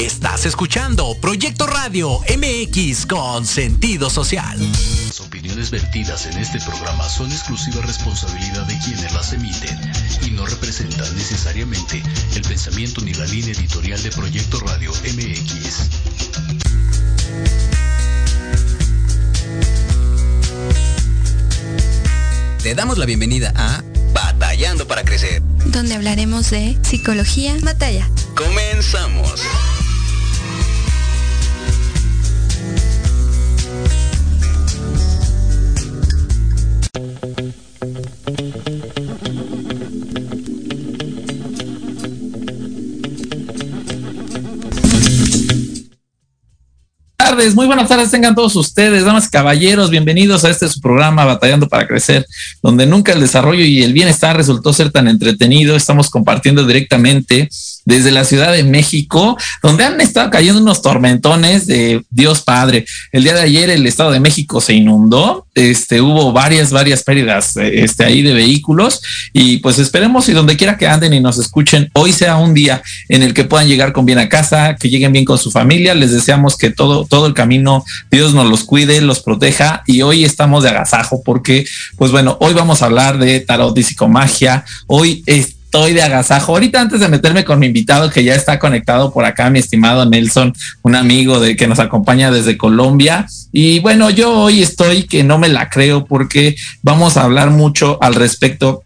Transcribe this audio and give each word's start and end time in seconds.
Estás 0.00 0.46
escuchando 0.46 1.14
Proyecto 1.20 1.66
Radio 1.66 2.20
MX 2.20 3.04
con 3.04 3.44
sentido 3.44 4.08
social. 4.08 4.58
Las 5.06 5.20
opiniones 5.20 5.70
vertidas 5.70 6.24
en 6.24 6.38
este 6.38 6.58
programa 6.60 7.06
son 7.06 7.30
exclusiva 7.30 7.82
responsabilidad 7.82 8.66
de 8.66 8.78
quienes 8.78 9.12
las 9.12 9.34
emiten 9.34 9.78
y 10.26 10.30
no 10.30 10.46
representan 10.46 11.14
necesariamente 11.14 12.02
el 12.34 12.40
pensamiento 12.40 13.02
ni 13.02 13.12
la 13.12 13.26
línea 13.26 13.52
editorial 13.52 14.02
de 14.02 14.10
Proyecto 14.12 14.58
Radio 14.60 14.90
MX. 14.90 15.90
Te 22.62 22.74
damos 22.74 22.96
la 22.96 23.04
bienvenida 23.04 23.52
a 23.54 23.84
Batallando 24.14 24.88
para 24.88 25.04
Crecer, 25.04 25.42
donde 25.66 25.94
hablaremos 25.94 26.48
de 26.48 26.78
psicología, 26.80 27.54
batalla. 27.60 28.08
Comenzamos. 28.34 29.42
Muy 47.54 47.66
buenas 47.66 47.88
tardes 47.88 48.10
tengan 48.10 48.34
todos 48.34 48.56
ustedes, 48.56 49.04
damas 49.04 49.28
y 49.28 49.30
caballeros, 49.30 49.88
bienvenidos 49.88 50.44
a 50.44 50.50
este 50.50 50.68
su 50.68 50.80
programa 50.80 51.24
Batallando 51.24 51.68
para 51.68 51.86
Crecer, 51.86 52.26
donde 52.60 52.86
nunca 52.86 53.12
el 53.12 53.20
desarrollo 53.20 53.64
y 53.64 53.84
el 53.84 53.92
bienestar 53.92 54.36
resultó 54.36 54.72
ser 54.72 54.90
tan 54.90 55.06
entretenido. 55.06 55.76
Estamos 55.76 56.10
compartiendo 56.10 56.66
directamente 56.66 57.48
desde 57.84 58.10
la 58.10 58.24
Ciudad 58.24 58.52
de 58.52 58.64
México, 58.64 59.36
donde 59.62 59.84
han 59.84 60.00
estado 60.00 60.28
cayendo 60.30 60.60
unos 60.60 60.82
tormentones 60.82 61.66
de 61.66 62.04
Dios 62.10 62.42
Padre. 62.42 62.84
El 63.12 63.22
día 63.22 63.34
de 63.34 63.42
ayer 63.42 63.70
el 63.70 63.86
Estado 63.86 64.10
de 64.10 64.20
México 64.20 64.60
se 64.60 64.74
inundó, 64.74 65.46
este, 65.54 66.00
hubo 66.00 66.32
varias, 66.32 66.72
varias 66.72 67.04
pérdidas 67.04 67.56
este, 67.56 68.04
ahí 68.04 68.22
de 68.22 68.32
vehículos 68.32 69.02
y 69.32 69.58
pues 69.58 69.78
esperemos 69.78 70.28
y 70.28 70.32
donde 70.32 70.56
quiera 70.56 70.78
que 70.78 70.86
anden 70.86 71.14
y 71.14 71.20
nos 71.20 71.38
escuchen, 71.38 71.90
hoy 71.94 72.12
sea 72.12 72.36
un 72.36 72.54
día 72.54 72.82
en 73.08 73.22
el 73.22 73.34
que 73.34 73.44
puedan 73.44 73.68
llegar 73.68 73.92
con 73.92 74.04
bien 74.04 74.18
a 74.18 74.28
casa, 74.28 74.76
que 74.78 74.88
lleguen 74.88 75.12
bien 75.12 75.24
con 75.24 75.38
su 75.38 75.50
familia. 75.50 75.94
Les 75.94 76.12
deseamos 76.12 76.56
que 76.56 76.70
todo, 76.70 77.04
todo 77.04 77.19
el 77.26 77.34
camino 77.34 77.84
Dios 78.10 78.34
nos 78.34 78.48
los 78.48 78.64
cuide, 78.64 79.00
los 79.00 79.20
proteja 79.20 79.82
y 79.86 80.02
hoy 80.02 80.24
estamos 80.24 80.62
de 80.62 80.70
agasajo 80.70 81.22
porque, 81.24 81.64
pues 81.96 82.12
bueno, 82.12 82.36
hoy 82.40 82.54
vamos 82.54 82.82
a 82.82 82.86
hablar 82.86 83.18
de 83.18 83.40
tarot 83.40 83.76
y 83.76 83.82
psicomagia. 83.82 84.64
Hoy 84.86 85.22
es 85.26 85.56
estoy 85.70 85.92
de 85.92 86.02
agasajo. 86.02 86.52
Ahorita 86.52 86.80
antes 86.80 86.98
de 86.98 87.06
meterme 87.06 87.44
con 87.44 87.60
mi 87.60 87.66
invitado 87.66 88.10
que 88.10 88.24
ya 88.24 88.34
está 88.34 88.58
conectado 88.58 89.12
por 89.12 89.24
acá, 89.24 89.50
mi 89.50 89.60
estimado 89.60 90.04
Nelson, 90.04 90.52
un 90.82 90.96
amigo 90.96 91.38
de 91.38 91.54
que 91.54 91.68
nos 91.68 91.78
acompaña 91.78 92.32
desde 92.32 92.58
Colombia. 92.58 93.28
Y 93.52 93.78
bueno, 93.78 94.10
yo 94.10 94.32
hoy 94.32 94.62
estoy 94.62 95.04
que 95.04 95.22
no 95.22 95.38
me 95.38 95.48
la 95.48 95.68
creo 95.68 96.06
porque 96.06 96.56
vamos 96.82 97.16
a 97.16 97.22
hablar 97.22 97.50
mucho 97.50 98.02
al 98.02 98.16
respecto 98.16 98.82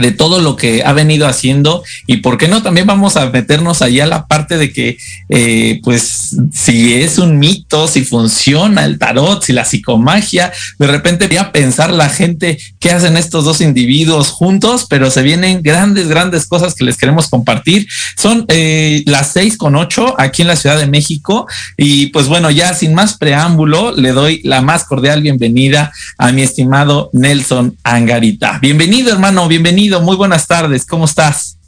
de 0.00 0.12
todo 0.12 0.40
lo 0.40 0.56
que 0.56 0.82
ha 0.84 0.92
venido 0.92 1.26
haciendo 1.26 1.82
y 2.06 2.18
por 2.18 2.38
qué 2.38 2.48
no 2.48 2.62
también 2.62 2.86
vamos 2.86 3.16
a 3.16 3.30
meternos 3.30 3.82
allá 3.82 4.04
a 4.04 4.08
la 4.08 4.26
parte 4.26 4.56
de 4.58 4.72
que 4.72 4.98
eh, 5.28 5.80
pues 5.82 6.36
si 6.52 6.94
es 6.94 7.18
un 7.18 7.38
mito, 7.38 7.88
si 7.88 8.04
funciona 8.04 8.84
el 8.84 8.98
tarot, 8.98 9.42
si 9.42 9.52
la 9.52 9.64
psicomagia, 9.64 10.52
de 10.78 10.86
repente 10.86 11.28
voy 11.28 11.36
a 11.36 11.52
pensar 11.52 11.90
la 11.90 12.08
gente 12.08 12.58
qué 12.78 12.90
hacen 12.90 13.16
estos 13.16 13.44
dos 13.44 13.60
individuos 13.60 14.28
juntos, 14.28 14.86
pero 14.88 15.10
se 15.10 15.22
vienen 15.22 15.62
grandes, 15.62 16.08
grandes 16.08 16.46
cosas 16.46 16.74
que 16.74 16.84
les 16.84 16.96
queremos 16.96 17.28
compartir. 17.28 17.86
Son 18.16 18.44
eh, 18.48 19.02
las 19.06 19.32
seis 19.32 19.56
con 19.56 19.76
ocho 19.76 20.14
aquí 20.18 20.42
en 20.42 20.48
la 20.48 20.56
Ciudad 20.56 20.78
de 20.78 20.86
México 20.86 21.46
y 21.76 22.06
pues 22.06 22.26
bueno, 22.26 22.50
ya 22.50 22.74
sin 22.74 22.94
más 22.94 23.16
preámbulo, 23.16 23.92
le 23.92 24.12
doy 24.12 24.40
la 24.44 24.62
más 24.62 24.84
cordial 24.84 25.22
bienvenida 25.22 25.92
a 26.16 26.32
mi 26.32 26.42
estimado 26.42 27.10
Nelson 27.12 27.76
Angarita. 27.82 28.58
Bienvenido 28.60 29.12
hermano, 29.12 29.48
bienvenido 29.48 29.87
muy 29.96 30.16
buenas 30.16 30.46
tardes, 30.46 30.84
¿cómo 30.84 31.06
estás? 31.06 31.58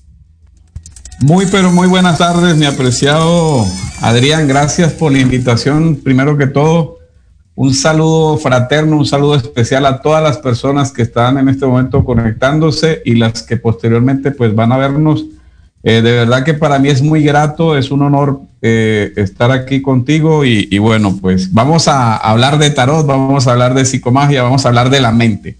Muy, 1.20 1.46
pero 1.46 1.70
muy 1.70 1.88
buenas 1.88 2.18
tardes, 2.18 2.56
mi 2.56 2.66
apreciado 2.66 3.66
Adrián, 4.00 4.48
gracias 4.48 4.92
por 4.92 5.12
la 5.12 5.18
invitación. 5.18 5.96
Primero 5.96 6.36
que 6.36 6.46
todo, 6.46 6.98
un 7.54 7.74
saludo 7.74 8.38
fraterno, 8.38 8.96
un 8.96 9.06
saludo 9.06 9.34
especial 9.34 9.84
a 9.86 10.00
todas 10.00 10.22
las 10.22 10.38
personas 10.38 10.92
que 10.92 11.02
están 11.02 11.38
en 11.38 11.48
este 11.48 11.66
momento 11.66 12.04
conectándose 12.04 13.02
y 13.04 13.14
las 13.14 13.42
que 13.42 13.56
posteriormente 13.56 14.30
pues 14.30 14.54
van 14.54 14.72
a 14.72 14.78
vernos. 14.78 15.26
Eh, 15.82 16.02
de 16.02 16.12
verdad 16.12 16.44
que 16.44 16.54
para 16.54 16.78
mí 16.78 16.88
es 16.88 17.02
muy 17.02 17.22
grato, 17.22 17.76
es 17.76 17.90
un 17.90 18.02
honor 18.02 18.40
eh, 18.62 19.12
estar 19.16 19.50
aquí 19.50 19.82
contigo 19.82 20.44
y, 20.44 20.68
y, 20.70 20.78
bueno, 20.78 21.16
pues 21.20 21.52
vamos 21.52 21.88
a 21.88 22.16
hablar 22.16 22.58
de 22.58 22.70
tarot, 22.70 23.06
vamos 23.06 23.46
a 23.46 23.52
hablar 23.52 23.74
de 23.74 23.86
psicomagia, 23.86 24.42
vamos 24.42 24.64
a 24.64 24.68
hablar 24.68 24.90
de 24.90 25.00
la 25.00 25.12
mente. 25.12 25.56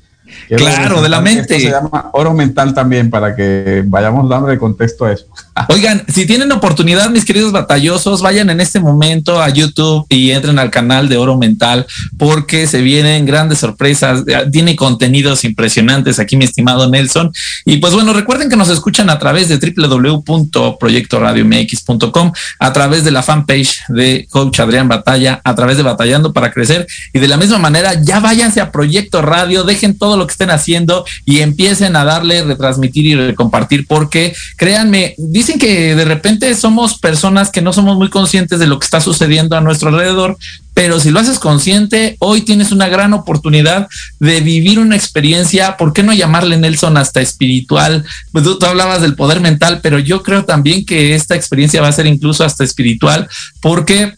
Claro, 0.48 1.02
de 1.02 1.08
la 1.08 1.20
mente. 1.20 1.60
se 1.60 1.70
llama 1.70 2.10
oro 2.12 2.34
mental 2.34 2.74
también 2.74 3.10
para 3.10 3.34
que 3.34 3.82
vayamos 3.86 4.28
dándole 4.28 4.58
contexto 4.58 5.04
a 5.04 5.12
eso. 5.12 5.26
Oigan, 5.68 6.04
si 6.08 6.26
tienen 6.26 6.50
oportunidad, 6.52 7.10
mis 7.10 7.24
queridos 7.24 7.50
batallosos, 7.52 8.22
vayan 8.22 8.50
en 8.50 8.60
este 8.60 8.80
momento 8.80 9.42
a 9.42 9.48
YouTube 9.48 10.06
y 10.08 10.30
entren 10.30 10.58
al 10.58 10.70
canal 10.70 11.08
de 11.08 11.16
Oro 11.16 11.36
Mental 11.36 11.86
porque 12.18 12.66
se 12.66 12.82
vienen 12.82 13.26
grandes 13.26 13.58
sorpresas. 13.58 14.24
Tiene 14.50 14.74
contenidos 14.76 15.44
impresionantes 15.44 16.18
aquí, 16.18 16.36
mi 16.36 16.44
estimado 16.44 16.88
Nelson. 16.88 17.32
Y 17.64 17.76
pues 17.78 17.94
bueno, 17.94 18.12
recuerden 18.12 18.48
que 18.48 18.56
nos 18.56 18.68
escuchan 18.68 19.10
a 19.10 19.18
través 19.18 19.48
de 19.48 19.58
www.proyectoradiomx.com, 19.58 22.32
a 22.58 22.72
través 22.72 23.04
de 23.04 23.10
la 23.10 23.22
fanpage 23.22 23.80
de 23.88 24.26
Coach 24.30 24.60
Adrián 24.60 24.88
Batalla, 24.88 25.40
a 25.44 25.54
través 25.54 25.76
de 25.76 25.82
Batallando 25.82 26.32
para 26.32 26.50
Crecer. 26.52 26.86
Y 27.12 27.18
de 27.18 27.28
la 27.28 27.36
misma 27.36 27.58
manera, 27.58 28.00
ya 28.02 28.20
váyanse 28.20 28.60
a 28.60 28.72
Proyecto 28.72 29.20
Radio, 29.22 29.64
dejen 29.64 29.98
todo 29.98 30.16
lo 30.16 30.26
que 30.26 30.32
estén 30.32 30.50
haciendo 30.50 31.04
y 31.24 31.40
empiecen 31.40 31.96
a 31.96 32.04
darle, 32.04 32.44
retransmitir 32.44 33.06
y 33.06 33.34
compartir, 33.34 33.86
porque 33.86 34.34
créanme, 34.56 35.14
que 35.58 35.94
de 35.94 36.05
repente 36.05 36.55
somos 36.55 36.99
personas 36.99 37.50
que 37.50 37.62
no 37.62 37.73
somos 37.73 37.97
muy 37.97 38.08
conscientes 38.08 38.58
de 38.58 38.67
lo 38.67 38.79
que 38.79 38.85
está 38.85 39.00
sucediendo 39.00 39.56
a 39.56 39.61
nuestro 39.61 39.88
alrededor, 39.88 40.37
pero 40.75 41.00
si 41.00 41.11
lo 41.11 41.20
haces 41.20 41.38
consciente, 41.38 42.17
hoy 42.20 42.43
tienes 42.43 42.73
una 42.73 42.88
gran 42.88 43.12
oportunidad 43.12 43.88
de 44.19 44.41
vivir 44.41 44.79
una 44.79 44.97
experiencia, 44.97 45.76
¿por 45.76 45.93
qué 45.93 46.02
no 46.02 46.12
llamarle 46.12 46.56
Nelson 46.56 46.97
hasta 46.97 47.20
espiritual? 47.20 48.05
Pues 48.32 48.44
tú, 48.44 48.58
hablabas 48.64 49.02
del 49.02 49.14
poder 49.14 49.41
mental, 49.41 49.81
pero 49.82 49.99
yo 49.99 50.23
creo 50.23 50.44
también 50.44 50.87
que 50.87 51.14
esta 51.14 51.35
experiencia 51.35 51.82
va 51.82 51.88
a 51.88 51.93
ser 51.93 52.06
incluso 52.06 52.44
hasta 52.44 52.64
espiritual, 52.64 53.29
porque 53.61 54.14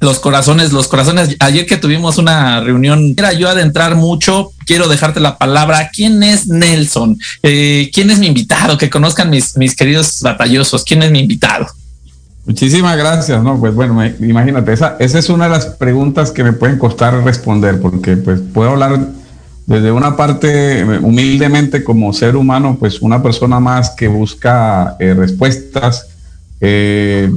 los 0.00 0.18
corazones, 0.18 0.72
los 0.72 0.88
corazones. 0.88 1.36
Ayer 1.40 1.66
que 1.66 1.76
tuvimos 1.76 2.18
una 2.18 2.60
reunión, 2.60 3.14
era 3.16 3.32
yo 3.32 3.48
adentrar 3.48 3.94
mucho. 3.96 4.52
Quiero 4.66 4.88
dejarte 4.88 5.20
la 5.20 5.36
palabra. 5.36 5.90
¿Quién 5.92 6.22
es 6.22 6.48
Nelson? 6.48 7.18
Eh, 7.42 7.90
¿Quién 7.92 8.10
es 8.10 8.18
mi 8.18 8.26
invitado? 8.26 8.78
Que 8.78 8.88
conozcan 8.88 9.28
mis, 9.28 9.56
mis 9.56 9.76
queridos 9.76 10.20
batallosos. 10.22 10.84
¿Quién 10.84 11.02
es 11.02 11.10
mi 11.10 11.20
invitado? 11.20 11.66
Muchísimas 12.46 12.96
gracias, 12.96 13.42
¿no? 13.42 13.60
Pues 13.60 13.74
bueno, 13.74 14.02
imagínate, 14.20 14.72
esa, 14.72 14.96
esa 14.98 15.18
es 15.18 15.28
una 15.28 15.44
de 15.44 15.50
las 15.50 15.66
preguntas 15.66 16.30
que 16.30 16.42
me 16.42 16.54
pueden 16.54 16.78
costar 16.78 17.22
responder, 17.22 17.78
porque 17.80 18.16
pues 18.16 18.40
puedo 18.40 18.70
hablar 18.70 18.98
desde 19.66 19.92
una 19.92 20.16
parte 20.16 20.84
humildemente 21.00 21.84
como 21.84 22.12
ser 22.12 22.34
humano, 22.34 22.76
pues 22.80 23.02
una 23.02 23.22
persona 23.22 23.60
más 23.60 23.90
que 23.90 24.08
busca 24.08 24.96
eh, 24.98 25.14
respuestas, 25.14 26.08
eh, 26.60 27.30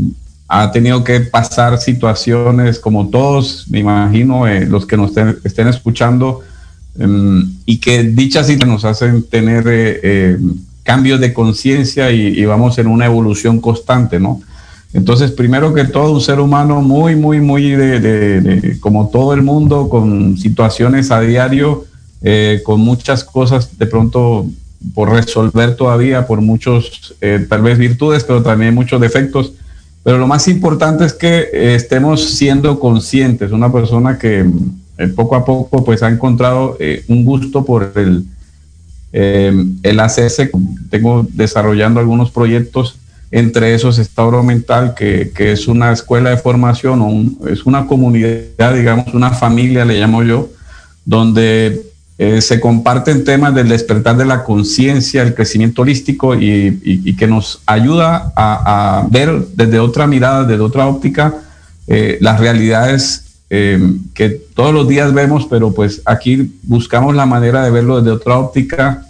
ha 0.47 0.71
tenido 0.71 1.03
que 1.03 1.19
pasar 1.21 1.77
situaciones 1.79 2.79
como 2.79 3.07
todos, 3.09 3.65
me 3.69 3.79
imagino, 3.79 4.47
eh, 4.47 4.65
los 4.65 4.85
que 4.85 4.97
nos 4.97 5.11
estén, 5.43 5.67
escuchando, 5.67 6.41
um, 6.99 7.51
y 7.65 7.77
que 7.77 8.03
dichas 8.03 8.47
situaciones 8.47 8.83
nos 8.83 8.85
hacen 8.85 9.23
tener 9.23 9.67
eh, 9.67 9.99
eh, 10.03 10.37
cambios 10.83 11.19
de 11.19 11.33
conciencia 11.33 12.11
y, 12.11 12.39
y, 12.39 12.45
vamos 12.45 12.77
en 12.77 12.87
una 12.87 13.05
evolución 13.05 13.59
constante, 13.61 14.19
¿no? 14.19 14.41
Entonces, 14.93 15.31
primero 15.31 15.73
que 15.73 15.85
todo, 15.85 16.11
un 16.11 16.21
ser 16.21 16.39
humano 16.39 16.81
muy, 16.81 17.15
muy, 17.15 17.39
muy 17.39 17.71
de, 17.71 17.99
de, 17.99 18.41
de 18.41 18.79
como 18.79 19.07
todo 19.07 19.33
el 19.33 19.41
mundo, 19.41 19.89
con 19.89 20.37
situaciones 20.37 21.09
a 21.09 21.21
diario, 21.21 21.85
eh, 22.21 22.61
con 22.63 22.79
muchas 22.79 23.23
cosas 23.23 23.75
de 23.77 23.87
pronto 23.87 24.45
por 24.93 25.09
resolver 25.09 25.75
todavía, 25.75 26.27
por 26.27 26.41
muchos, 26.41 27.15
tal 27.49 27.61
vez 27.61 27.77
virtudes, 27.77 28.23
pero 28.25 28.43
también 28.43 28.75
muchos 28.75 28.99
defectos 28.99 29.53
pero 30.03 30.17
lo 30.17 30.27
más 30.27 30.47
importante 30.49 31.05
es 31.05 31.13
que 31.13 31.49
eh, 31.53 31.75
estemos 31.75 32.35
siendo 32.35 32.77
conscientes. 32.79 33.51
Una 33.51 33.71
persona 33.71 34.19
que 34.19 34.45
eh, 34.97 35.07
poco 35.07 35.35
a 35.35 35.45
poco 35.45 35.83
pues 35.83 36.03
ha 36.03 36.09
encontrado 36.09 36.75
eh, 36.79 37.05
un 37.07 37.23
gusto 37.23 37.63
por 37.63 37.93
el, 37.95 38.25
el 39.13 39.99
hacerse. 40.01 40.51
Tengo 40.89 41.25
desarrollando 41.31 42.01
algunos 42.01 42.31
proyectos, 42.31 42.99
entre 43.31 43.73
esos 43.73 43.97
está 43.97 44.25
Oro 44.25 44.43
Mental, 44.43 44.93
que, 44.93 45.31
que 45.33 45.53
es 45.53 45.67
una 45.67 45.91
escuela 45.93 46.31
de 46.31 46.37
formación, 46.37 47.01
o 47.01 47.47
es 47.47 47.65
una 47.65 47.87
comunidad, 47.87 48.75
digamos, 48.75 49.13
una 49.13 49.31
familia, 49.31 49.85
le 49.85 49.99
llamo 49.99 50.23
yo, 50.23 50.49
donde 51.05 51.92
eh, 52.25 52.39
se 52.39 52.61
comparten 52.61 53.25
temas 53.25 53.53
del 53.53 53.67
despertar 53.67 54.15
de 54.15 54.23
la 54.23 54.45
conciencia, 54.45 55.23
el 55.23 55.35
crecimiento 55.35 55.81
holístico 55.81 56.35
y, 56.35 57.13
que 57.17 57.27
nos 57.27 57.61
ayuda 57.65 58.31
a, 58.37 59.05
ver 59.11 59.47
desde 59.53 59.79
otra 59.79 60.07
mirada, 60.07 60.45
desde 60.45 60.63
otra 60.63 60.87
óptica, 60.87 61.33
eh, 61.85 62.17
las 62.21 62.39
realidades 62.39 63.25
eh, 63.49 63.77
que 64.13 64.29
todos 64.29 64.73
los 64.73 64.87
días 64.87 65.13
vemos, 65.13 65.47
pero 65.49 65.73
pues 65.73 66.01
aquí 66.05 66.57
buscamos 66.63 67.13
la 67.13 67.25
manera 67.25 67.61
de 67.65 67.71
verlo 67.71 67.97
desde 67.97 68.11
otra 68.11 68.37
óptica, 68.37 69.05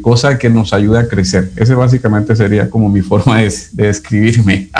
cosa 0.00 0.38
que 0.38 0.48
nos 0.48 0.72
ayuda 0.72 1.00
a 1.00 1.08
crecer. 1.08 1.52
Ese 1.56 1.74
básicamente 1.74 2.34
sería 2.34 2.70
como 2.70 2.88
mi 2.88 3.02
forma 3.10 3.42
de, 3.42 3.52
de 3.72 3.86
describirme. 3.88 4.70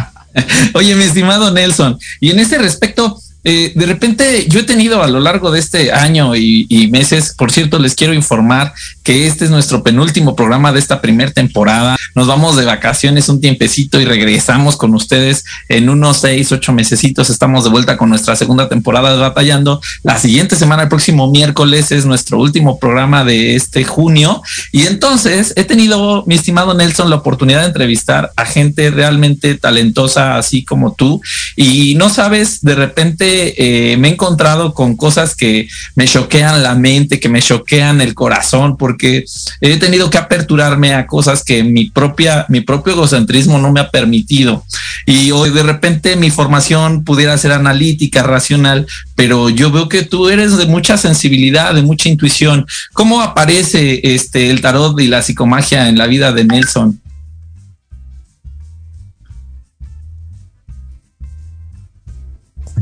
Oye, 0.72 0.94
mi 0.94 1.04
estimado 1.04 1.50
Nelson, 1.50 1.98
y 2.18 2.30
en 2.30 2.38
este 2.38 2.56
respecto, 2.56 3.20
eh, 3.44 3.72
de 3.74 3.86
repente 3.86 4.46
yo 4.48 4.60
he 4.60 4.64
tenido 4.64 5.02
a 5.02 5.08
lo 5.08 5.18
largo 5.18 5.50
de 5.50 5.58
este 5.58 5.92
año 5.92 6.36
y, 6.36 6.88
meses, 6.90 7.34
por 7.36 7.50
cierto, 7.50 7.78
les 7.78 7.94
quiero 7.94 8.14
informar 8.14 8.72
que 9.02 9.26
este 9.26 9.44
es 9.44 9.50
nuestro 9.50 9.82
penúltimo 9.82 10.36
programa 10.36 10.72
de 10.72 10.78
esta 10.78 11.00
primera 11.00 11.30
temporada. 11.30 11.96
Nos 12.14 12.26
vamos 12.26 12.56
de 12.56 12.64
vacaciones 12.64 13.28
un 13.28 13.40
tiempecito 13.40 14.00
y 14.00 14.04
regresamos 14.04 14.76
con 14.76 14.94
ustedes 14.94 15.44
en 15.68 15.88
unos 15.88 16.18
seis, 16.18 16.52
ocho 16.52 16.72
mesecitos. 16.72 17.30
Estamos 17.30 17.64
de 17.64 17.70
vuelta 17.70 17.96
con 17.96 18.10
nuestra 18.10 18.36
segunda 18.36 18.68
temporada 18.68 19.12
de 19.12 19.18
Batallando. 19.18 19.80
La 20.02 20.18
siguiente 20.18 20.56
semana, 20.56 20.84
el 20.84 20.88
próximo 20.88 21.30
miércoles, 21.30 21.90
es 21.92 22.04
nuestro 22.04 22.38
último 22.38 22.78
programa 22.78 23.24
de 23.24 23.56
este 23.56 23.84
junio. 23.84 24.42
Y 24.70 24.86
entonces 24.86 25.52
he 25.56 25.64
tenido, 25.64 26.24
mi 26.26 26.34
estimado 26.34 26.74
Nelson, 26.74 27.10
la 27.10 27.16
oportunidad 27.16 27.60
de 27.60 27.66
entrevistar 27.66 28.32
a 28.36 28.44
gente 28.44 28.90
realmente 28.90 29.54
talentosa, 29.56 30.36
así 30.36 30.64
como 30.64 30.94
tú. 30.94 31.20
Y 31.56 31.94
no 31.96 32.10
sabes, 32.10 32.60
de 32.62 32.74
repente, 32.74 33.31
eh, 33.34 33.96
me 33.96 34.08
he 34.08 34.12
encontrado 34.12 34.74
con 34.74 34.96
cosas 34.96 35.34
que 35.34 35.68
me 35.94 36.06
choquean 36.06 36.62
la 36.62 36.74
mente, 36.74 37.20
que 37.20 37.28
me 37.28 37.42
choquean 37.42 38.00
el 38.00 38.14
corazón, 38.14 38.76
porque 38.76 39.24
he 39.60 39.76
tenido 39.76 40.10
que 40.10 40.18
aperturarme 40.18 40.94
a 40.94 41.06
cosas 41.06 41.44
que 41.44 41.62
mi 41.64 41.90
propia, 41.90 42.46
mi 42.48 42.60
propio 42.60 42.94
egocentrismo 42.94 43.58
no 43.58 43.72
me 43.72 43.80
ha 43.80 43.90
permitido. 43.90 44.64
Y 45.06 45.30
hoy 45.30 45.50
de 45.50 45.62
repente 45.62 46.16
mi 46.16 46.30
formación 46.30 47.04
pudiera 47.04 47.36
ser 47.38 47.52
analítica, 47.52 48.22
racional, 48.22 48.86
pero 49.14 49.50
yo 49.50 49.70
veo 49.70 49.88
que 49.88 50.02
tú 50.02 50.28
eres 50.28 50.56
de 50.56 50.66
mucha 50.66 50.96
sensibilidad, 50.96 51.74
de 51.74 51.82
mucha 51.82 52.08
intuición. 52.08 52.66
¿Cómo 52.92 53.20
aparece 53.20 54.00
este 54.02 54.50
el 54.50 54.60
tarot 54.60 54.98
y 55.00 55.08
la 55.08 55.22
psicomagia 55.22 55.88
en 55.88 55.98
la 55.98 56.06
vida 56.06 56.32
de 56.32 56.44
Nelson? 56.44 57.01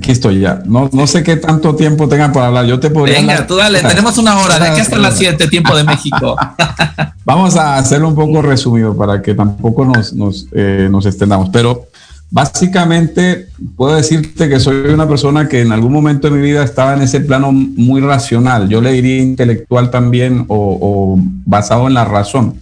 Aquí 0.00 0.12
estoy 0.12 0.40
ya. 0.40 0.62
No, 0.64 0.88
no 0.95 1.07
sé 1.07 1.23
qué 1.23 1.37
tanto 1.37 1.76
tiempo 1.76 2.09
tengan 2.09 2.33
para 2.33 2.47
hablar. 2.47 2.64
Yo 2.64 2.80
te 2.80 2.88
podría. 2.88 3.19
Venga, 3.19 3.47
tú 3.47 3.57
dale, 3.57 3.83
tenemos 3.83 4.16
una 4.16 4.38
hora, 4.38 4.59
de 4.59 4.69
aquí 4.69 4.80
hasta 4.80 4.97
las 4.97 5.14
7, 5.19 5.47
tiempo 5.49 5.76
de 5.76 5.85
México. 5.85 6.37
Vamos 7.26 7.54
a 7.57 7.76
hacerlo 7.76 8.09
un 8.09 8.14
poco 8.14 8.40
resumido 8.40 8.97
para 8.97 9.21
que 9.21 9.35
tampoco 9.35 9.85
nos, 9.85 10.14
nos, 10.14 10.47
eh, 10.52 10.88
nos 10.90 11.04
extendamos. 11.04 11.50
Pero 11.50 11.88
básicamente 12.30 13.49
puedo 13.76 13.95
decirte 13.95 14.49
que 14.49 14.59
soy 14.59 14.76
una 14.88 15.07
persona 15.07 15.47
que 15.47 15.61
en 15.61 15.71
algún 15.71 15.92
momento 15.92 16.30
de 16.30 16.37
mi 16.37 16.40
vida 16.40 16.64
estaba 16.64 16.95
en 16.95 17.02
ese 17.02 17.21
plano 17.21 17.52
muy 17.52 18.00
racional. 18.00 18.71
Yo 18.71 18.80
le 18.80 18.92
diría 18.92 19.19
intelectual 19.19 19.90
también 19.90 20.47
o, 20.49 20.78
o 20.80 21.19
basado 21.45 21.88
en 21.88 21.92
la 21.92 22.07
razón 22.07 22.54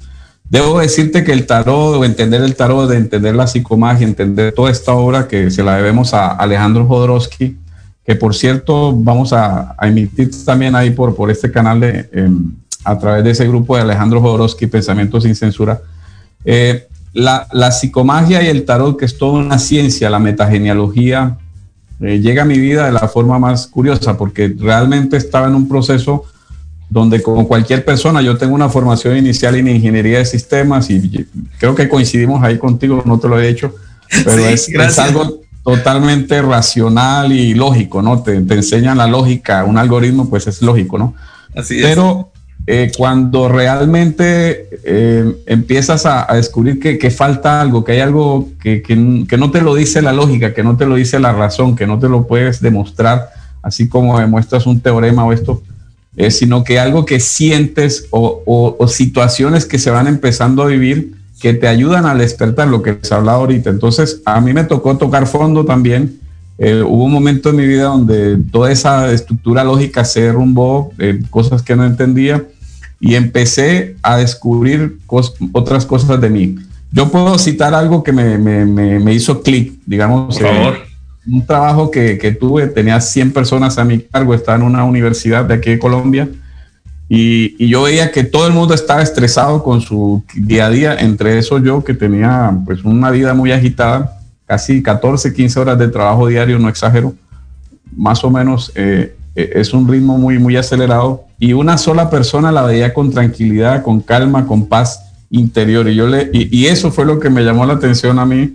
Debo 0.50 0.80
decirte 0.80 1.24
que 1.24 1.32
el 1.32 1.46
tarot, 1.46 1.96
o 1.96 2.04
entender 2.04 2.42
el 2.42 2.56
tarot, 2.56 2.88
de 2.88 2.96
entender 2.96 3.34
la 3.34 3.46
psicomagia, 3.46 4.06
entender 4.06 4.54
toda 4.54 4.70
esta 4.70 4.94
obra 4.94 5.28
que 5.28 5.50
se 5.50 5.62
la 5.62 5.76
debemos 5.76 6.14
a 6.14 6.28
Alejandro 6.28 6.86
Jodorowsky, 6.86 7.58
que 8.04 8.14
por 8.14 8.34
cierto 8.34 8.94
vamos 8.96 9.34
a, 9.34 9.76
emitir 9.82 10.30
también 10.46 10.74
ahí 10.74 10.90
por, 10.90 11.14
por 11.14 11.30
este 11.30 11.50
canal 11.50 11.80
de, 11.80 12.08
em, 12.12 12.54
a 12.84 12.98
través 12.98 13.24
de 13.24 13.32
ese 13.32 13.46
grupo 13.46 13.76
de 13.76 13.82
Alejandro 13.82 14.22
Jodorowsky, 14.22 14.66
Pensamiento 14.68 15.20
sin 15.20 15.34
Censura. 15.34 15.82
Eh, 16.46 16.86
la, 17.12 17.46
la, 17.52 17.70
psicomagia 17.70 18.42
y 18.42 18.46
el 18.46 18.64
tarot, 18.64 18.96
que 18.96 19.04
es 19.04 19.18
toda 19.18 19.40
una 19.40 19.58
ciencia, 19.58 20.08
la 20.08 20.18
metagenealogía, 20.18 21.36
eh, 22.00 22.20
llega 22.20 22.42
a 22.42 22.46
mi 22.46 22.58
vida 22.58 22.86
de 22.86 22.92
la 22.92 23.08
forma 23.08 23.38
más 23.38 23.66
curiosa, 23.66 24.16
porque 24.16 24.54
realmente 24.58 25.18
estaba 25.18 25.48
en 25.48 25.54
un 25.54 25.68
proceso 25.68 26.24
donde 26.90 27.22
como 27.22 27.46
cualquier 27.46 27.84
persona, 27.84 28.22
yo 28.22 28.36
tengo 28.38 28.54
una 28.54 28.68
formación 28.68 29.16
inicial 29.16 29.54
en 29.56 29.68
ingeniería 29.68 30.18
de 30.18 30.24
sistemas 30.24 30.88
y 30.90 31.26
creo 31.58 31.74
que 31.74 31.88
coincidimos 31.88 32.42
ahí 32.42 32.58
contigo, 32.58 33.02
no 33.04 33.18
te 33.18 33.28
lo 33.28 33.38
he 33.38 33.48
hecho, 33.48 33.74
pero 34.24 34.46
es, 34.46 34.98
algo 34.98 35.40
totalmente 35.62 36.40
racional 36.40 37.32
y 37.32 37.54
lógico, 37.54 38.00
¿no? 38.00 38.22
Te, 38.22 38.40
te, 38.40 38.54
enseñan 38.54 38.96
la 38.96 39.06
lógica, 39.06 39.64
un 39.64 39.76
algoritmo 39.76 40.30
pues 40.30 40.46
es 40.46 40.62
lógico, 40.62 40.96
¿no? 40.96 41.14
Así 41.54 41.78
pero 41.82 42.30
eh, 42.70 42.90
cuando 42.96 43.48
realmente 43.48 44.68
eh, 44.84 45.42
empiezas 45.46 46.04
a, 46.06 46.26
descubrir 46.34 46.78
que, 46.78 46.98
que, 46.98 47.10
falta 47.10 47.62
algo, 47.62 47.82
que 47.84 47.92
hay 47.92 48.00
algo 48.00 48.48
que, 48.62 48.82
que, 48.82 49.24
que 49.26 49.36
no 49.38 49.50
te 49.50 49.62
lo 49.62 49.74
dice 49.74 50.02
la 50.02 50.12
lógica, 50.12 50.52
que 50.52 50.62
no 50.62 50.76
te 50.76 50.84
lo 50.84 50.96
dice 50.96 51.18
la 51.18 51.32
razón, 51.32 51.76
que 51.76 51.86
no 51.86 51.98
te 51.98 52.10
lo 52.10 52.26
puedes 52.26 52.60
demostrar, 52.60 53.30
así 53.62 53.88
como 53.88 54.18
demuestras 54.18 54.66
un 54.66 54.80
teorema 54.80 55.24
o 55.24 55.32
esto, 55.32 55.62
eh, 56.18 56.32
sino 56.32 56.64
que 56.64 56.80
algo 56.80 57.04
que 57.04 57.20
sientes 57.20 58.08
o, 58.10 58.74
situaciones 58.88 59.64
que 59.66 59.78
se 59.78 59.90
van 59.90 60.08
empezando 60.08 60.64
a 60.64 60.66
vivir 60.66 61.14
que 61.40 61.54
te 61.54 61.68
ayudan 61.68 62.06
a 62.06 62.16
despertar 62.16 62.66
lo 62.66 62.82
que 62.82 62.98
se 63.00 63.14
hablado 63.14 63.38
ahorita. 63.38 63.70
Entonces, 63.70 64.20
a 64.24 64.40
mí 64.40 64.52
me 64.52 64.64
tocó 64.64 64.96
tocar 64.96 65.28
fondo 65.28 65.64
también. 65.64 66.18
Eh, 66.58 66.82
hubo 66.84 67.04
un 67.04 67.12
momento 67.12 67.50
en 67.50 67.56
mi 67.56 67.66
vida 67.68 67.84
donde 67.84 68.36
toda 68.50 68.72
esa 68.72 69.12
estructura 69.12 69.62
lógica 69.62 70.04
se 70.04 70.22
derrumbó, 70.22 70.92
eh, 70.98 71.20
cosas 71.30 71.62
que 71.62 71.76
no 71.76 71.86
entendía, 71.86 72.44
y 72.98 73.14
empecé 73.14 73.94
a 74.02 74.16
descubrir 74.16 74.98
otras 75.52 75.86
cosas 75.86 76.20
de 76.20 76.30
mí. 76.30 76.56
Yo 76.90 77.10
puedo 77.10 77.38
citar 77.38 77.74
algo 77.74 78.02
que 78.02 78.10
me, 78.10 78.38
me, 78.38 78.64
me, 78.64 79.14
hizo 79.14 79.40
clic, 79.40 79.74
digamos. 79.86 80.36
Por 80.36 80.48
favor 80.48 80.87
un 81.30 81.44
trabajo 81.44 81.90
que, 81.90 82.36
tuve, 82.38 82.66
tenía 82.68 83.00
100 83.00 83.32
personas 83.32 83.78
a 83.78 83.84
mi 83.84 84.00
cargo, 84.00 84.34
estaba 84.34 84.56
en 84.56 84.64
una 84.64 84.84
universidad 84.84 85.44
de 85.44 85.54
aquí 85.54 85.70
de 85.70 85.78
Colombia 85.78 86.28
y, 87.08 87.66
yo 87.68 87.82
veía 87.82 88.12
que 88.12 88.24
todo 88.24 88.46
el 88.46 88.52
mundo 88.52 88.74
estaba 88.74 89.02
estresado 89.02 89.62
con 89.62 89.80
su 89.80 90.22
día 90.34 90.66
a 90.66 90.70
día, 90.70 90.94
entre 90.94 91.38
eso 91.38 91.58
yo 91.58 91.82
que 91.84 91.94
tenía 91.94 92.56
pues 92.64 92.84
una 92.84 93.10
vida 93.10 93.34
muy 93.34 93.52
agitada, 93.52 94.18
casi 94.46 94.82
14, 94.82 95.32
15 95.32 95.60
horas 95.60 95.78
de 95.78 95.88
trabajo 95.88 96.26
diario, 96.26 96.58
no 96.58 96.68
exagero, 96.68 97.14
más 97.96 98.22
o 98.24 98.30
menos 98.30 98.72
eh, 98.74 99.16
eh, 99.34 99.50
es 99.54 99.72
un 99.72 99.88
ritmo 99.88 100.18
muy, 100.18 100.38
muy 100.38 100.56
acelerado 100.56 101.24
y 101.38 101.52
una 101.52 101.78
sola 101.78 102.10
persona 102.10 102.52
la 102.52 102.62
veía 102.62 102.94
con 102.94 103.10
tranquilidad, 103.10 103.82
con 103.82 104.00
calma, 104.00 104.46
con 104.46 104.66
paz 104.66 105.04
interior 105.30 105.88
y 105.88 105.94
yo 105.94 106.06
le, 106.06 106.30
y 106.32 106.66
eso 106.66 106.90
fue 106.90 107.04
lo 107.04 107.18
que 107.20 107.28
me 107.28 107.42
llamó 107.42 107.66
la 107.66 107.74
atención 107.74 108.18
a 108.18 108.24
mí 108.24 108.54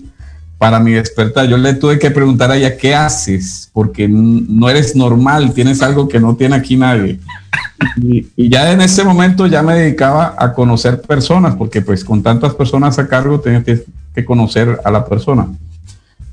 para 0.63 0.79
mi 0.79 0.93
despertar. 0.93 1.46
Yo 1.46 1.58
le 1.58 1.74
tuve 1.74 2.00
que 2.00 2.10
preguntar 2.10 2.50
a 2.50 2.55
ella, 2.55 2.77
¿qué 2.77 2.96
haces? 2.96 3.70
Porque 3.74 4.08
no 4.08 4.70
eres 4.70 4.96
normal, 4.96 5.53
tienes 5.53 5.82
algo 5.82 6.08
que 6.08 6.22
no 6.22 6.38
tiene 6.38 6.55
aquí 6.55 6.77
nadie. 6.77 7.20
Y, 7.98 8.50
ya 8.50 8.72
en 8.72 8.79
ese 8.79 9.03
momento 9.03 9.46
ya 9.46 9.62
me 9.62 9.75
dedicaba 9.75 10.36
a 10.39 10.53
conocer 10.53 11.01
personas, 11.01 11.58
porque 11.58 11.82
pues 11.82 12.05
con 12.05 12.24
tantas 12.24 12.55
personas 12.55 12.98
a 12.98 13.10
cargo 13.10 13.41
tenía 13.41 13.62
que, 13.62 14.24
conocer 14.24 14.79
a 14.86 14.89
la 14.89 15.03
persona. 15.03 15.48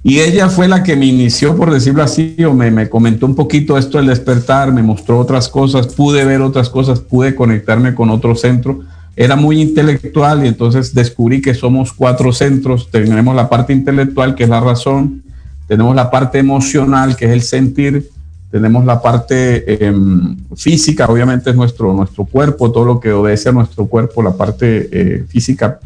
Y 0.05 0.21
ella 0.21 0.49
fue 0.49 0.69
la 0.69 0.85
que 0.85 0.95
me 0.95 1.07
inició, 1.07 1.57
por 1.57 1.73
decirlo 1.73 2.05
así, 2.05 2.37
o 2.45 2.55
me, 2.55 2.71
me 2.71 2.89
comentó 2.89 3.27
un 3.27 3.35
poquito 3.35 3.77
esto 3.77 3.99
del 3.99 4.07
despertar, 4.07 4.73
me 4.73 4.85
mostró 4.85 5.19
otras 5.19 5.49
cosas, 5.49 5.89
pude 5.89 6.25
ver 6.25 6.41
otras 6.41 6.71
cosas, 6.71 7.01
pude 7.01 7.35
conectarme 7.35 7.97
con 7.97 8.11
otro 8.11 8.37
centro 8.37 8.79
era 9.17 9.37
muy 9.37 9.61
intelectual 9.61 10.45
y 10.45 10.49
entonces 10.49 10.95
descubrí 10.95 11.43
que 11.43 11.55
somos 11.55 11.93
cuatro 11.93 12.33
centros. 12.33 12.90
Tenemos 12.90 13.35
la 13.35 13.49
parte 13.49 13.73
intelectual, 13.73 14.35
que 14.35 14.45
es 14.45 14.50
la 14.50 14.61
razón, 14.61 15.23
tenemos 15.67 15.95
la 15.95 16.11
parte 16.11 16.38
emocional, 16.38 17.17
que 17.17 17.26
es 17.26 17.33
el 17.33 17.43
sentir, 17.43 18.09
tenemos 18.50 18.85
la 18.85 19.00
parte 19.00 19.87
em, 19.87 20.37
física, 20.57 21.07
obviamente 21.07 21.50
es 21.50 21.57
nuestro, 21.57 21.93
nuestro 21.93 22.25
cuerpo, 22.25 22.73
todo 22.73 22.85
lo 22.85 23.00
que 23.00 23.12
obedece 23.12 23.50
a 23.50 23.52
nuestro 23.52 23.87
cuerpo, 23.87 24.23
la 24.23 24.33
parte 24.33 24.88
eh, 24.90 25.25
física. 25.29 25.79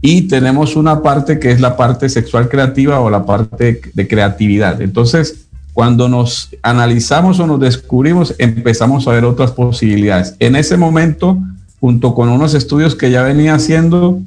Y 0.00 0.28
tenemos 0.28 0.76
una 0.76 1.02
parte 1.02 1.38
que 1.38 1.50
es 1.50 1.60
la 1.60 1.76
parte 1.76 2.08
sexual 2.08 2.48
creativa 2.48 3.00
o 3.00 3.10
la 3.10 3.24
parte 3.24 3.80
de 3.92 4.06
creatividad. 4.06 4.82
Entonces, 4.82 5.46
cuando 5.72 6.08
nos 6.08 6.50
analizamos 6.62 7.40
o 7.40 7.46
nos 7.46 7.58
descubrimos, 7.58 8.34
empezamos 8.38 9.08
a 9.08 9.12
ver 9.12 9.24
otras 9.24 9.50
posibilidades. 9.50 10.36
En 10.38 10.54
ese 10.54 10.76
momento, 10.76 11.38
junto 11.84 12.14
con 12.14 12.30
unos 12.30 12.54
estudios 12.54 12.94
que 12.94 13.10
ya 13.10 13.22
venía 13.22 13.54
haciendo, 13.54 14.18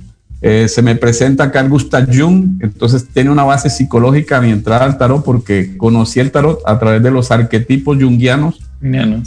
eh, 0.43 0.67
se 0.67 0.83
me 0.83 0.95
presenta 0.95 1.51
Carl 1.51 1.69
Gustav 1.69 2.05
Jung, 2.05 2.61
entonces 2.61 3.07
tiene 3.11 3.31
una 3.31 3.45
base 3.45 3.71
psicológica 3.71 4.39
mi 4.39 4.51
entrada 4.51 4.85
al 4.85 4.99
tarot 4.99 5.25
porque 5.25 5.75
conocí 5.75 6.19
el 6.19 6.29
tarot 6.29 6.59
a 6.67 6.77
través 6.77 7.01
de 7.01 7.09
los 7.09 7.31
arquetipos 7.31 7.97
jungianos, 7.99 8.61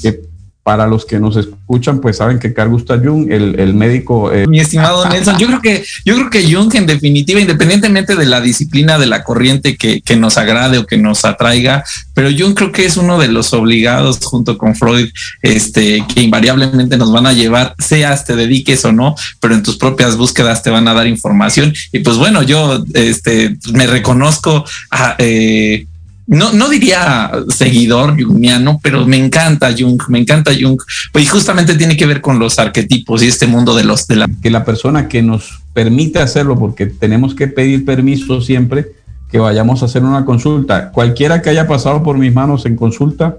que 0.01 0.30
para 0.63 0.87
los 0.87 1.07
que 1.07 1.19
nos 1.19 1.37
escuchan, 1.37 2.01
pues 2.01 2.19
saben 2.19 2.39
que 2.39 2.53
Carl 2.53 2.71
Gustav 2.71 3.03
Jung, 3.03 3.31
el, 3.31 3.75
médico. 3.75 4.31
Eh, 4.33 4.47
Mi 4.47 4.61
estimado 4.61 5.09
Nelson, 5.09 5.39
yo 5.39 5.47
creo 5.47 5.61
que 5.63 5.85
yo 6.05 6.15
creo 6.17 6.31
que 6.31 6.53
Jung, 6.53 6.75
en 6.75 6.87
definitiva, 6.87 7.41
independientemente 7.41 8.15
de 8.15 8.27
la 8.27 8.41
disciplina 8.41 8.99
de 8.99 9.07
la 9.07 9.25
corriente 9.25 9.77
que, 9.77 10.03
que, 10.03 10.17
nos 10.17 10.37
agrade 10.37 10.79
o 10.79 10.87
que 10.87 10.99
nos 10.99 11.25
atraiga, 11.25 11.83
pero 12.15 12.29
Jung 12.31 12.55
creo 12.55 12.73
que 12.73 12.85
es 12.85 12.99
uno 12.99 13.19
de 13.19 13.29
los 13.29 13.55
obligados 13.55 14.19
junto 14.23 14.59
con 14.59 14.75
Freud, 14.75 15.09
este, 15.41 16.05
que 16.13 16.21
invariablemente 16.21 16.99
nos 16.99 17.11
van 17.11 17.27
a 17.27 17.33
llevar, 17.33 17.75
seas 17.79 18.25
te 18.25 18.37
dediques 18.37 18.85
o 18.85 18.93
no, 18.93 19.15
pero 19.41 19.55
en 19.55 19.63
tus 19.63 19.79
propias 19.79 20.17
búsquedas 20.17 20.63
te 20.63 20.71
van 20.71 20.89
a 20.89 20.95
dar 20.95 21.07
información. 21.07 21.73
Y 21.93 22.01
pues 22.01 22.19
bueno, 22.19 22.43
yo 22.43 22.85
este, 22.95 23.57
me 23.73 23.87
reconozco 23.87 24.65
a, 24.91 25.17
eh, 25.19 25.87
no, 26.31 26.53
no 26.53 26.69
diría 26.69 27.29
seguidor 27.49 28.23
jungiano, 28.23 28.79
pero 28.81 29.05
me 29.05 29.17
encanta 29.17 29.75
Jung, 29.77 30.01
me 30.09 30.21
encanta 30.21 30.53
Jung, 30.59 30.81
pues 31.13 31.29
justamente 31.29 31.75
tiene 31.75 31.97
que 31.97 32.07
ver 32.07 32.21
con 32.21 32.39
los 32.39 32.61
arquetipos 32.61 33.21
y 33.23 33.27
este 33.27 33.49
mundo 33.49 33.75
de 33.75 33.83
los 33.83 34.07
de 34.07 34.15
la 34.15 34.29
que 34.41 34.49
la 34.49 34.65
persona 34.65 35.09
que 35.09 35.23
nos 35.23 35.61
permite 35.75 36.21
hacerlo, 36.21 36.57
porque 36.57 36.87
tenemos 36.87 37.35
que 37.35 37.49
pedir 37.49 37.85
permiso 37.85 38.41
siempre 38.41 38.93
que 39.29 39.41
vayamos 39.41 39.83
a 39.83 39.87
hacer 39.87 40.05
una 40.05 40.25
consulta. 40.25 40.93
Cualquiera 40.93 41.43
que 41.43 41.51
haya 41.51 41.67
pasado 41.67 42.05
por 42.05 42.17
mis 42.17 42.33
manos 42.33 42.65
en 42.65 42.77
consulta 42.77 43.39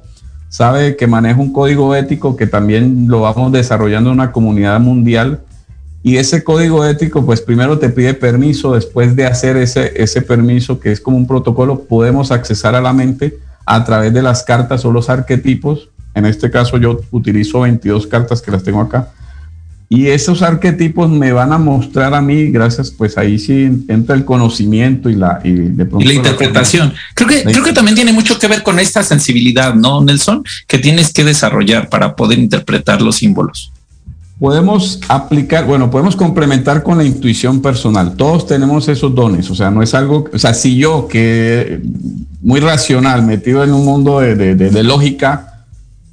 sabe 0.50 0.98
que 0.98 1.08
manejo 1.08 1.42
un 1.42 1.54
código 1.54 1.96
ético 1.96 2.36
que 2.36 2.46
también 2.46 3.06
lo 3.08 3.22
vamos 3.22 3.54
desarrollando 3.54 4.10
en 4.10 4.16
una 4.16 4.34
comunidad 4.34 4.82
mundial 4.82 5.40
y 6.04 6.18
ese 6.18 6.44
código 6.44 6.84
ético, 6.86 7.26
pues 7.26 7.42
primero 7.42 7.78
te 7.78 7.90
pide 7.90 8.16
permiso, 8.16 8.74
después 8.74 9.16
de 9.16 9.26
hacer 9.26 9.56
ese, 9.58 9.94
ese 10.02 10.22
permiso, 10.22 10.80
que 10.80 10.92
es 10.92 11.00
como 11.00 11.18
un 11.18 11.28
protocolo, 11.28 11.84
podemos 11.84 12.32
accesar 12.32 12.74
a 12.74 12.82
la 12.82 12.92
mente 12.92 13.38
a 13.66 13.84
través 13.84 14.12
de 14.12 14.24
las 14.24 14.44
cartas 14.44 14.84
o 14.84 14.92
los 14.92 15.10
arquetipos. 15.10 15.90
En 16.16 16.26
este 16.26 16.50
caso 16.50 16.78
yo 16.78 17.00
utilizo 17.12 17.62
22 17.62 18.08
cartas 18.08 18.42
que 18.42 18.50
las 18.50 18.64
tengo 18.64 18.82
acá. 18.82 19.10
Y 19.90 20.08
esos 20.08 20.42
arquetipos 20.42 21.10
me 21.10 21.34
van 21.34 21.52
a 21.52 21.58
mostrar 21.58 22.14
a 22.14 22.22
mí, 22.22 22.50
gracias, 22.50 22.90
pues 22.90 23.18
ahí 23.18 23.38
sí 23.38 23.86
entra 23.88 24.16
el 24.16 24.26
conocimiento 24.26 25.10
y 25.10 25.16
la, 25.16 25.42
y 25.44 25.52
de 25.52 25.86
la 25.86 26.14
interpretación. 26.14 26.94
creo 27.14 27.28
que, 27.28 27.44
creo 27.44 27.64
que 27.64 27.74
también 27.74 27.96
tiene 27.96 28.14
mucho 28.14 28.40
que 28.40 28.48
ver 28.48 28.64
con 28.64 28.80
esta 28.80 29.04
sensibilidad, 29.04 29.76
¿no, 29.76 30.02
Nelson? 30.02 30.44
Que 30.66 30.80
tienes 30.80 31.12
que 31.12 31.26
desarrollar 31.26 31.90
para 31.90 32.16
poder 32.16 32.40
interpretar 32.40 33.02
los 33.02 33.18
símbolos 33.18 33.72
podemos 34.42 35.00
aplicar, 35.08 35.68
bueno, 35.68 35.92
podemos 35.92 36.16
complementar 36.16 36.82
con 36.82 36.98
la 36.98 37.04
intuición 37.04 37.62
personal. 37.62 38.16
Todos 38.16 38.48
tenemos 38.48 38.88
esos 38.88 39.14
dones, 39.14 39.52
o 39.52 39.56
sea, 39.56 39.70
no 39.70 39.84
es 39.84 39.94
algo, 39.94 40.26
o 40.34 40.40
sea, 40.40 40.56
si 40.56 40.78
yo 40.78 41.08
que 41.08 41.80
muy 42.42 42.60
racional, 42.60 43.22
metido 43.22 43.64
en 43.64 43.72
un 43.72 43.86
mundo 43.86 44.20
de, 44.20 44.84
lógica, 44.84 45.66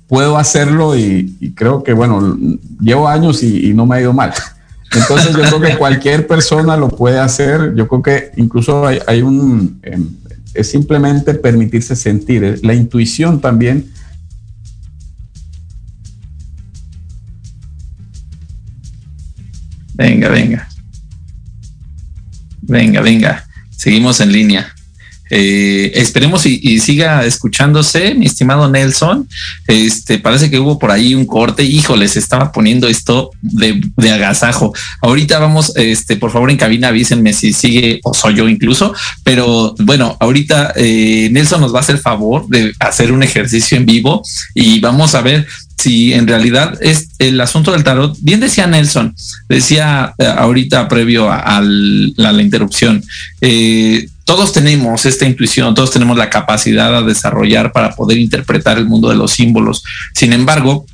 puedo 0.08 0.36
hacerlo 0.36 0.94
y, 0.94 1.54
creo 1.56 1.82
que, 1.82 1.94
bueno, 1.94 2.36
llevo 2.78 3.08
años 3.08 3.42
y, 3.42 3.72
no 3.72 3.86
me 3.86 3.96
ha 3.96 4.00
ido 4.02 4.12
mal. 4.12 4.34
Entonces 4.92 5.34
yo 5.34 5.44
creo 5.44 5.60
que 5.62 5.78
cualquier 5.78 6.26
persona 6.26 6.76
lo 6.76 6.90
puede 6.90 7.18
hacer. 7.18 7.74
Yo 7.76 7.88
creo 7.88 8.02
que 8.02 8.32
incluso 8.36 8.86
hay, 8.86 8.98
hay 9.06 9.22
un, 9.22 9.80
em, 9.82 10.06
es 10.52 10.70
simplemente 10.70 11.32
permitirse 11.32 11.96
sentir. 11.96 12.60
La 12.62 12.74
intuición 12.74 13.40
también 13.40 13.86
Venga, 19.98 20.28
venga. 20.28 20.68
Venga, 22.62 23.00
venga. 23.00 23.44
Seguimos 23.70 24.20
en 24.20 24.30
línea. 24.30 24.72
Eh, 25.30 25.92
esperemos 25.94 26.46
y, 26.46 26.78
siga 26.80 27.24
escuchándose, 27.24 28.14
mi 28.14 28.26
estimado 28.26 28.70
Nelson. 28.70 29.28
Este 29.66 30.18
parece 30.18 30.50
que 30.50 30.58
hubo 30.58 30.78
por 30.78 30.90
ahí 30.90 31.14
un 31.14 31.26
corte. 31.26 31.64
Híjole, 31.64 32.08
se 32.08 32.18
estaba 32.18 32.52
poniendo 32.52 32.88
esto 32.88 33.30
de, 33.40 33.80
agasajo. 34.10 34.74
Ahorita 35.02 35.38
vamos, 35.38 35.72
este, 35.76 36.16
por 36.16 36.30
favor, 36.30 36.50
en 36.50 36.56
cabina 36.56 36.88
avísenme 36.88 37.32
si 37.32 37.52
sigue 37.52 38.00
o 38.04 38.14
soy 38.14 38.34
yo 38.34 38.48
incluso. 38.48 38.94
Pero 39.24 39.74
bueno, 39.80 40.16
ahorita 40.20 40.72
eh, 40.76 41.28
Nelson 41.32 41.60
nos 41.60 41.74
va 41.74 41.78
a 41.78 41.82
hacer 41.82 41.98
favor 41.98 42.48
de 42.48 42.72
hacer 42.80 43.12
un 43.12 43.22
ejercicio 43.22 43.76
en 43.76 43.86
vivo 43.86 44.22
y 44.54 44.80
vamos 44.80 45.14
a 45.14 45.22
ver 45.22 45.46
si 45.78 46.12
en 46.12 46.26
realidad 46.26 46.76
es 46.80 47.10
el 47.18 47.40
asunto 47.40 47.70
del 47.72 47.84
tarot, 47.84 48.16
bien 48.20 48.40
decía 48.40 48.66
Nelson, 48.66 49.14
decía 49.48 50.12
eh, 50.18 50.26
ahorita 50.26 50.88
previo 50.88 51.30
a, 51.30 51.60
la, 51.62 52.42
interrupción, 52.42 53.02
eh, 53.40 54.08
todos 54.28 54.52
tenemos 54.52 55.06
esta 55.06 55.24
intuición, 55.24 55.74
todos 55.74 55.90
tenemos 55.90 56.14
la 56.14 56.28
capacidad 56.28 56.94
a 56.94 57.00
desarrollar 57.00 57.72
para 57.72 57.96
poder 57.96 58.18
interpretar 58.18 58.76
el 58.76 58.84
mundo 58.84 59.08
de 59.08 59.16
los 59.16 59.30
símbolos. 59.30 59.82
Sin 60.12 60.34
embargo, 60.34 60.84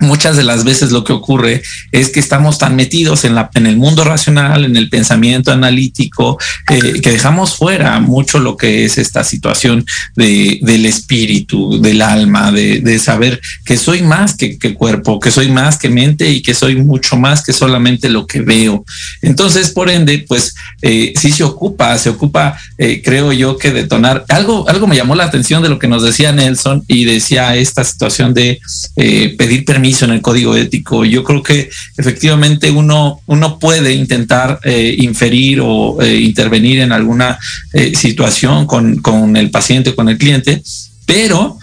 muchas 0.00 0.36
de 0.36 0.44
las 0.44 0.64
veces 0.64 0.92
lo 0.92 1.04
que 1.04 1.12
ocurre 1.12 1.62
es 1.92 2.10
que 2.10 2.20
estamos 2.20 2.58
tan 2.58 2.76
metidos 2.76 3.24
en, 3.24 3.34
la, 3.34 3.50
en 3.54 3.66
el 3.66 3.76
mundo 3.76 4.04
racional, 4.04 4.64
en 4.64 4.76
el 4.76 4.88
pensamiento 4.88 5.52
analítico, 5.52 6.38
que 6.66 7.10
dejamos 7.10 7.56
fuera 7.56 8.00
mucho 8.00 8.38
lo 8.38 8.56
que 8.56 8.84
es 8.84 8.98
esta 8.98 9.24
situación 9.24 9.84
de, 10.16 10.58
del 10.62 10.86
espíritu, 10.86 11.80
del 11.80 12.02
alma, 12.02 12.52
de, 12.52 12.98
saber 12.98 13.40
que 13.64 13.76
soy 13.76 14.02
más 14.02 14.36
que, 14.36 14.58
cuerpo, 14.74 15.20
que 15.20 15.30
soy 15.30 15.50
más 15.50 15.78
que 15.78 15.88
mente 15.88 16.30
y 16.30 16.42
que 16.42 16.54
soy 16.54 16.76
mucho 16.76 17.16
más 17.16 17.42
que 17.42 17.52
solamente 17.52 18.08
lo 18.08 18.26
que 18.26 18.40
veo. 18.40 18.84
Entonces, 19.22 19.70
por 19.70 19.90
ende, 19.90 20.24
pues 20.26 20.54
eh, 20.82 21.12
sí 21.16 21.32
se 21.32 21.44
ocupa, 21.44 21.96
se 21.98 22.08
ocupa, 22.08 22.56
eh, 22.78 23.02
creo 23.04 23.32
yo, 23.32 23.58
que 23.58 23.72
detonar. 23.72 24.24
Algo, 24.28 24.68
algo 24.68 24.86
me 24.86 24.96
llamó 24.96 25.14
la 25.14 25.24
atención 25.24 25.62
de 25.62 25.68
lo 25.68 25.78
que 25.78 25.88
nos 25.88 26.02
decía 26.02 26.32
Nelson 26.32 26.84
y 26.88 27.04
decía 27.04 27.56
esta 27.56 27.84
situación 27.84 28.32
de 28.32 28.60
eh, 28.96 29.34
pedir 29.36 29.64
permiso 29.64 29.83
en 29.84 30.10
el 30.10 30.22
código 30.22 30.56
ético. 30.56 31.04
Yo 31.04 31.22
creo 31.22 31.42
que 31.42 31.70
efectivamente 31.96 32.70
uno, 32.70 33.20
uno 33.26 33.58
puede 33.58 33.92
intentar 33.92 34.58
eh, 34.64 34.96
inferir 34.98 35.60
o 35.62 36.00
eh, 36.00 36.20
intervenir 36.20 36.80
en 36.80 36.92
alguna 36.92 37.38
eh, 37.72 37.94
situación 37.94 38.66
con, 38.66 38.96
con 39.02 39.36
el 39.36 39.50
paciente, 39.50 39.94
con 39.94 40.08
el 40.08 40.18
cliente, 40.18 40.62
pero 41.06 41.58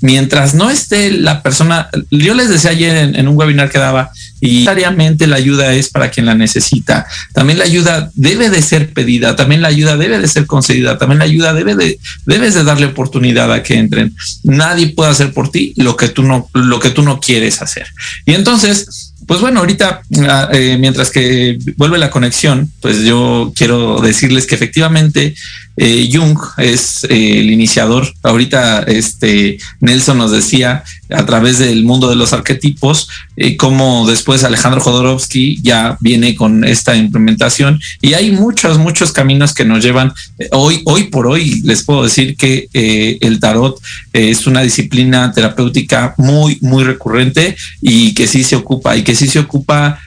mientras 0.00 0.54
no 0.54 0.70
esté 0.70 1.10
la 1.10 1.42
persona, 1.42 1.90
yo 2.10 2.32
les 2.32 2.48
decía 2.48 2.70
ayer 2.70 3.14
en, 3.14 3.28
un 3.28 3.36
webinar 3.36 3.68
que 3.68 3.78
daba, 3.78 4.10
y 4.40 4.60
necesariamente 4.60 5.26
la 5.26 5.36
ayuda 5.36 5.72
es 5.74 5.90
para 5.90 6.10
quien 6.10 6.26
la 6.26 6.34
necesita. 6.34 7.06
También 7.32 7.58
la 7.58 7.64
ayuda 7.64 8.10
debe 8.14 8.50
de 8.50 8.62
ser 8.62 8.92
pedida, 8.92 9.36
también 9.36 9.62
la 9.62 9.68
ayuda 9.68 9.96
debe 9.96 10.18
de 10.18 10.28
ser 10.28 10.46
concedida, 10.46 10.98
también 10.98 11.18
la 11.18 11.24
ayuda 11.26 11.52
debe 11.52 11.74
de, 11.74 11.98
de 12.26 12.64
darle 12.64 12.86
oportunidad 12.86 13.52
a 13.52 13.62
que 13.62 13.74
entren. 13.74 14.14
Nadie 14.42 14.88
puede 14.88 15.10
hacer 15.10 15.32
por 15.32 15.50
ti 15.50 15.74
lo 15.76 15.96
que 15.96 16.08
tú 16.08 16.22
no, 16.22 16.48
lo 16.54 16.80
que 16.80 16.90
tú 16.90 17.02
no 17.02 17.20
quieres 17.20 17.60
hacer. 17.62 17.86
Y 18.24 18.34
entonces, 18.34 19.09
pues 19.26 19.40
bueno, 19.40 19.60
ahorita, 19.60 20.02
ah, 20.28 20.48
eh, 20.52 20.76
mientras 20.78 21.10
que 21.10 21.58
vuelve 21.76 21.98
la 21.98 22.10
conexión, 22.10 22.70
pues 22.80 23.04
yo 23.04 23.52
quiero 23.54 24.00
decirles 24.00 24.46
que 24.46 24.54
efectivamente 24.54 25.34
eh, 25.76 26.08
Jung 26.12 26.38
es 26.58 27.04
eh, 27.04 27.40
el 27.40 27.50
iniciador. 27.50 28.12
Ahorita 28.22 28.82
este 28.82 29.58
Nelson 29.80 30.18
nos 30.18 30.32
decía 30.32 30.84
a 31.10 31.26
través 31.26 31.58
del 31.58 31.84
mundo 31.84 32.08
de 32.08 32.16
los 32.16 32.32
arquetipos 32.32 33.08
cómo 33.58 34.06
después 34.06 34.44
Alejandro 34.44 34.80
Jodorowsky 34.80 35.60
ya 35.62 35.96
viene 36.00 36.36
con 36.36 36.62
esta 36.64 36.94
implementación 36.94 37.80
y 38.00 38.12
hay 38.12 38.30
muchos 38.30 38.78
muchos 38.78 39.10
caminos 39.10 39.52
que 39.52 39.64
nos 39.64 39.82
llevan 39.82 40.12
hoy 40.52 40.82
hoy 40.84 41.04
por 41.04 41.26
hoy 41.26 41.62
les 41.62 41.82
puedo 41.82 42.04
decir 42.04 42.36
que 42.36 42.68
el 43.20 43.40
tarot 43.40 43.80
es 44.12 44.46
una 44.46 44.60
disciplina 44.60 45.32
terapéutica 45.32 46.14
muy 46.16 46.58
muy 46.60 46.84
recurrente 46.84 47.56
y 47.80 48.14
que 48.14 48.28
sí 48.28 48.44
se 48.44 48.54
ocupa 48.54 48.96
y 48.96 49.02
que 49.02 49.09
sí 49.14 49.26
se 49.28 49.40
ocupa 49.40 49.98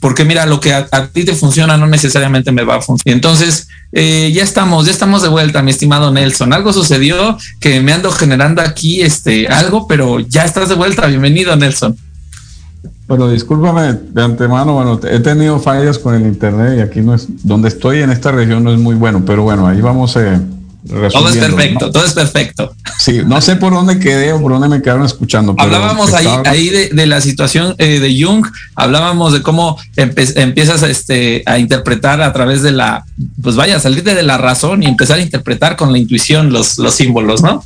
porque 0.00 0.24
mira, 0.24 0.44
lo 0.44 0.58
que 0.58 0.74
a, 0.74 1.08
ti 1.12 1.24
te 1.24 1.34
funciona 1.34 1.76
no 1.76 1.86
necesariamente 1.86 2.50
me 2.50 2.64
va 2.64 2.76
a 2.76 2.80
funcionar. 2.80 3.14
Entonces, 3.14 3.68
eh, 3.92 4.32
ya 4.34 4.42
estamos, 4.42 4.86
ya 4.86 4.92
estamos 4.92 5.22
de 5.22 5.28
vuelta, 5.28 5.62
mi 5.62 5.70
estimado 5.70 6.10
Nelson. 6.10 6.52
Algo 6.52 6.72
sucedió 6.72 7.38
que 7.60 7.80
me 7.80 7.92
ando 7.92 8.10
generando 8.10 8.60
aquí 8.62 9.02
este 9.02 9.46
algo, 9.46 9.86
pero 9.86 10.20
ya 10.20 10.44
estás 10.44 10.68
de 10.68 10.74
vuelta. 10.74 11.06
Bienvenido, 11.06 11.54
Nelson. 11.54 11.96
Bueno, 13.06 13.30
discúlpame 13.30 13.92
de 13.92 14.22
antemano, 14.22 14.74
bueno, 14.74 15.00
he 15.08 15.20
tenido 15.20 15.60
fallas 15.60 15.96
con 15.96 16.16
el 16.16 16.22
internet 16.22 16.78
y 16.78 16.80
aquí 16.80 17.00
no 17.00 17.14
es, 17.14 17.28
donde 17.46 17.68
estoy 17.68 18.02
en 18.02 18.10
esta 18.10 18.32
región 18.32 18.64
no 18.64 18.72
es 18.72 18.80
muy 18.80 18.96
bueno, 18.96 19.22
pero 19.24 19.44
bueno, 19.44 19.68
ahí 19.68 19.80
vamos 19.80 20.16
eh, 20.16 20.40
todo 20.86 21.28
es 21.28 21.36
perfecto, 21.36 21.90
todo 21.90 22.04
es 22.04 22.12
perfecto. 22.12 22.74
Sí, 22.98 23.20
no 23.26 23.40
sé 23.40 23.56
por 23.56 23.72
dónde 23.72 23.98
quedé 23.98 24.32
o 24.32 24.40
por 24.40 24.52
dónde 24.52 24.68
me 24.68 24.82
quedaron 24.82 25.04
escuchando. 25.04 25.54
hablábamos 25.58 26.12
ahí, 26.14 26.26
ahí 26.44 26.68
de, 26.68 27.06
la 27.06 27.20
situación 27.20 27.74
eh, 27.78 28.00
de 28.00 28.24
Jung, 28.24 28.46
hablábamos 28.74 29.32
de 29.32 29.42
cómo 29.42 29.78
empiezas 29.96 30.82
este, 30.82 31.42
a 31.46 31.58
interpretar 31.58 32.22
a 32.22 32.32
través 32.32 32.62
de 32.62 32.72
la, 32.72 33.04
pues 33.42 33.56
vaya, 33.56 33.80
salirte 33.80 34.14
de 34.14 34.22
la 34.22 34.38
razón 34.38 34.82
y 34.82 34.86
empezar 34.86 35.18
a 35.18 35.22
interpretar 35.22 35.76
con 35.76 35.92
la 35.92 35.98
intuición 35.98 36.52
los, 36.52 36.78
los 36.78 36.94
símbolos, 36.94 37.42
¿no? 37.42 37.64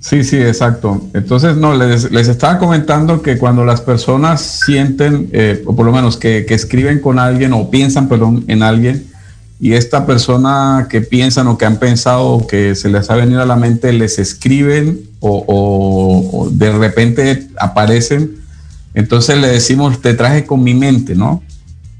Sí, 0.00 0.24
sí, 0.24 0.36
exacto. 0.36 1.00
Entonces, 1.14 1.56
no, 1.56 1.76
les, 1.76 2.04
estaba 2.12 2.58
comentando 2.58 3.22
que 3.22 3.38
cuando 3.38 3.64
las 3.64 3.80
personas 3.80 4.60
sienten, 4.66 5.30
eh, 5.32 5.62
o 5.64 5.76
por 5.76 5.86
lo 5.86 5.92
menos 5.92 6.16
que, 6.16 6.44
que 6.44 6.54
escriben 6.54 7.00
con 7.00 7.20
alguien 7.20 7.52
o 7.52 7.70
piensan, 7.70 8.08
perdón, 8.08 8.44
en 8.48 8.64
alguien, 8.64 9.11
y 9.62 9.74
esta 9.74 10.06
persona 10.06 10.88
que 10.90 11.02
piensan 11.02 11.46
o 11.46 11.56
que 11.56 11.64
han 11.64 11.76
pensado 11.76 12.44
que 12.48 12.74
se 12.74 12.88
les 12.88 13.08
ha 13.10 13.14
venido 13.14 13.42
a 13.42 13.46
la 13.46 13.54
mente 13.54 13.92
les 13.92 14.18
escriben 14.18 14.98
o, 15.20 16.48
de 16.50 16.72
repente 16.72 17.46
aparecen, 17.60 18.38
entonces 18.92 19.38
le 19.38 19.46
decimos, 19.46 20.02
te 20.02 20.14
traje 20.14 20.46
con 20.46 20.64
mi 20.64 20.74
mente, 20.74 21.14
¿no? 21.14 21.44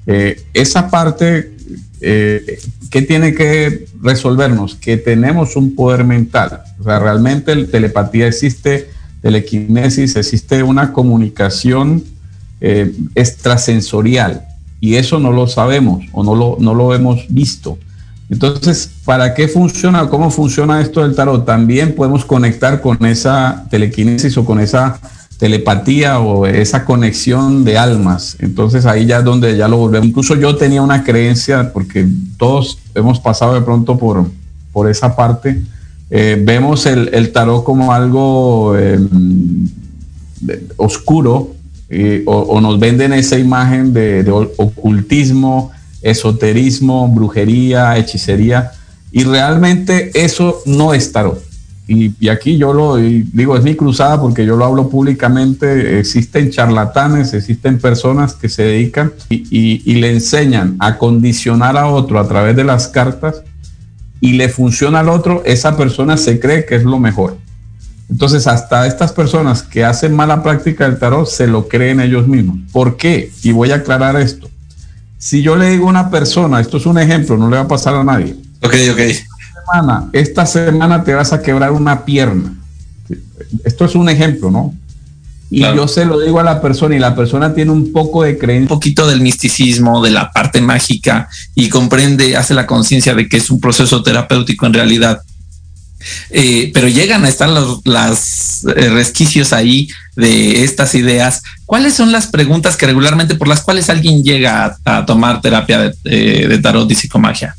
Eh, 0.08 0.42
esa 0.54 0.90
parte, 0.90 1.52
eh, 2.00 2.58
¿qué 2.90 3.02
tiene 3.02 3.32
que 3.32 3.84
resolvernos? 4.02 4.74
Que 4.74 4.96
tenemos 4.96 5.54
un 5.54 5.76
poder 5.76 6.02
mental. 6.02 6.64
O 6.80 6.82
sea, 6.82 6.98
realmente 6.98 7.52
el 7.52 7.70
telepatía 7.70 8.26
existe, 8.26 8.90
telequinesis, 9.20 10.16
existe 10.16 10.64
una 10.64 10.92
comunicación 10.92 12.02
eh, 12.60 12.92
extrasensorial 13.14 14.48
y 14.82 14.96
eso 14.96 15.20
no 15.20 15.30
lo 15.30 15.46
sabemos 15.46 16.04
o 16.10 16.24
no 16.24 16.34
lo, 16.34 16.56
no 16.58 16.74
lo 16.74 16.92
hemos 16.92 17.24
visto. 17.28 17.78
Entonces, 18.28 18.90
¿para 19.04 19.32
qué 19.32 19.46
funciona? 19.46 20.08
¿Cómo 20.08 20.28
funciona 20.28 20.80
esto 20.80 21.02
del 21.02 21.14
tarot? 21.14 21.46
También 21.46 21.94
podemos 21.94 22.24
conectar 22.24 22.80
con 22.80 23.06
esa 23.06 23.64
telequinesis 23.70 24.36
o 24.36 24.44
con 24.44 24.58
esa 24.58 24.98
telepatía 25.38 26.18
o 26.18 26.46
esa 26.46 26.84
conexión 26.84 27.62
de 27.62 27.78
almas. 27.78 28.36
Entonces 28.40 28.84
ahí 28.84 29.06
ya 29.06 29.18
es 29.18 29.24
donde 29.24 29.56
ya 29.56 29.68
lo 29.68 29.76
volvemos. 29.76 30.08
Incluso 30.08 30.34
yo 30.34 30.56
tenía 30.56 30.82
una 30.82 31.04
creencia, 31.04 31.72
porque 31.72 32.08
todos 32.36 32.78
hemos 32.96 33.20
pasado 33.20 33.54
de 33.54 33.60
pronto 33.60 33.96
por, 33.96 34.26
por 34.72 34.90
esa 34.90 35.14
parte, 35.14 35.62
eh, 36.10 36.42
vemos 36.44 36.86
el, 36.86 37.30
tarot 37.30 37.62
como 37.62 37.92
algo 37.92 38.76
em, 38.76 39.68
oscuro, 40.76 41.54
o, 42.26 42.60
nos 42.60 42.78
venden 42.78 43.12
esa 43.12 43.38
imagen 43.38 43.92
de, 43.92 44.28
ocultismo, 44.56 45.72
esoterismo, 46.00 47.08
brujería, 47.08 47.96
hechicería, 47.98 48.72
y 49.10 49.24
realmente 49.24 50.10
eso 50.14 50.62
no 50.66 50.94
es 50.94 51.12
tarot. 51.12 51.42
Y, 51.88 52.28
aquí 52.28 52.56
yo 52.56 52.72
lo 52.72 52.96
digo, 52.96 53.56
es 53.56 53.64
mi 53.64 53.74
cruzada 53.74 54.20
porque 54.20 54.46
yo 54.46 54.56
lo 54.56 54.64
hablo 54.64 54.88
públicamente, 54.88 55.98
existen 55.98 56.50
charlatanes, 56.50 57.34
existen 57.34 57.78
personas 57.78 58.34
que 58.34 58.48
se 58.48 58.62
dedican 58.62 59.12
y, 59.28 59.82
y 59.84 59.94
le 59.96 60.12
enseñan 60.12 60.76
a 60.78 60.96
condicionar 60.96 61.76
a 61.76 61.88
otro 61.88 62.18
a 62.18 62.26
través 62.26 62.56
de 62.56 62.64
las 62.64 62.88
cartas 62.88 63.42
y 64.22 64.34
le 64.34 64.48
funciona 64.48 65.00
al 65.00 65.08
otro, 65.08 65.42
esa 65.44 65.76
persona 65.76 66.16
se 66.16 66.38
cree 66.38 66.64
que 66.64 66.76
es 66.76 66.84
lo 66.84 66.98
mejor. 66.98 67.36
Entonces, 68.10 68.46
hasta 68.46 68.86
estas 68.86 69.12
personas 69.12 69.62
que 69.62 69.84
hacen 69.84 70.14
mala 70.14 70.42
práctica 70.42 70.84
del 70.84 70.98
tarot 70.98 71.26
se 71.26 71.46
lo 71.46 71.68
creen 71.68 72.00
ellos 72.00 72.28
mismos. 72.28 72.58
¿Por 72.72 72.96
qué? 72.96 73.32
Y 73.42 73.52
voy 73.52 73.70
a 73.70 73.76
aclarar 73.76 74.16
esto. 74.16 74.50
Si 75.18 75.42
yo 75.42 75.56
le 75.56 75.70
digo 75.70 75.86
a 75.86 75.90
una 75.90 76.10
persona, 76.10 76.60
esto 76.60 76.76
es 76.76 76.86
un 76.86 76.98
ejemplo, 76.98 77.36
no 77.36 77.48
le 77.48 77.56
va 77.56 77.62
a 77.62 77.68
pasar 77.68 77.94
a 77.94 78.04
nadie. 78.04 78.36
Ok, 78.62 78.74
ok. 78.92 78.98
Esta 78.98 79.26
semana, 79.64 80.10
esta 80.12 80.46
semana 80.46 81.04
te 81.04 81.14
vas 81.14 81.32
a 81.32 81.40
quebrar 81.40 81.72
una 81.72 82.04
pierna. 82.04 82.54
Esto 83.64 83.84
es 83.84 83.94
un 83.94 84.08
ejemplo, 84.08 84.50
¿no? 84.50 84.74
Y 85.48 85.60
yo 85.60 85.86
se 85.86 86.06
lo 86.06 86.18
digo 86.18 86.40
a 86.40 86.42
la 86.42 86.62
persona 86.62 86.96
y 86.96 86.98
la 86.98 87.14
persona 87.14 87.52
tiene 87.52 87.70
un 87.72 87.92
poco 87.92 88.22
de 88.22 88.38
creencia. 88.38 88.62
Un 88.62 88.68
poquito 88.78 89.06
del 89.06 89.20
misticismo, 89.20 90.02
de 90.02 90.10
la 90.10 90.32
parte 90.32 90.62
mágica 90.62 91.28
y 91.54 91.68
comprende, 91.68 92.38
hace 92.38 92.54
la 92.54 92.66
conciencia 92.66 93.14
de 93.14 93.28
que 93.28 93.36
es 93.36 93.50
un 93.50 93.60
proceso 93.60 94.02
terapéutico 94.02 94.64
en 94.64 94.72
realidad 94.72 95.20
eh, 96.30 96.70
pero 96.74 96.88
llegan 96.88 97.24
a 97.24 97.28
estar 97.28 97.48
los 97.48 98.64
eh, 98.76 98.88
resquicios 98.90 99.52
ahí 99.52 99.88
de 100.16 100.64
estas 100.64 100.94
ideas. 100.94 101.42
¿Cuáles 101.66 101.94
son 101.94 102.12
las 102.12 102.26
preguntas 102.26 102.76
que 102.76 102.86
regularmente 102.86 103.34
por 103.34 103.48
las 103.48 103.62
cuales 103.62 103.88
alguien 103.88 104.22
llega 104.22 104.76
a, 104.84 105.06
tomar 105.06 105.40
terapia 105.40 105.80
de, 105.80 105.94
eh, 106.04 106.48
de, 106.48 106.58
tarot 106.58 106.90
y 106.90 106.94
psicomagia? 106.94 107.56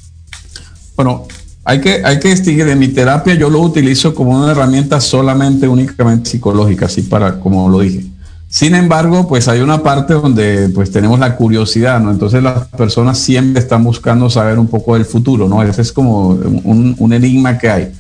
Bueno, 0.96 1.28
hay 1.66 1.82
que, 1.82 2.02
hay 2.04 2.20
que 2.20 2.30
distinguir. 2.30 2.66
Mi 2.76 2.90
terapia 2.90 3.36
yo 3.36 3.50
lo 3.50 3.60
utilizo 3.60 4.14
como 4.14 4.32
una 4.32 4.52
herramienta 4.52 5.02
solamente, 5.02 5.68
únicamente 5.68 6.30
psicológica, 6.30 6.86
así 6.86 7.04
para, 7.04 7.40
como 7.40 7.70
lo 7.70 7.80
dije. 7.80 8.06
Sin 8.50 8.76
embargo, 8.76 9.28
pues 9.28 9.48
hay 9.48 9.62
una 9.62 9.82
parte 9.82 10.14
donde 10.14 10.70
pues 10.70 10.92
tenemos 10.92 11.18
la 11.18 11.36
curiosidad, 11.36 12.00
¿no? 12.00 12.12
Entonces 12.12 12.44
las 12.44 12.68
personas 12.68 13.18
siempre 13.18 13.60
están 13.60 13.84
buscando 13.84 14.30
saber 14.30 14.60
un 14.60 14.68
poco 14.68 14.94
del 14.94 15.06
futuro, 15.06 15.50
¿no? 15.50 15.64
Ese 15.64 15.82
es 15.82 15.92
como 15.92 16.30
un 16.30 17.14
enigma 17.14 17.58
que 17.58 17.70
hay. 17.70 17.92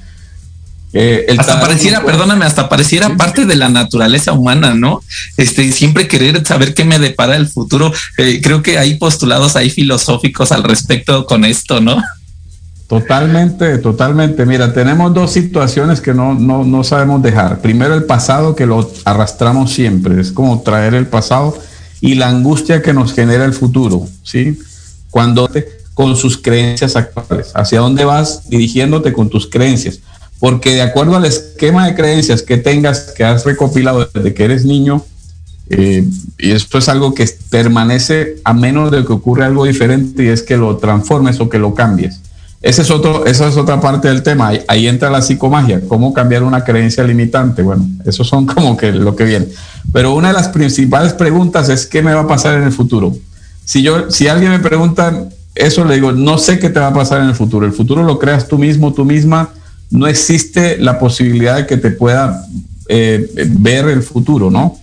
Eh, 0.95 1.25
hasta 1.39 1.59
pareciera, 1.59 2.05
perdóname, 2.05 2.45
hasta 2.45 2.69
pareciera 2.69 3.17
parte 3.17 3.45
de 3.45 3.55
la 3.55 3.69
naturaleza 3.69 4.31
humana, 4.33 4.75
¿no? 4.75 5.01
Este, 5.37 5.71
siempre 5.71 6.07
querer 6.07 6.45
saber 6.45 6.75
qué 6.75 6.85
me 6.85 6.99
depara 6.99 7.35
el 7.35 7.47
futuro. 7.47 7.91
Eh, 8.17 8.39
creo 8.43 8.61
que 8.61 8.77
hay 8.77 8.95
postulados 8.95 9.55
ahí 9.55 9.71
filosóficos 9.71 10.51
al 10.51 10.63
respecto 10.63 11.25
con 11.25 11.45
esto, 11.45 11.81
¿no? 11.81 12.01
Totalmente, 12.87 13.79
totalmente. 13.79 14.45
Mira, 14.45 14.71
tenemos 14.71 15.11
dos 15.15 15.31
situaciones 15.31 15.99
que 15.99 16.13
no, 16.13 16.35
no, 16.35 16.63
no 16.63 16.83
sabemos 16.83 17.23
dejar. 17.23 17.59
Primero, 17.59 17.95
el 17.95 18.03
pasado 18.03 18.55
que 18.55 18.67
lo 18.67 18.87
arrastramos 19.03 19.73
siempre, 19.73 20.21
es 20.21 20.31
como 20.31 20.61
traer 20.61 20.93
el 20.93 21.07
pasado 21.07 21.57
y 22.01 22.13
la 22.15 22.27
angustia 22.27 22.83
que 22.83 22.93
nos 22.93 23.13
genera 23.13 23.45
el 23.45 23.53
futuro, 23.53 24.05
¿sí? 24.21 24.59
Cuando 25.09 25.47
te, 25.47 25.67
con 25.95 26.15
sus 26.15 26.37
creencias 26.37 26.95
actuales, 26.95 27.51
hacia 27.55 27.79
dónde 27.79 28.05
vas 28.05 28.47
dirigiéndote 28.47 29.11
con 29.11 29.29
tus 29.29 29.47
creencias 29.47 29.99
porque 30.43 30.75
de 30.75 30.81
acuerdo 30.81 31.15
al 31.15 31.23
esquema 31.23 31.87
de 31.87 31.95
creencias 31.95 32.41
que 32.41 32.57
tengas, 32.57 33.13
que 33.15 33.23
has 33.23 33.45
recopilado 33.45 34.09
desde 34.13 34.33
que 34.33 34.43
eres 34.43 34.65
niño, 34.65 35.01
eh, 35.69 36.05
y 36.37 36.51
esto 36.51 36.79
es 36.79 36.89
algo 36.89 37.13
que 37.13 37.25
permanece 37.49 38.35
a 38.43 38.53
menos 38.53 38.91
de 38.91 39.05
que 39.05 39.13
ocurra 39.13 39.45
algo 39.45 39.63
diferente 39.63 40.25
y 40.25 40.27
es 40.27 40.43
que 40.43 40.57
lo 40.57 40.75
transformes 40.75 41.39
o 41.39 41.47
que 41.47 41.59
lo 41.59 41.73
cambies. 41.73 42.19
Ese 42.61 42.81
es 42.81 42.89
esa 43.25 43.47
es 43.47 43.55
otra 43.55 43.79
parte 43.79 44.09
del 44.09 44.21
tema. 44.21 44.51
Ahí, 44.67 44.89
entra 44.89 45.09
la 45.09 45.21
psicomagia, 45.21 45.79
cómo 45.87 46.13
cambiar 46.13 46.43
una 46.43 46.65
creencia 46.65 47.05
limitante. 47.05 47.61
Bueno, 47.61 47.87
eso 48.03 48.25
son 48.25 48.45
como 48.53 48.75
que 48.75 48.91
lo 48.91 49.15
que 49.15 49.23
viene. 49.23 49.47
Pero 49.93 50.13
una 50.13 50.27
de 50.27 50.33
las 50.33 50.49
principales 50.49 51.13
preguntas 51.13 51.69
es 51.69 51.87
qué 51.87 52.01
me 52.01 52.13
va 52.13 52.23
a 52.23 52.27
pasar 52.27 52.57
en 52.57 52.63
el 52.63 52.73
futuro. 52.73 53.15
Si 53.63 53.81
yo, 53.81 54.11
si 54.11 54.27
alguien 54.27 54.51
me 54.51 54.59
pregunta 54.59 55.23
eso, 55.55 55.85
le 55.85 55.95
digo, 55.95 56.11
no 56.11 56.37
sé 56.37 56.59
qué 56.59 56.69
te 56.69 56.81
va 56.81 56.87
a 56.87 56.93
pasar 56.93 57.21
en 57.21 57.29
el 57.29 57.35
futuro. 57.35 57.65
El 57.65 57.71
futuro 57.71 58.03
lo 58.03 58.19
creas 58.19 58.49
tú 58.49 58.57
mismo, 58.57 58.91
tú 58.91 59.05
misma 59.05 59.49
no 59.93 60.07
existe 60.07 60.77
la 60.79 60.97
posibilidad 60.97 61.55
de 61.55 61.67
que 61.67 61.77
te 61.77 61.91
pueda 61.91 62.45
eh, 62.89 63.27
ver 63.51 63.87
el 63.87 64.01
futuro, 64.01 64.49
¿no? 64.49 64.77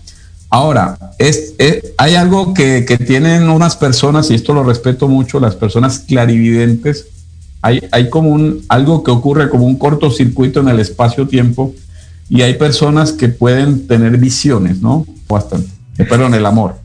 Ahora, 0.49 0.97
es, 1.19 1.55
hay 1.97 2.15
algo 2.15 2.55
que, 2.55 2.83
tienen 3.07 3.49
unas 3.51 3.77
personas, 3.77 4.31
y 4.31 4.35
esto 4.35 4.55
lo 4.55 4.63
respeto 4.63 5.09
mucho, 5.09 5.41
las 5.41 5.57
personas 5.57 5.99
clarividentes, 5.99 7.07
hay, 7.61 7.83
hay 7.91 8.09
como 8.09 8.31
un, 8.31 8.65
algo 8.69 9.03
que 9.03 9.11
ocurre 9.11 9.51
como 9.51 9.67
un 9.67 9.77
cortocircuito 9.77 10.61
en 10.61 10.69
el 10.69 10.81
espacio-tiempo, 10.81 11.75
y 12.29 12.43
hay 12.43 12.55
personas 12.55 13.13
que 13.13 13.29
pueden 13.29 13.89
tener 13.89 14.17
visiones, 14.17 14.81
¿no? 14.81 15.05
Bastante. 15.29 15.69
Eh, 15.99 16.05
perdón, 16.05 16.35
el 16.35 16.47
amor. 16.47 16.77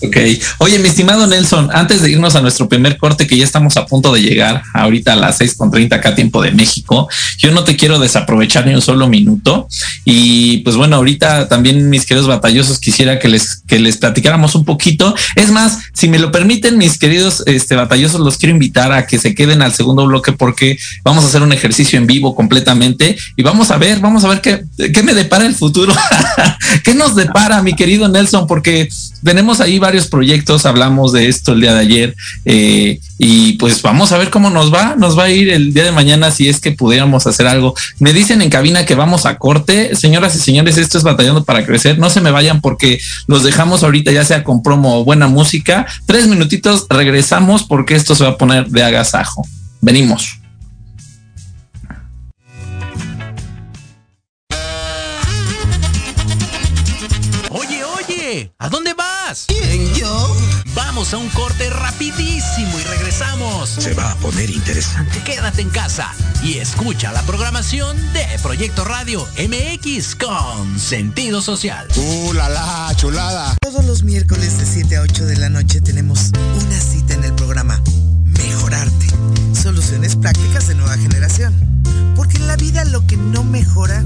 Ok. 0.00 0.16
Oye, 0.58 0.78
mi 0.78 0.88
estimado 0.88 1.26
Nelson, 1.26 1.70
antes 1.72 2.02
de 2.02 2.10
irnos 2.10 2.34
a 2.36 2.40
nuestro 2.40 2.68
primer 2.68 2.96
corte, 2.96 3.26
que 3.26 3.36
ya 3.36 3.44
estamos 3.44 3.76
a 3.76 3.86
punto 3.86 4.12
de 4.12 4.22
llegar, 4.22 4.62
ahorita 4.72 5.14
a 5.14 5.16
las 5.16 5.40
6.30 5.40 5.94
acá 5.94 6.14
tiempo 6.14 6.42
de 6.42 6.52
México, 6.52 7.08
yo 7.38 7.52
no 7.52 7.64
te 7.64 7.76
quiero 7.76 7.98
desaprovechar 7.98 8.66
ni 8.66 8.74
un 8.74 8.82
solo 8.82 9.08
minuto. 9.08 9.68
Y 10.04 10.58
pues 10.58 10.76
bueno, 10.76 10.96
ahorita 10.96 11.48
también 11.48 11.90
mis 11.90 12.06
queridos 12.06 12.28
batallosos 12.28 12.78
quisiera 12.78 13.18
que 13.18 13.28
les, 13.28 13.62
que 13.66 13.78
les 13.78 13.96
platicáramos 13.96 14.54
un 14.54 14.64
poquito. 14.64 15.14
Es 15.36 15.50
más, 15.50 15.78
si 15.92 16.08
me 16.08 16.18
lo 16.18 16.30
permiten, 16.30 16.78
mis 16.78 16.98
queridos 16.98 17.42
este, 17.46 17.74
batallosos, 17.74 18.20
los 18.20 18.36
quiero 18.36 18.54
invitar 18.54 18.92
a 18.92 19.06
que 19.06 19.18
se 19.18 19.34
queden 19.34 19.62
al 19.62 19.72
segundo 19.72 20.06
bloque 20.06 20.32
porque 20.32 20.78
vamos 21.02 21.24
a 21.24 21.28
hacer 21.28 21.42
un 21.42 21.52
ejercicio 21.52 21.98
en 21.98 22.06
vivo 22.06 22.34
completamente 22.34 23.16
y 23.36 23.42
vamos 23.42 23.70
a 23.70 23.78
ver, 23.78 24.00
vamos 24.00 24.24
a 24.24 24.28
ver 24.28 24.40
qué, 24.40 24.64
qué 24.92 25.02
me 25.02 25.14
depara 25.14 25.46
el 25.46 25.54
futuro. 25.54 25.94
¿Qué 26.84 26.94
nos 26.94 27.14
depara, 27.14 27.62
mi 27.62 27.74
querido 27.74 28.08
Nelson? 28.08 28.46
Porque 28.46 28.88
tenemos 29.24 29.60
ahí 29.60 29.78
varios 29.78 30.06
proyectos, 30.06 30.66
hablamos 30.66 31.12
de 31.12 31.28
esto 31.28 31.52
el 31.52 31.60
día 31.62 31.74
de 31.74 31.80
ayer 31.80 32.16
eh, 32.44 33.00
y 33.18 33.54
pues 33.54 33.80
vamos 33.82 34.12
a 34.12 34.18
ver 34.18 34.30
cómo 34.30 34.50
nos 34.50 34.72
va, 34.72 34.94
nos 34.96 35.18
va 35.18 35.24
a 35.24 35.30
ir 35.30 35.50
el 35.50 35.72
día 35.72 35.84
de 35.84 35.92
mañana 35.92 36.30
si 36.30 36.48
es 36.48 36.60
que 36.60 36.72
pudiéramos 36.72 37.26
hacer 37.26 37.46
algo. 37.46 37.74
Me 37.98 38.12
dicen 38.12 38.42
en 38.42 38.50
cabina 38.50 38.84
que 38.84 38.94
vamos 38.94 39.26
a 39.26 39.38
corte, 39.38 39.96
señoras 39.96 40.36
y 40.36 40.38
señores, 40.38 40.76
esto 40.76 40.98
es 40.98 41.04
Batallando 41.04 41.44
para 41.44 41.64
Crecer, 41.64 41.98
no 41.98 42.10
se 42.10 42.20
me 42.20 42.30
vayan 42.30 42.60
porque 42.60 43.00
los 43.26 43.42
dejamos 43.42 43.82
ahorita 43.82 44.12
ya 44.12 44.24
sea 44.24 44.44
con 44.44 44.62
promo 44.62 45.00
o 45.00 45.04
buena 45.04 45.26
música, 45.26 45.86
tres 46.06 46.26
minutitos, 46.26 46.86
regresamos 46.90 47.64
porque 47.64 47.94
esto 47.94 48.14
se 48.14 48.24
va 48.24 48.30
a 48.30 48.38
poner 48.38 48.68
de 48.68 48.82
agasajo. 48.82 49.46
Venimos. 49.80 50.43
¿A 58.58 58.68
dónde 58.68 58.94
vas? 58.94 59.44
¿Quién, 59.46 59.94
yo? 59.94 60.36
Vamos 60.74 61.14
a 61.14 61.18
un 61.18 61.28
corte 61.28 61.70
rapidísimo 61.70 62.80
y 62.80 62.82
regresamos. 62.82 63.68
Se 63.68 63.94
va 63.94 64.10
a 64.10 64.16
poner 64.16 64.50
interesante. 64.50 65.22
Quédate 65.22 65.62
en 65.62 65.70
casa 65.70 66.10
y 66.42 66.58
escucha 66.58 67.12
la 67.12 67.22
programación 67.22 67.96
de 68.12 68.26
Proyecto 68.42 68.84
Radio 68.84 69.24
MX 69.38 70.16
con 70.16 70.80
sentido 70.80 71.42
social. 71.42 71.86
¡Uh, 71.96 72.32
la, 72.32 72.48
la 72.48 72.92
chulada! 72.96 73.56
Todos 73.60 73.84
los 73.84 74.02
miércoles 74.02 74.58
de 74.58 74.66
7 74.66 74.96
a 74.96 75.02
8 75.02 75.26
de 75.26 75.36
la 75.36 75.48
noche 75.48 75.80
tenemos 75.80 76.30
una 76.56 76.80
cita 76.80 77.14
en 77.14 77.22
el 77.22 77.34
programa 77.34 77.80
Mejorarte 78.24 79.06
Soluciones 79.52 80.16
prácticas 80.16 80.66
de 80.66 80.74
nueva 80.74 80.96
generación. 80.96 81.54
Porque 82.16 82.38
en 82.38 82.48
la 82.48 82.56
vida 82.56 82.84
lo 82.84 83.06
que 83.06 83.16
no 83.16 83.44
mejora, 83.44 84.04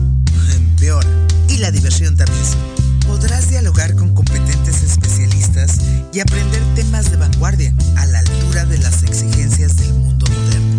empeora. 0.54 1.08
Y 1.48 1.56
la 1.56 1.70
diversión 1.70 2.16
también. 2.16 2.87
Podrás 3.08 3.50
dialogar 3.50 3.96
con 3.96 4.14
competentes 4.14 4.82
especialistas 4.82 5.80
y 6.12 6.20
aprender 6.20 6.62
temas 6.76 7.10
de 7.10 7.16
vanguardia 7.16 7.74
a 7.96 8.06
la 8.06 8.20
altura 8.20 8.64
de 8.66 8.78
las 8.78 9.02
exigencias 9.02 9.78
del 9.78 9.94
mundo 9.94 10.26
moderno. 10.28 10.76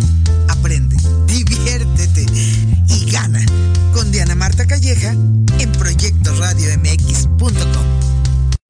Aprende, 0.48 0.96
diviértete 1.26 2.24
y 2.88 3.10
gana 3.10 3.44
con 3.92 4.10
Diana 4.10 4.34
Marta 4.34 4.66
Calleja 4.66 5.10
en 5.10 5.72
proyectoradiomx.com. 5.72 7.89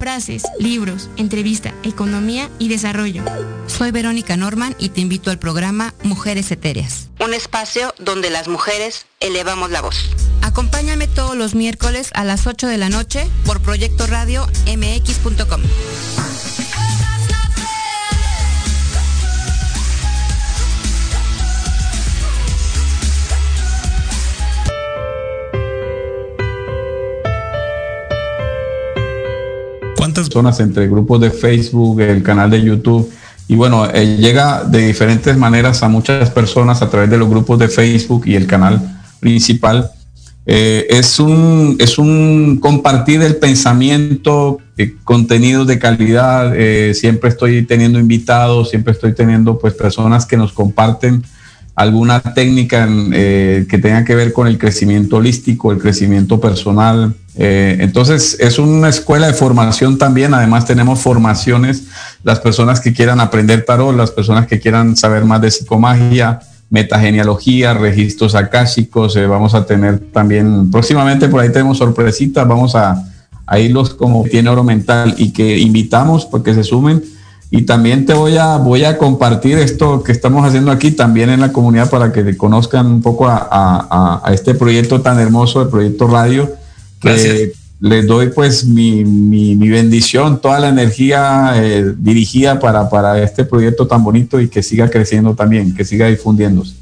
Frases, 0.01 0.45
libros, 0.59 1.11
entrevista, 1.19 1.75
economía 1.83 2.49
y 2.59 2.69
desarrollo. 2.69 3.23
Soy 3.67 3.91
Verónica 3.91 4.35
Norman 4.35 4.75
y 4.79 4.89
te 4.89 5.03
invito 5.03 5.31
al 5.31 5.39
programa 5.39 5.93
Mujeres 6.03 6.51
Etéreas. 6.51 7.11
Un 7.21 7.35
espacio 7.35 7.95
donde 7.99 8.31
las 8.31 8.49
mujeres 8.49 9.05
elevamos 9.21 9.71
la 9.71 9.83
voz. 9.83 10.09
Acompáñame 10.41 11.07
todos 11.07 11.37
los 11.37 11.55
miércoles 11.55 12.11
a 12.15 12.25
las 12.25 12.47
8 12.47 12.67
de 12.67 12.79
la 12.79 12.89
noche 12.89 13.29
por 13.45 13.61
Proyecto 13.61 14.07
Radio 14.07 14.47
MX.com. 14.67 15.61
¿Cuántas 30.01 30.29
personas 30.29 30.59
entre 30.61 30.89
grupos 30.89 31.21
de 31.21 31.31
Facebook, 31.31 32.01
el 32.01 32.23
canal 32.23 32.51
de 32.51 32.63
YouTube? 32.63 33.11
Y 33.49 33.55
bueno, 33.55 33.87
eh, 33.93 34.17
llega 34.17 34.65
de 34.65 34.87
diferentes 34.87 35.37
maneras 35.37 35.83
a 35.83 35.89
muchas 35.89 36.31
personas 36.31 36.83
a 36.83 36.89
través 36.89 37.11
de 37.11 37.19
los 37.19 37.29
grupos 37.29 37.59
de 37.59 37.69
Facebook 37.69 38.23
y 38.27 38.35
el 38.35 38.47
canal 38.47 38.81
principal. 39.21 39.91
Eh, 40.47 40.87
es, 40.89 41.21
un, 41.21 41.77
es 41.79 41.99
un 41.99 42.59
compartir 42.61 43.21
el 43.23 43.37
pensamiento, 43.37 44.59
eh, 44.79 44.95
contenidos 45.05 45.67
de 45.67 45.79
calidad. 45.79 46.55
siempre 46.95 47.29
estoy 47.29 47.63
teniendo 47.67 47.99
invitados, 47.99 48.71
siempre 48.71 48.93
estoy 48.95 49.15
teniendo 49.15 49.59
pues 49.59 49.75
personas 49.75 50.25
que 50.25 50.37
nos 50.37 50.53
comparten 50.53 51.23
alguna 51.81 52.21
técnica 52.21 52.87
eh, 53.13 53.67
que 53.69 53.79
tenga 53.79 54.05
que 54.05 54.15
ver 54.15 54.35
con 54.35 54.47
el 54.47 54.59
crecimiento 54.59 55.17
holístico, 55.17 55.73
el 55.73 55.79
crecimiento 55.79 56.39
personal. 56.39 57.15
Eh, 57.37 57.77
entonces 57.81 58.37
es 58.41 58.59
una 58.59 58.89
escuela 58.89 59.27
de 59.27 59.35
formación 59.35 59.99
también. 59.99 60.35
Además 60.35 60.65
tenemos 60.65 61.01
formaciones, 61.01 61.85
las 62.23 62.41
personas 62.41 62.81
que 62.81 62.93
quieran 62.93 63.21
aprender 63.21 63.65
tarot, 63.65 63.97
las 63.97 64.11
personas 64.11 64.47
que 64.47 64.61
quieran 64.61 64.97
saber 64.97 65.25
más 65.25 65.41
de 65.41 65.51
psicomagia, 65.51 66.41
metagenealogía, 66.71 67.75
registros 67.75 68.35
akáshicos. 68.35 69.17
Eh, 69.17 69.27
vamos 69.27 69.55
a 69.55 69.67
tener 69.67 69.99
también, 70.13 70.71
próximamente 70.71 71.29
por 71.29 71.41
ahí 71.41 71.51
tenemos 71.51 71.79
sorpresitas, 71.79 72.47
vamos 72.47 72.75
a, 72.75 73.03
a 73.47 73.59
irlos 73.59 73.95
como 73.95 74.25
tiene 74.25 74.51
oro 74.51 74.65
mental 74.65 75.15
y 75.17 75.33
que 75.33 75.59
invitamos 75.59 76.27
porque 76.27 76.55
se 76.55 76.65
sumen 76.65 77.03
y 77.53 77.63
también 77.63 78.07
te 78.07 78.15
voy 78.15 78.37
a, 78.37 78.59
voy 78.59 78.85
a 78.85 78.97
compartir 78.97 79.59
esto 79.59 80.05
que 80.05 80.13
estamos 80.13 80.47
haciendo 80.47 80.71
aquí 80.71 80.93
también 80.93 81.31
en 81.31 81.41
la 81.41 81.53
comunidad 81.53 81.91
para 81.91 82.13
que 82.13 82.37
conozcan 82.37 82.87
un 82.87 83.03
poco 83.03 83.27
a, 83.29 84.23
este 84.33 84.55
proyecto 84.55 85.01
tan 85.01 85.19
hermoso, 85.19 85.63
el 85.63 85.69
proyecto 85.69 86.07
radio. 86.07 86.49
Que 87.01 87.53
les 87.81 88.07
doy 88.07 88.29
pues 88.29 88.65
mi, 88.65 89.05
mi, 89.05 89.69
bendición, 89.69 90.41
toda 90.41 90.61
la 90.61 90.69
energía 90.69 91.53
eh, 91.57 91.95
dirigida 91.97 92.61
para, 92.61 92.91
para 92.91 93.23
este 93.23 93.45
proyecto 93.45 93.87
tan 93.87 94.05
bonito 94.05 94.39
y 94.39 94.49
que 94.49 94.63
siga 94.63 94.91
creciendo 94.91 95.35
también, 95.35 95.75
que 95.75 95.85
siga 95.85 96.07
difundiéndose. 96.07 96.75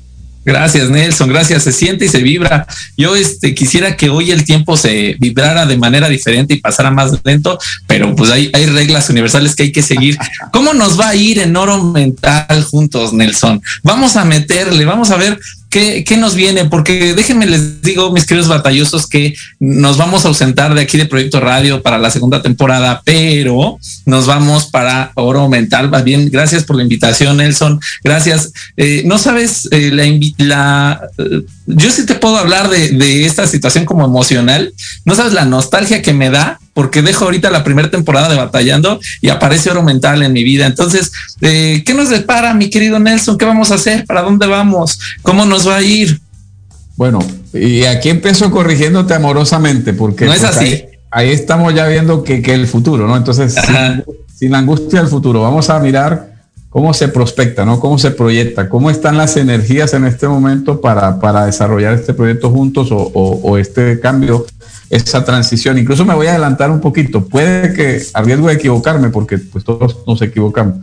Gracias, 0.49 0.89
Nelson. 0.89 1.29
Gracias. 1.29 1.63
Se 1.63 1.73
siente 1.73 2.07
y 2.07 2.09
se 2.09 2.23
vibra. 2.23 2.67
Yo 2.97 3.15
este, 3.15 3.55
quisiera 3.55 3.97
que 3.97 4.09
hoy 4.09 4.31
el 4.31 4.45
tiempo 4.45 4.79
se 4.79 5.15
vibrara 5.21 5.67
de 5.67 5.77
manera 5.77 6.09
diferente 6.09 6.55
y 6.55 6.61
pasara 6.61 6.91
más 6.91 7.13
lento, 7.23 7.59
pero 7.87 8.17
pues 8.17 8.31
hay, 8.31 8.51
hay 8.55 8.65
reglas 8.65 9.11
universales 9.11 9.55
que 9.55 9.65
hay 9.65 9.73
que 9.73 9.83
seguir. 9.83 10.17
¿Cómo 10.51 10.73
nos 10.73 10.99
va 10.99 11.11
a 11.11 11.15
ir 11.15 11.39
en 11.39 11.55
oro 11.55 11.85
mental 11.85 12.63
juntos, 12.65 13.13
Nelson? 13.13 13.61
Vamos 13.83 14.17
a 14.17 14.25
meterle, 14.25 14.87
vamos 14.87 15.11
a 15.11 15.17
ver 15.17 15.39
¿Qué, 15.71 16.17
nos 16.19 16.35
viene? 16.35 16.65
Porque 16.65 17.15
déjenme 17.15 17.47
les 17.47 17.83
digo, 17.83 18.11
mis 18.11 18.25
queridos 18.25 18.49
batallosos, 18.49 19.07
que 19.07 19.35
nos 19.61 19.99
vamos 19.99 20.25
a 20.25 20.29
ausentar 20.29 20.75
de 20.75 20.81
aquí 20.81 20.97
de 20.97 21.05
Proyecto 21.05 21.41
Radio 21.41 21.83
para 21.83 21.99
la 21.99 22.11
segunda 22.11 22.41
temporada, 22.41 23.03
pero 23.05 23.79
nos 24.07 24.27
vamos 24.27 24.67
para 24.67 25.13
Oro 25.15 25.49
Mental. 25.49 25.93
Va 25.93 26.01
bien, 26.01 26.31
gracias 26.31 26.65
por 26.65 26.77
la 26.77 26.83
invitación, 26.83 27.37
Nelson. 27.37 27.81
Gracias. 28.03 28.53
Eh, 28.79 29.03
no 29.05 29.19
sabes, 29.19 29.69
eh, 29.71 29.91
la, 29.93 30.05
la 30.39 31.01
eh, 31.19 31.43
yo 31.67 31.91
sí 31.91 32.07
te 32.07 32.15
puedo 32.15 32.39
hablar 32.39 32.71
de 32.71 33.27
esta 33.27 33.47
situación 33.47 33.85
como 33.85 34.07
emocional. 34.07 34.73
No 35.05 35.15
sabes 35.15 35.35
la 35.35 35.45
nostalgia 35.45 36.01
que 36.01 36.15
me 36.15 36.31
da 36.31 36.59
porque 36.79 37.03
dejo 37.03 37.25
ahorita 37.25 37.51
la 37.51 37.65
primera 37.65 37.91
temporada 37.91 38.29
de 38.29 38.37
Batallando 38.37 39.01
y 39.21 39.31
aparece 39.31 39.69
oro 39.69 39.83
mental 39.83 40.23
en 40.23 40.33
mi 40.33 40.45
vida. 40.45 40.65
Entonces, 40.65 41.11
eh, 41.41 41.83
¿qué 41.85 41.93
nos 41.93 42.09
depara, 42.09 42.55
mi 42.55 42.71
querido 42.71 43.01
Nelson? 43.01 43.37
¿Qué 43.37 43.45
vamos 43.45 43.73
a 43.73 43.75
hacer? 43.75 44.07
¿Para 44.07 44.23
dónde 44.23 44.47
vamos? 44.47 44.97
¿Cómo 45.23 45.45
nos 45.45 45.67
va 45.67 45.79
a 45.79 45.83
ir? 45.83 46.21
Bueno, 46.95 47.19
y 47.53 47.83
aquí 47.83 48.11
empiezo 48.11 48.49
corrigiéndote 48.53 49.13
amorosamente, 49.13 49.93
porque 49.93 50.27
no 50.27 50.33
es 50.33 50.45
así. 50.45 50.85
Ahí, 51.11 51.31
estamos 51.31 51.75
ya 51.75 51.89
viendo 51.89 52.23
que, 52.23 52.43
que, 52.43 52.55
el 52.55 52.69
futuro, 52.69 53.09
¿no? 53.09 53.17
Entonces, 53.17 53.57
sin, 54.37 54.55
angustia 54.55 55.01
del 55.01 55.09
futuro, 55.09 55.43
vamos 55.43 55.71
a 55.71 55.81
mirar 55.81 56.33
cómo 56.69 56.95
se 56.95 57.09
prospecta, 57.09 57.65
¿no? 57.65 57.81
Cómo 57.81 57.99
se 57.99 58.13
proyecta, 58.13 58.69
cómo 58.69 58.89
están 58.89 59.17
las 59.17 59.37
energías 59.37 59.95
en 59.95 60.05
este 60.05 60.29
momento 60.29 60.81
para, 60.81 61.19
para 61.19 61.45
desarrollar 61.47 61.95
este 61.95 62.15
proyecto 62.15 62.51
juntos 62.51 62.93
o, 62.93 63.11
o 63.13 63.59
este 63.59 63.99
cambio 63.99 64.47
esa 64.91 65.25
transición. 65.25 65.79
Incluso 65.79 66.05
me 66.05 66.15
voy 66.15 66.27
a 66.27 66.31
adelantar 66.31 66.71
un 66.71 66.81
poquito. 66.81 67.27
Puede 67.27 67.73
que, 67.75 68.03
a 68.15 68.23
riesgo 68.23 68.49
de 68.49 68.55
equivocarme, 68.55 69.11
porque 69.11 69.39
pues 69.39 69.65
todos 69.65 69.99
nos 70.07 70.23
equivocamos, 70.23 70.77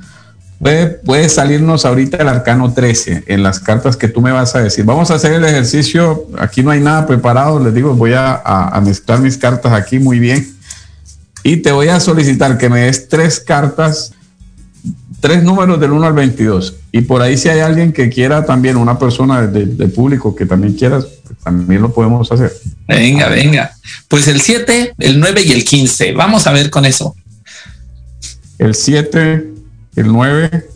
puede, 0.59 0.87
puede 0.87 1.29
salirnos 1.29 1.85
ahorita 1.85 2.17
el 2.17 2.27
arcano 2.27 2.73
13 2.73 3.23
en 3.27 3.43
las 3.43 3.59
cartas 3.59 3.97
que 3.97 4.07
tú 4.07 4.21
me 4.21 4.31
vas 4.31 4.55
a 4.55 4.61
decir. 4.61 4.85
Vamos 4.85 5.11
a 5.11 5.15
hacer 5.15 5.33
el 5.33 5.43
ejercicio. 5.43 6.27
Aquí 6.37 6.63
no 6.63 6.71
hay 6.71 6.79
nada 6.79 7.05
preparado. 7.07 7.63
Les 7.63 7.73
digo, 7.73 7.93
voy 7.95 8.13
a, 8.15 8.81
mezclar 8.83 9.19
mis 9.19 9.37
cartas 9.37 9.73
aquí 9.73 9.99
muy 9.99 10.19
bien. 10.19 10.47
Y 11.43 11.57
te 11.57 11.71
voy 11.71 11.89
a 11.89 11.99
solicitar 11.99 12.57
que 12.57 12.69
me 12.69 12.81
des 12.81 13.07
tres 13.07 13.39
cartas 13.39 14.11
tres 15.25 15.43
números 15.43 15.79
del 15.79 15.91
1 15.91 16.05
al 16.05 16.13
22. 16.13 16.75
Y 16.91 17.01
por 17.01 17.23
ahí 17.23 17.35
si 17.35 17.49
hay 17.49 17.59
alguien 17.59 17.91
que 17.93 18.09
quiera 18.09 18.45
también, 18.45 18.77
una 18.77 18.99
persona 18.99 19.47
de, 19.47 19.87
público 19.87 20.35
que 20.35 20.45
también 20.45 20.73
quiera, 20.73 20.99
también 21.45 21.81
lo 21.81 21.93
podemos 21.93 22.29
hacer. 22.29 22.51
Venga, 22.87 23.29
venga. 23.29 23.71
Pues 24.09 24.27
el 24.27 24.41
7, 24.41 24.95
el 24.97 25.19
9 25.21 25.43
y 25.43 25.51
el 25.53 25.63
15. 25.63 26.11
Vamos 26.11 26.45
a 26.47 26.51
ver 26.51 26.69
con 26.69 26.83
eso. 26.83 27.15
El 28.57 28.75
7, 28.75 29.53
el 29.95 30.07
9 30.07 30.67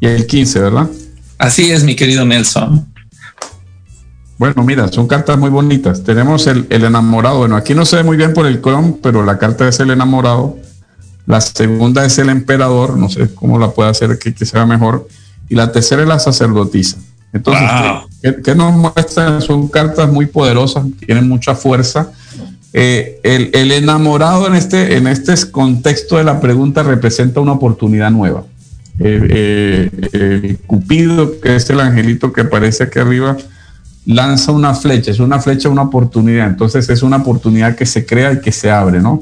y 0.00 0.06
el 0.06 0.26
15, 0.26 0.60
¿verdad? 0.60 0.88
Así 1.36 1.70
es, 1.70 1.84
mi 1.84 1.94
querido 1.94 2.24
Nelson. 2.24 2.88
Bueno, 4.38 4.62
mira, 4.64 4.88
son 4.88 5.06
cartas 5.06 5.36
muy 5.36 5.50
bonitas. 5.50 6.02
Tenemos 6.02 6.46
el, 6.46 6.66
el 6.70 6.84
enamorado. 6.84 7.38
Bueno, 7.38 7.56
aquí 7.56 7.74
no 7.74 7.84
se 7.84 7.96
ve 7.96 8.02
muy 8.02 8.16
bien 8.16 8.32
por 8.32 8.46
el 8.46 8.62
Chrome, 8.62 8.94
pero 9.02 9.24
la 9.24 9.38
carta 9.38 9.68
es 9.68 9.78
el 9.80 9.90
enamorado 9.90 10.56
la 11.26 11.40
segunda 11.40 12.04
es 12.04 12.18
el 12.18 12.28
emperador, 12.28 12.96
no 12.96 13.08
sé 13.08 13.32
cómo 13.34 13.58
la 13.58 13.70
puede 13.70 13.90
hacer 13.90 14.18
que, 14.18 14.44
sea 14.44 14.66
mejor. 14.66 15.08
Y 15.48 15.54
la 15.54 15.70
tercera 15.70 16.02
es 16.02 16.08
la 16.08 16.18
sacerdotisa. 16.18 16.98
Entonces, 17.32 17.66
¿qué, 18.44 18.54
nos 18.54 18.74
muestran? 18.74 19.40
Son 19.40 19.68
cartas 19.68 20.10
muy 20.10 20.26
poderosas, 20.26 20.84
tienen 21.06 21.28
mucha 21.28 21.54
fuerza. 21.54 22.12
Eh, 22.74 23.20
el, 23.22 23.72
enamorado 23.72 24.46
en 24.46 24.54
este, 24.54 24.96
en 24.96 25.06
este 25.06 25.34
contexto 25.50 26.16
de 26.16 26.24
la 26.24 26.40
pregunta 26.40 26.82
representa 26.82 27.40
una 27.40 27.52
oportunidad 27.52 28.10
nueva. 28.10 28.44
Eh, 28.98 29.90
eh, 30.12 30.50
el 30.50 30.58
Cupido, 30.66 31.40
que 31.40 31.56
es 31.56 31.68
el 31.70 31.80
angelito 31.80 32.32
que 32.32 32.42
aparece 32.42 32.84
aquí 32.84 32.98
arriba, 32.98 33.36
lanza 34.04 34.52
una 34.52 34.74
flecha, 34.74 35.10
es 35.10 35.20
una 35.20 35.40
flecha, 35.40 35.70
una 35.70 35.82
oportunidad. 35.82 36.46
Entonces 36.46 36.88
es 36.90 37.02
una 37.02 37.18
oportunidad 37.18 37.76
que 37.76 37.86
se 37.86 38.04
crea 38.04 38.32
y 38.32 38.40
que 38.40 38.52
se 38.52 38.70
abre, 38.70 39.00
¿no? 39.00 39.20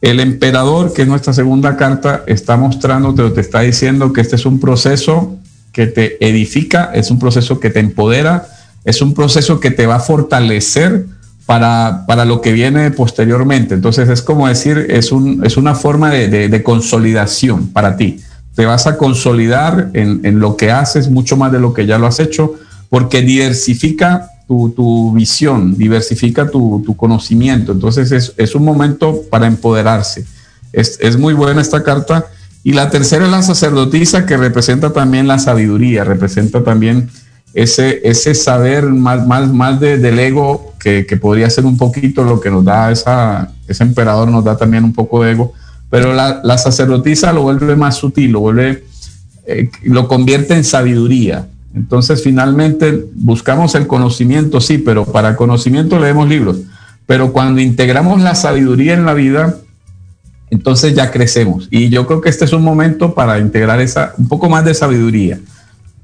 El 0.00 0.20
emperador, 0.20 0.92
que 0.92 1.02
es 1.02 1.08
nuestra 1.08 1.32
segunda 1.32 1.76
carta, 1.76 2.22
está 2.26 2.56
mostrando, 2.56 3.12
te 3.32 3.40
está 3.40 3.60
diciendo 3.60 4.12
que 4.12 4.20
este 4.20 4.36
es 4.36 4.46
un 4.46 4.58
proceso 4.58 5.39
que 5.72 5.86
te 5.86 6.24
edifica, 6.26 6.90
es 6.94 7.10
un 7.10 7.18
proceso 7.18 7.60
que 7.60 7.70
te 7.70 7.80
empodera, 7.80 8.46
es 8.84 9.02
un 9.02 9.14
proceso 9.14 9.60
que 9.60 9.70
te 9.70 9.86
va 9.86 9.96
a 9.96 10.00
fortalecer 10.00 11.06
para, 11.46 12.04
para 12.06 12.24
lo 12.24 12.40
que 12.40 12.52
viene 12.52 12.90
posteriormente. 12.90 13.74
Entonces 13.74 14.08
es 14.08 14.22
como 14.22 14.48
decir, 14.48 14.86
es, 14.88 15.12
un, 15.12 15.44
es 15.44 15.56
una 15.56 15.74
forma 15.74 16.10
de, 16.10 16.62
consolidación 16.62 17.68
para 17.68 17.96
ti. 17.96 18.20
Te 18.54 18.66
vas 18.66 18.86
a 18.86 18.96
consolidar 18.96 19.90
en, 19.94 20.20
en 20.24 20.40
lo 20.40 20.56
que 20.56 20.70
haces 20.70 21.08
mucho 21.08 21.36
más 21.36 21.52
de 21.52 21.60
lo 21.60 21.72
que 21.72 21.86
ya 21.86 21.98
lo 21.98 22.06
has 22.06 22.20
hecho, 22.20 22.54
porque 22.88 23.22
diversifica 23.22 24.30
tu, 24.74 25.12
visión, 25.12 25.76
diversifica 25.76 26.50
tu, 26.50 26.96
conocimiento. 26.96 27.72
Entonces 27.72 28.32
es, 28.36 28.54
un 28.54 28.64
momento 28.64 29.22
para 29.30 29.46
empoderarse. 29.46 30.24
Es, 30.72 31.16
muy 31.16 31.34
buena 31.34 31.60
esta 31.60 31.82
carta 31.82 32.26
Y 32.62 32.72
la 32.72 32.90
tercera 32.90 33.24
es 33.24 33.30
la 33.30 33.42
sacerdotisa 33.42 34.26
que 34.26 34.36
representa 34.36 34.92
también 34.92 35.26
la 35.26 35.38
sabiduría, 35.38 36.04
representa 36.04 36.62
también 36.62 37.08
ese, 37.54 38.00
ese 38.04 38.34
saber 38.34 38.84
más, 38.86 39.26
más, 39.26 39.52
más 39.52 39.80
del 39.80 40.18
ego 40.18 40.74
que, 40.78 41.04
podría 41.20 41.48
ser 41.50 41.64
un 41.64 41.76
poquito 41.76 42.22
lo 42.24 42.40
que 42.40 42.50
nos 42.50 42.64
da 42.64 42.90
esa, 42.90 43.52
ese 43.66 43.82
emperador, 43.82 44.28
nos 44.28 44.44
da 44.44 44.56
también 44.56 44.84
un 44.84 44.92
poco 44.92 45.22
de 45.22 45.32
ego, 45.32 45.52
pero 45.88 46.14
la, 46.14 46.40
la 46.44 46.58
sacerdotisa 46.58 47.32
lo 47.32 47.42
vuelve 47.42 47.76
más 47.76 47.96
sutil, 47.96 48.32
lo 48.32 48.40
vuelve, 48.40 48.84
eh, 49.46 49.70
lo 49.82 50.06
convierte 50.06 50.54
en 50.54 50.64
sabiduría. 50.64 51.48
Entonces 51.74 52.22
finalmente 52.22 53.06
buscamos 53.14 53.74
el 53.74 53.86
conocimiento, 53.86 54.60
sí, 54.60 54.78
pero 54.78 55.04
para 55.04 55.36
conocimiento 55.36 55.98
leemos 55.98 56.28
libros, 56.28 56.58
pero 57.06 57.32
cuando 57.32 57.60
integramos 57.60 58.20
la 58.20 58.34
sabiduría 58.34 58.94
en 58.94 59.06
la 59.06 59.14
vida, 59.14 59.56
entonces 60.50 60.94
ya 60.94 61.10
crecemos. 61.10 61.68
Y 61.70 61.88
yo 61.88 62.06
creo 62.06 62.20
que 62.20 62.28
este 62.28 62.44
es 62.44 62.52
un 62.52 62.62
momento 62.62 63.14
para 63.14 63.38
integrar 63.38 63.80
esa, 63.80 64.14
un 64.18 64.28
poco 64.28 64.48
más 64.48 64.64
de 64.64 64.74
sabiduría. 64.74 65.40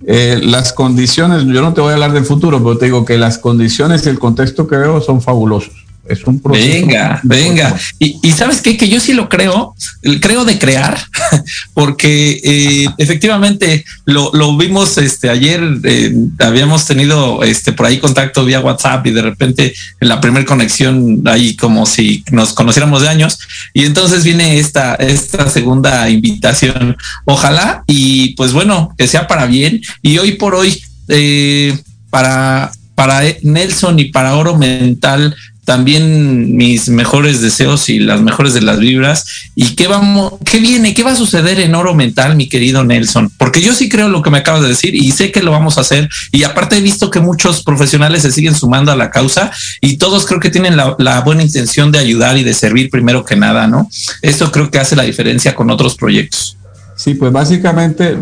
Eh, 0.06 0.40
las 0.42 0.72
condiciones, 0.72 1.44
yo 1.44 1.62
no 1.62 1.74
te 1.74 1.80
voy 1.80 1.90
a 1.90 1.94
hablar 1.94 2.12
del 2.12 2.24
futuro, 2.24 2.59
pero 2.59 2.78
te 2.78 2.87
digo 2.87 3.04
que 3.04 3.18
las 3.18 3.38
condiciones 3.38 4.06
y 4.06 4.09
el 4.09 4.18
contexto 4.18 4.68
que 4.68 4.76
veo 4.76 5.00
son 5.00 5.20
fabulosos. 5.20 5.86
Es 6.09 6.25
un 6.25 6.40
proceso. 6.40 6.66
Venga, 6.66 7.21
venga. 7.23 7.77
Y, 7.99 8.31
sabes 8.33 8.61
qué, 8.61 8.77
que 8.77 8.88
yo 8.88 9.01
sí 9.01 9.12
lo 9.12 9.29
creo, 9.29 9.75
creo 10.21 10.45
de 10.45 10.59
crear, 10.59 10.99
porque 11.75 12.40
eh, 12.45 12.88
efectivamente 12.99 13.85
lo, 14.05 14.57
vimos 14.57 14.99
este 14.99 15.31
ayer, 15.31 15.62
eh, 15.85 16.14
habíamos 16.38 16.87
tenido 16.87 17.42
este 17.42 17.73
por 17.73 17.87
ahí 17.87 17.99
contacto 17.99 18.45
vía 18.45 18.61
WhatsApp 18.61 19.07
y 19.07 19.11
de 19.11 19.23
repente 19.23 19.75
en 20.01 20.09
la 20.09 20.21
primera 20.21 20.45
conexión 20.45 21.23
ahí 21.27 21.57
como 21.57 21.87
si 21.87 22.25
nos 22.31 22.53
conociéramos 22.53 23.03
de 23.03 23.09
años 23.09 23.38
y 23.75 23.85
entonces 23.85 24.25
viene 24.25 24.59
esta, 24.59 24.95
esta 24.95 25.49
segunda 25.49 26.09
invitación. 26.09 26.97
Ojalá 27.25 27.85
y 27.87 28.35
pues 28.35 28.53
bueno, 28.53 28.95
que 28.97 29.07
sea 29.07 29.27
para 29.27 29.47
bien 29.47 29.81
y 30.03 30.19
hoy 30.19 30.33
por 30.33 30.55
hoy 30.55 30.83
eh, 31.09 31.79
para 32.11 32.71
para 32.97 33.21
Nelson 33.42 33.99
y 34.01 34.07
para 34.07 34.37
Oro 34.37 34.57
Mental 34.57 35.37
también 35.66 36.57
mis 36.57 36.88
mejores 36.88 37.40
deseos 37.40 37.88
y 37.88 37.98
las 37.98 38.22
mejores 38.22 38.55
de 38.55 38.62
las 38.62 38.79
vibras. 38.79 39.26
¿Y 39.57 39.74
qué 39.74 39.88
vamos, 39.88 40.35
qué 40.44 40.61
viene, 40.61 40.94
qué 40.94 41.02
va 41.02 41.11
a 41.11 41.16
suceder 41.16 41.59
en 41.59 41.74
oro 41.74 41.92
mental, 41.92 42.37
mi 42.37 42.48
querido 42.48 42.85
Nelson? 42.85 43.33
Porque 43.37 43.61
yo 43.61 43.74
sí 43.74 43.88
creo 43.88 44.09
lo 44.09 44.22
que 44.22 44.31
me 44.31 44.38
acabas 44.38 44.62
de 44.62 44.68
decir 44.68 44.94
y 44.94 45.11
sé 45.11 45.33
que 45.33 45.42
lo 45.42 45.50
vamos 45.50 45.76
a 45.76 45.81
hacer. 45.81 46.09
Y 46.31 46.44
aparte 46.44 46.76
he 46.76 46.81
visto 46.81 47.11
que 47.11 47.18
muchos 47.18 47.64
profesionales 47.64 48.22
se 48.22 48.31
siguen 48.31 48.55
sumando 48.55 48.92
a 48.92 48.96
la 48.96 49.11
causa 49.11 49.50
y 49.81 49.96
todos 49.96 50.24
creo 50.24 50.38
que 50.38 50.50
tienen 50.50 50.76
la, 50.76 51.20
buena 51.26 51.42
intención 51.42 51.90
de 51.90 51.98
ayudar 51.98 52.38
y 52.38 52.44
de 52.44 52.55
servir 52.55 52.88
primero 52.88 53.24
que 53.24 53.35
nada, 53.35 53.66
¿no? 53.66 53.90
Esto 54.22 54.52
creo 54.52 54.70
que 54.70 54.79
hace 54.79 54.94
la 54.94 55.02
diferencia 55.02 55.57
con 55.57 55.68
otros 55.70 55.96
proyectos. 55.96 56.57
Sí, 56.96 57.12
pues 57.12 57.30
básicamente 57.30 58.16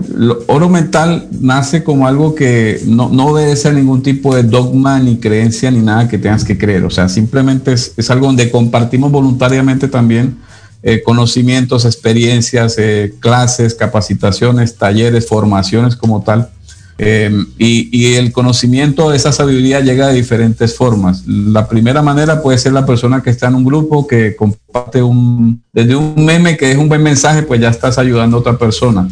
oro 0.49 0.69
mental 0.69 1.29
nace 1.41 1.85
como 1.85 2.09
algo 2.09 2.35
que 2.35 2.81
no, 2.87 3.09
no 3.09 3.27
obedece 3.27 3.69
a 3.69 3.73
ningún 3.73 4.03
tipo 4.03 4.35
de 4.35 4.43
dogma 4.43 4.99
ni 4.99 5.19
creencia 5.19 5.71
ni 5.71 5.79
nada 5.79 6.09
que 6.09 6.19
tengas 6.19 6.45
que 6.45 6.59
creer. 6.59 6.85
O 6.85 6.91
sea, 6.91 7.09
simplemente 7.09 7.73
es, 7.73 8.11
algo 8.11 8.27
donde 8.27 8.51
compartimos 8.51 9.13
voluntariamente 9.13 9.87
también 9.87 10.39
eh, 10.83 11.03
conocimientos, 11.05 11.85
experiencias, 11.85 12.75
eh, 12.77 13.15
clases, 13.21 13.77
capacitaciones, 13.77 14.77
talleres, 14.77 15.29
formaciones 15.29 15.95
como 15.95 16.25
tal. 16.25 16.51
Em, 16.97 17.47
y, 17.59 18.15
el 18.15 18.31
conocimiento, 18.31 19.13
esa 19.13 19.33
sabiduría 19.33 19.81
llega 19.81 20.09
de 20.09 20.15
diferentes 20.15 20.77
formas. 20.77 21.27
La 21.27 21.69
primera 21.69 22.03
manera 22.03 22.41
puede 22.41 22.57
ser 22.59 22.73
la 22.73 22.87
persona 22.87 23.21
que 23.21 23.31
está 23.31 23.49
en 23.49 23.57
un 23.57 23.65
grupo, 23.65 24.07
que 24.07 24.37
comparte 24.37 25.03
un, 25.03 25.63
desde 25.73 25.97
un 25.97 26.25
meme 26.25 26.57
que 26.57 26.71
es 26.71 26.79
un 26.79 26.89
buen 26.89 27.03
mensaje, 27.03 27.43
pues 27.43 27.61
ya 27.61 27.69
estás 27.69 27.99
ayudando 27.99 28.37
a 28.37 28.41
otra 28.41 28.57
persona. 28.59 29.09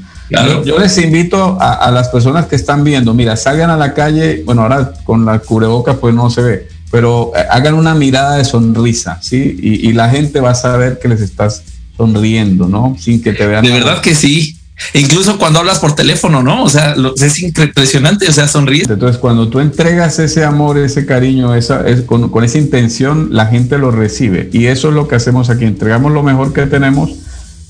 Yo, 0.64 0.78
les 0.78 0.96
invito 0.98 1.58
a, 1.60 1.90
las 1.90 2.08
personas 2.08 2.46
que 2.46 2.56
están 2.56 2.84
viendo, 2.84 3.12
mira, 3.12 3.36
salgan 3.36 3.68
a 3.68 3.76
la 3.76 3.92
calle, 3.92 4.42
bueno, 4.46 4.62
ahora 4.62 4.92
con 5.04 5.26
la 5.26 5.40
cubreboca 5.40 5.96
pues 5.96 6.14
no 6.14 6.30
se 6.30 6.40
ve, 6.40 6.68
pero 6.90 7.32
eh, 7.36 7.44
hagan 7.50 7.74
una 7.74 7.94
mirada 7.94 8.36
de 8.36 8.44
sonrisa, 8.44 9.18
¿sí? 9.20 9.58
Y, 9.60 9.88
y 9.88 9.92
la 9.92 10.08
gente 10.08 10.40
va 10.40 10.50
a 10.50 10.54
saber 10.54 10.98
que 10.98 11.08
les 11.08 11.20
estás 11.20 11.64
sonriendo, 11.98 12.66
¿no? 12.66 12.96
Sin 12.98 13.22
que 13.22 13.34
te 13.34 13.46
vean. 13.46 13.62
De 13.62 13.72
verdad 13.72 14.00
que 14.00 14.14
sí. 14.14 14.56
Incluso 14.94 15.38
cuando 15.38 15.60
hablas 15.60 15.78
por 15.78 15.94
teléfono, 15.94 16.42
¿no? 16.42 16.64
O 16.64 16.68
sea, 16.68 16.94
es 17.16 17.42
impresionante, 17.42 18.28
o 18.28 18.32
sea, 18.32 18.48
sonríe. 18.48 18.84
Entonces, 18.88 19.18
cuando 19.18 19.48
tú 19.48 19.60
entregas 19.60 20.18
ese 20.18 20.44
amor, 20.44 20.78
ese 20.78 21.06
cariño, 21.06 21.54
esa, 21.54 21.86
es, 21.86 22.02
con, 22.02 22.44
esa 22.44 22.58
intención, 22.58 23.28
la 23.30 23.46
gente 23.46 23.78
lo 23.78 23.90
recibe. 23.90 24.50
Y 24.52 24.66
eso 24.66 24.88
es 24.88 24.94
lo 24.94 25.08
que 25.08 25.16
hacemos 25.16 25.50
aquí, 25.50 25.64
entregamos 25.64 26.12
lo 26.12 26.22
mejor 26.22 26.52
que 26.52 26.66
tenemos. 26.66 27.10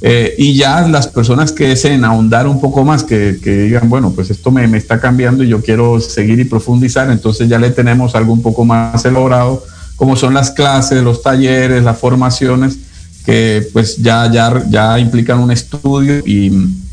Eh, 0.00 0.34
y 0.36 0.54
ya 0.54 0.88
las 0.88 1.06
personas 1.06 1.52
que 1.52 1.68
deseen 1.68 2.04
ahondar 2.04 2.48
un 2.48 2.60
poco 2.60 2.84
más, 2.84 3.04
que, 3.04 3.34
digan, 3.34 3.88
bueno, 3.88 4.12
pues 4.12 4.30
esto 4.30 4.50
me, 4.50 4.66
me, 4.66 4.78
está 4.78 5.00
cambiando 5.00 5.44
y 5.44 5.48
yo 5.48 5.60
quiero 5.62 6.00
seguir 6.00 6.40
y 6.40 6.44
profundizar, 6.44 7.08
entonces 7.10 7.48
ya 7.48 7.60
le 7.60 7.70
tenemos 7.70 8.16
algo 8.16 8.32
un 8.32 8.42
poco 8.42 8.64
más 8.64 9.04
elaborado, 9.04 9.64
como 9.94 10.16
son 10.16 10.34
las 10.34 10.50
clases, 10.50 11.04
los 11.04 11.22
talleres, 11.22 11.84
las 11.84 11.98
formaciones, 11.98 12.78
que 13.24 13.64
pues 13.72 13.98
ya, 13.98 14.28
ya, 14.32 14.64
ya 14.68 14.98
implican 14.98 15.38
un 15.38 15.52
estudio 15.52 16.18
y, 16.26 16.50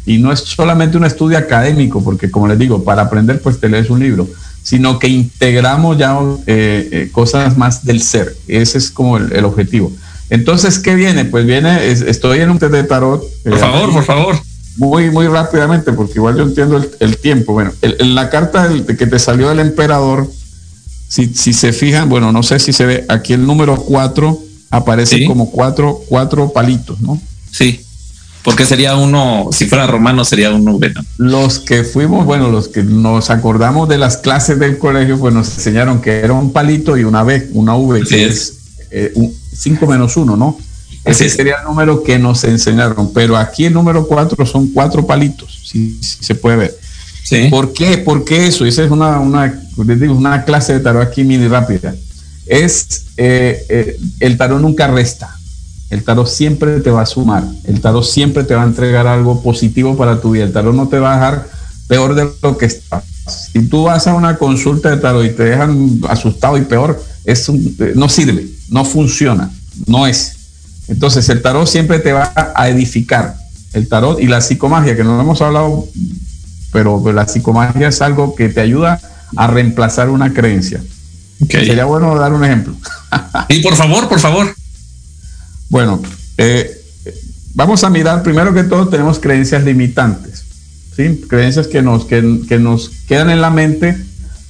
y 0.09 0.17
no 0.17 0.31
es 0.31 0.39
solamente 0.39 0.97
un 0.97 1.05
estudio 1.05 1.37
académico, 1.37 2.03
porque 2.03 2.31
como 2.31 2.47
les 2.47 2.57
digo, 2.57 2.83
para 2.83 3.03
aprender 3.03 3.41
pues 3.43 3.59
te 3.59 3.69
lees 3.69 3.91
un 3.91 3.99
libro, 3.99 4.27
sino 4.63 4.97
que 4.97 5.07
integramos 5.07 5.99
ya 5.99 6.17
eh, 6.47 6.89
eh, 6.91 7.09
cosas 7.11 7.55
más 7.59 7.85
del 7.85 8.01
ser. 8.01 8.35
Ese 8.47 8.79
es 8.79 8.89
como 8.89 9.17
el, 9.17 9.45
objetivo. 9.45 9.91
Entonces, 10.31 10.79
¿qué 10.79 10.95
viene? 10.95 11.25
Pues 11.25 11.45
viene, 11.45 11.91
estoy 11.91 12.39
en 12.39 12.49
un 12.49 12.57
test 12.57 12.71
de 12.71 12.85
tarot. 12.85 13.23
Por 13.43 13.53
eh, 13.53 13.57
favor, 13.57 13.93
por 13.93 14.03
favor. 14.03 14.35
Muy, 14.77 15.11
muy 15.11 15.27
rápidamente, 15.27 15.93
porque 15.93 16.13
igual 16.15 16.37
yo 16.37 16.41
entiendo 16.41 16.83
el, 16.99 17.17
tiempo. 17.17 17.53
Bueno, 17.53 17.71
en 17.83 18.15
la 18.15 18.31
carta 18.31 18.67
que 18.87 19.05
te 19.05 19.19
salió 19.19 19.49
del 19.49 19.59
emperador, 19.59 20.27
si, 21.07 21.27
si, 21.35 21.53
se 21.53 21.71
fijan, 21.71 22.09
bueno, 22.09 22.31
no 22.31 22.41
sé 22.41 22.57
si 22.57 22.73
se 22.73 22.87
ve, 22.87 23.05
aquí 23.09 23.33
el 23.33 23.45
número 23.45 23.75
4 23.75 24.39
aparece 24.71 25.23
como 25.27 25.51
cuatro, 25.51 26.01
cuatro 26.09 26.51
palitos, 26.51 26.99
¿no? 26.99 27.21
Sí 27.51 27.85
porque 28.49 28.65
sería 28.65 28.95
uno, 28.95 29.49
si 29.51 29.67
fuera 29.67 29.85
romano 29.85 30.25
sería 30.25 30.49
un 30.49 30.67
V. 30.67 30.91
Los 31.17 31.59
que 31.59 31.83
fuimos, 31.83 32.25
bueno, 32.25 32.49
los 32.49 32.67
que 32.67 32.81
nos 32.81 33.29
acordamos 33.29 33.87
de 33.87 33.99
las 33.99 34.17
clases 34.17 34.57
del 34.57 34.79
colegio, 34.79 35.19
pues 35.19 35.35
nos 35.35 35.55
enseñaron 35.55 36.01
que 36.01 36.17
era 36.17 36.33
un 36.33 36.51
palito 36.51 36.97
y 36.97 37.03
una 37.03 37.23
V, 37.23 37.49
una 37.53 37.75
V, 37.75 38.01
que 38.01 38.25
es 38.25 38.57
5 39.53 39.85
eh, 39.85 39.87
menos 39.87 40.17
1, 40.17 40.35
¿no? 40.35 40.57
Ese 41.05 41.29
sería 41.29 41.57
el 41.61 41.65
número 41.65 42.01
que 42.01 42.17
nos 42.17 42.43
enseñaron, 42.43 43.13
pero 43.13 43.37
aquí 43.37 43.65
el 43.65 43.73
número 43.73 44.07
4 44.07 44.43
son 44.47 44.69
cuatro 44.69 45.05
palitos, 45.05 45.61
si, 45.65 45.99
se 46.01 46.33
puede 46.33 46.57
ver. 46.57 46.79
Sí. 47.23 47.49
¿Por 47.51 47.71
qué? 47.71 47.99
¿Por 47.99 48.25
qué 48.25 48.47
eso? 48.47 48.65
Esa 48.65 48.83
es 48.83 48.89
una, 48.89 49.19
una, 49.19 49.61
digo, 49.77 50.15
una 50.15 50.43
clase 50.43 50.73
de 50.73 50.79
tarot 50.79 51.03
aquí 51.03 51.23
mini 51.23 51.47
rápida. 51.47 51.93
Es, 52.47 53.05
eh, 53.15 53.63
eh, 53.69 53.99
el 54.21 54.37
tarot 54.37 54.59
nunca 54.59 54.87
resta 54.87 55.38
el 55.89 56.03
tarot 56.03 56.27
siempre 56.27 56.79
te 56.81 56.91
va 56.91 57.01
a 57.01 57.05
sumar, 57.05 57.43
el 57.65 57.81
tarot 57.81 58.03
siempre 58.03 58.43
te 58.43 58.55
va 58.55 58.63
a 58.63 58.65
entregar 58.65 59.07
algo 59.07 59.41
positivo 59.41 59.97
para 59.97 60.21
tu 60.21 60.31
vida, 60.31 60.43
el 60.43 60.53
tarot 60.53 60.75
no 60.75 60.87
te 60.87 60.99
va 60.99 61.13
a 61.13 61.15
dejar 61.15 61.47
peor 61.87 62.15
de 62.15 62.29
lo 62.41 62.57
que 62.57 62.67
estás. 62.67 63.03
Si 63.53 63.67
tú 63.67 63.83
vas 63.83 64.07
a 64.07 64.13
una 64.13 64.37
consulta 64.37 64.89
de 64.89 64.97
tarot 64.97 65.25
y 65.25 65.29
te 65.29 65.43
dejan 65.43 66.01
asustado 66.07 66.57
y 66.57 66.61
peor, 66.61 67.03
es 67.25 67.49
no 67.95 68.09
sirve, 68.09 68.47
no 68.69 68.85
funciona, 68.85 69.51
no 69.87 70.07
es. 70.07 70.35
Entonces 70.87 71.27
el 71.29 71.41
tarot 71.41 71.67
siempre 71.67 71.99
te 71.99 72.13
va 72.13 72.31
a 72.55 72.69
edificar. 72.69 73.35
El 73.73 73.87
tarot 73.87 74.19
y 74.19 74.25
la 74.25 74.41
psicomagia, 74.41 74.95
que 74.95 75.03
no 75.03 75.15
lo 75.15 75.21
hemos 75.21 75.41
hablado, 75.41 75.87
pero 76.71 77.11
la 77.11 77.27
psicomagia 77.27 77.87
es 77.87 78.01
algo 78.01 78.35
que 78.35 78.49
te 78.49 78.61
ayuda 78.61 78.99
a 79.35 79.47
reemplazar 79.47 80.09
una 80.09 80.33
creencia. 80.33 80.81
Sería 81.47 81.85
bueno 81.85 82.15
dar 82.15 82.33
un 82.33 82.43
ejemplo. 82.43 82.73
Y 83.47 83.61
por 83.61 83.75
favor, 83.75 84.09
por 84.09 84.19
favor. 84.19 84.55
Bueno, 85.69 86.01
eh, 86.37 86.81
vamos 87.53 87.83
a 87.83 87.89
mirar, 87.89 88.23
primero 88.23 88.53
que 88.53 88.63
todo 88.63 88.87
tenemos 88.87 89.19
creencias 89.19 89.63
limitantes, 89.63 90.43
¿sí? 90.95 91.21
creencias 91.29 91.67
que 91.67 91.83
nos, 91.83 92.05
que, 92.05 92.21
nos 92.59 92.89
quedan 93.07 93.29
en 93.29 93.39
la 93.39 93.51
mente 93.51 93.95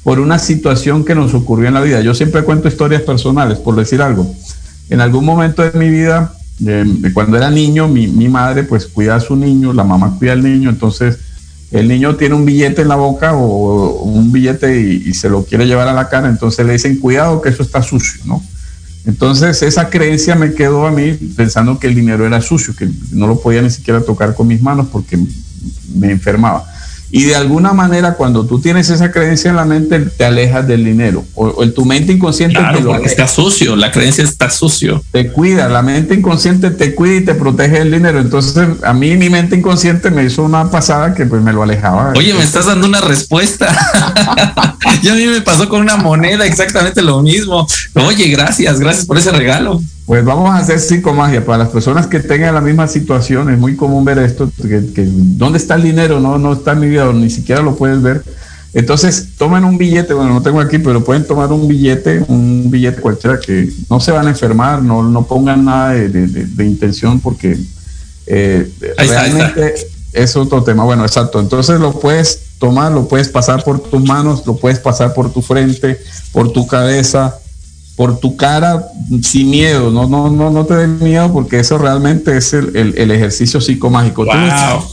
por 0.03 0.21
una 0.21 0.39
situación 0.39 1.03
que 1.03 1.15
nos 1.15 1.34
ocurrió 1.34 1.67
en 1.67 1.73
la 1.73 1.82
vida. 1.82 1.99
Yo 1.99 2.15
siempre 2.15 2.43
cuento 2.43 2.69
historias 2.69 3.01
personales, 3.01 3.60
por 3.60 3.75
decir 3.75 4.01
algo. 4.01 4.34
En 4.89 5.01
algún 5.01 5.25
momento 5.25 5.62
de 5.62 5.77
mi 5.77 5.89
vida, 5.89 6.34
cuando 7.13 7.36
era 7.36 7.51
niño, 7.51 7.89
mi, 7.89 8.08
madre 8.29 8.63
pues 8.63 8.88
cuida 8.88 9.15
a 9.15 9.19
su 9.19 9.36
niño, 9.36 9.73
la 9.73 9.84
mamá 9.84 10.15
cuida 10.17 10.32
al 10.32 10.41
niño, 10.41 10.69
entonces 10.69 11.17
el 11.71 11.89
niño 11.89 12.15
tiene 12.15 12.34
un 12.34 12.45
billete 12.45 12.82
en 12.82 12.88
la 12.88 12.95
boca 12.95 13.36
o 13.36 14.03
un 14.03 14.32
billete 14.32 14.79
y, 14.82 15.10
y, 15.10 15.13
se 15.13 15.29
lo 15.29 15.43
quiere 15.43 15.67
llevar 15.67 15.88
a 15.89 15.93
la 15.93 16.08
cara, 16.08 16.29
entonces 16.29 16.65
le 16.65 16.73
dicen 16.73 16.97
cuidado 16.97 17.41
que 17.41 17.49
eso 17.49 17.62
está 17.62 17.84
sucio, 17.84 18.21
¿no? 18.25 18.41
Entonces 19.05 19.62
esa 19.62 19.89
creencia 19.89 20.35
me 20.35 20.53
quedó 20.53 20.85
a 20.85 20.91
mí 20.91 21.13
pensando 21.35 21.79
que 21.79 21.88
el 21.88 21.95
dinero 21.95 22.25
era 22.25 22.41
sucio, 22.41 22.75
que 22.75 22.89
no 23.12 23.27
lo 23.27 23.39
podía 23.39 23.62
ni 23.62 23.69
siquiera 23.69 24.01
tocar 24.01 24.35
con 24.35 24.47
mis 24.47 24.62
manos 24.62 24.88
porque 24.91 25.17
me 25.95 26.12
enfermaba. 26.12 26.68
Y 27.12 27.24
de 27.24 27.36
alguna 27.36 27.74
manera, 27.74 28.13
cuando 28.13 28.45
tú 28.45 28.60
tienes 28.60 28.89
esa 28.89 29.12
creencia 29.12 29.50
en 29.50 29.56
la 29.56 29.65
mente, 29.65 30.00
te 30.00 30.26
alejas 30.26 30.67
del 30.67 30.84
dinero. 30.84 31.26
O, 31.34 31.63
en 31.63 31.74
tu 31.74 31.86
mente 31.86 32.13
inconsciente 32.13 32.60
claro, 32.60 32.78
te 32.78 32.84
lo 32.84 32.95
está 32.98 33.28
sucio, 33.28 33.76
la 33.76 33.91
creencia 33.91 34.24
está 34.24 34.50
sucio. 34.50 35.04
Te 35.12 35.32
cuida, 35.32 35.67
la 35.69 35.82
mente 35.82 36.13
inconsciente 36.13 36.72
te 36.72 36.93
cuida 36.93 37.15
y 37.15 37.26
te 37.26 37.34
protege 37.34 37.80
el 37.80 37.91
dinero. 37.91 38.19
Entonces, 38.19 38.67
a 38.84 38.93
mí 38.93 39.17
mi 39.17 39.30
mente 39.30 39.56
inconsciente 39.56 40.12
me 40.12 40.24
hizo 40.24 40.43
una 40.43 40.69
pasada 40.69 41.13
que 41.13 41.26
pues 41.26 41.41
me 41.41 41.54
lo 41.54 41.63
alejaba. 41.63 42.13
Oye, 42.15 42.34
me 42.34 42.43
estás 42.43 42.67
dando 42.67 42.88
una 42.88 43.02
respuesta. 43.02 43.67
ya 45.02 45.13
a 45.13 45.15
mí 45.15 45.26
me 45.26 45.41
pasó 45.41 45.67
con 45.67 45.82
una 45.82 45.98
moneda 45.98 46.45
exactamente 46.45 47.02
lo 47.02 47.22
mismo. 47.22 47.67
Oye, 47.95 48.28
gracias, 48.30 48.80
gracias 48.80 49.06
por 49.06 49.17
ese 49.17 49.32
regalo. 49.32 49.82
Pues 50.10 50.26
vamos 50.26 50.50
a 50.50 50.58
hacer 50.58 50.80
psicomagia 50.80 51.45
para 51.45 51.60
las 51.60 51.69
personas 51.69 52.08
que 52.08 52.19
tengan 52.19 52.56
la 52.56 52.62
misma 52.62 52.88
situación. 52.88 53.48
Es 53.52 53.60
muy 53.60 53.76
común 53.76 54.04
ver 54.04 54.17
esto, 54.17 54.52
que, 54.60 54.82
dónde 55.06 55.60
está 55.60 55.76
el 55.76 55.84
dinero, 55.84 56.19
no, 56.19 56.39
no 56.39 56.54
está 56.54 56.72
en 56.72 56.80
mi 56.80 56.89
vida, 56.89 57.13
ni 57.13 57.30
siquiera 57.30 57.62
lo 57.62 57.76
puedes 57.76 58.02
ver. 58.02 58.24
Entonces 58.74 59.28
tomen 59.38 59.63
un 59.65 59.78
billete, 59.78 60.15
bueno, 60.15 60.34
no 60.34 60.41
tengo 60.41 60.62
aquí, 60.62 60.80
pero 60.80 61.04
pueden 61.04 61.28
tomar 61.28 61.52
un 61.52 61.67
billete, 61.67 62.26
un 62.28 62.72
billete 62.72 63.02
cualquiera 63.02 63.39
que 63.39 63.72
no 63.88 64.00
se 64.00 64.12
van 64.12 64.26
a 64.26 64.32
enfermar, 64.32 64.82
no, 64.82 65.04
no 65.04 65.28
pongan 65.28 65.65
nada 65.65 65.91
de, 65.91 66.65
intención 66.65 67.19
porque 67.19 67.56
eh, 68.26 68.67
realmente 68.98 69.76
es 70.12 70.36
otro 70.36 70.63
tema. 70.63 70.86
Bueno, 70.86 71.04
exacto. 71.04 71.40
Entonces 71.40 71.79
lo 71.79 72.00
puedes 72.00 72.56
tomar, 72.58 72.92
lo 72.92 73.08
puedes 73.08 73.29
pasar 73.29 73.63
por 73.63 73.79
tus 73.79 74.04
manos, 74.04 74.44
lo 74.48 74.58
puedes 74.58 74.79
pasar 74.79 75.13
por 75.13 75.31
tu 75.31 75.44
frente, 75.44 76.00
por 76.31 76.52
tu 76.52 76.65
cabeza, 76.65 77.38
por 78.00 78.17
tu 78.17 78.37
cara 78.37 78.81
sin 79.21 79.50
miedo, 79.50 79.91
no, 79.91 80.08
no, 80.08 80.29
no, 80.29 80.50
no 80.50 80.65
te 80.65 80.73
den 80.73 81.00
miedo 81.00 81.33
porque 81.33 81.60
eso 81.60 81.77
realmente 81.77 82.37
es 82.37 82.54
el, 82.54 83.12
ejercicio 83.12 83.60
psicomágico. 83.60 84.23
Wow. 84.23 84.89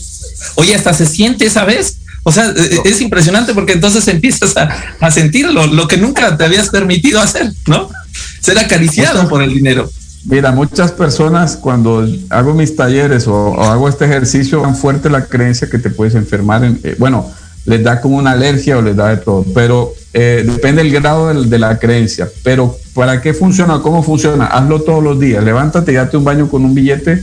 Oye, 0.56 0.74
hasta 0.74 0.92
se 0.92 1.06
siente 1.06 1.46
esa 1.46 1.64
vez. 1.64 1.98
O 2.24 2.32
sea, 2.32 2.52
e, 2.56 2.80
es 2.84 3.00
impresionante 3.00 3.54
porque 3.54 3.74
entonces 3.74 4.08
empiezas 4.08 4.56
a, 4.56 4.74
a 4.98 5.10
sentirlo, 5.12 5.68
lo 5.68 5.86
que 5.86 5.98
nunca 5.98 6.36
te 6.36 6.46
habías 6.46 6.68
permitido 6.68 7.20
hacer, 7.20 7.52
¿no? 7.68 7.88
Ser 8.40 8.58
acariciado 8.58 9.28
por 9.28 9.40
el 9.40 9.54
dinero. 9.54 9.88
Mira, 10.24 10.50
muchas 10.50 10.90
personas 10.90 11.56
cuando 11.56 12.04
hago 12.30 12.54
mis 12.54 12.74
talleres 12.74 13.28
o, 13.28 13.62
hago 13.62 13.88
este 13.88 14.06
ejercicio, 14.06 14.62
tan 14.62 14.74
fuerte 14.74 15.10
la 15.10 15.26
creencia 15.26 15.70
que 15.70 15.78
te 15.78 15.90
puedes 15.90 16.16
enfermar. 16.16 16.64
En, 16.64 16.80
eh, 16.82 16.96
bueno, 16.98 17.30
les 17.66 17.84
da 17.84 18.00
como 18.00 18.16
una 18.16 18.32
alergia 18.32 18.78
o 18.78 18.82
les 18.82 18.96
da 18.96 19.10
de 19.10 19.18
todo, 19.18 19.46
pero 19.54 19.94
eh, 20.18 20.44
depende 20.46 20.82
del 20.82 20.90
grado 20.92 21.44
de, 21.44 21.58
la 21.58 21.78
creencia. 21.78 22.26
Pero 22.42 22.78
¿para 22.94 23.20
qué 23.20 23.34
funciona? 23.34 23.80
¿Cómo 23.82 24.02
funciona? 24.02 24.46
Hazlo 24.46 24.80
todos 24.80 25.04
los 25.04 25.20
días. 25.20 25.44
Levántate 25.44 25.92
y 25.92 25.96
date 25.96 26.16
un 26.16 26.24
baño 26.24 26.48
con 26.48 26.64
un 26.64 26.74
billete. 26.74 27.22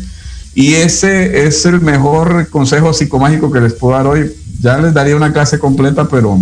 Y 0.53 0.75
ese 0.75 1.47
es 1.47 1.65
el 1.65 1.81
mejor 1.81 2.49
consejo 2.49 2.93
psicomágico 2.93 3.51
que 3.51 3.61
les 3.61 3.73
puedo 3.73 3.95
dar 3.95 4.05
hoy. 4.05 4.31
Ya 4.61 4.77
les 4.77 4.93
daría 4.93 5.15
una 5.15 5.33
clase 5.33 5.57
completa, 5.57 6.07
pero 6.07 6.39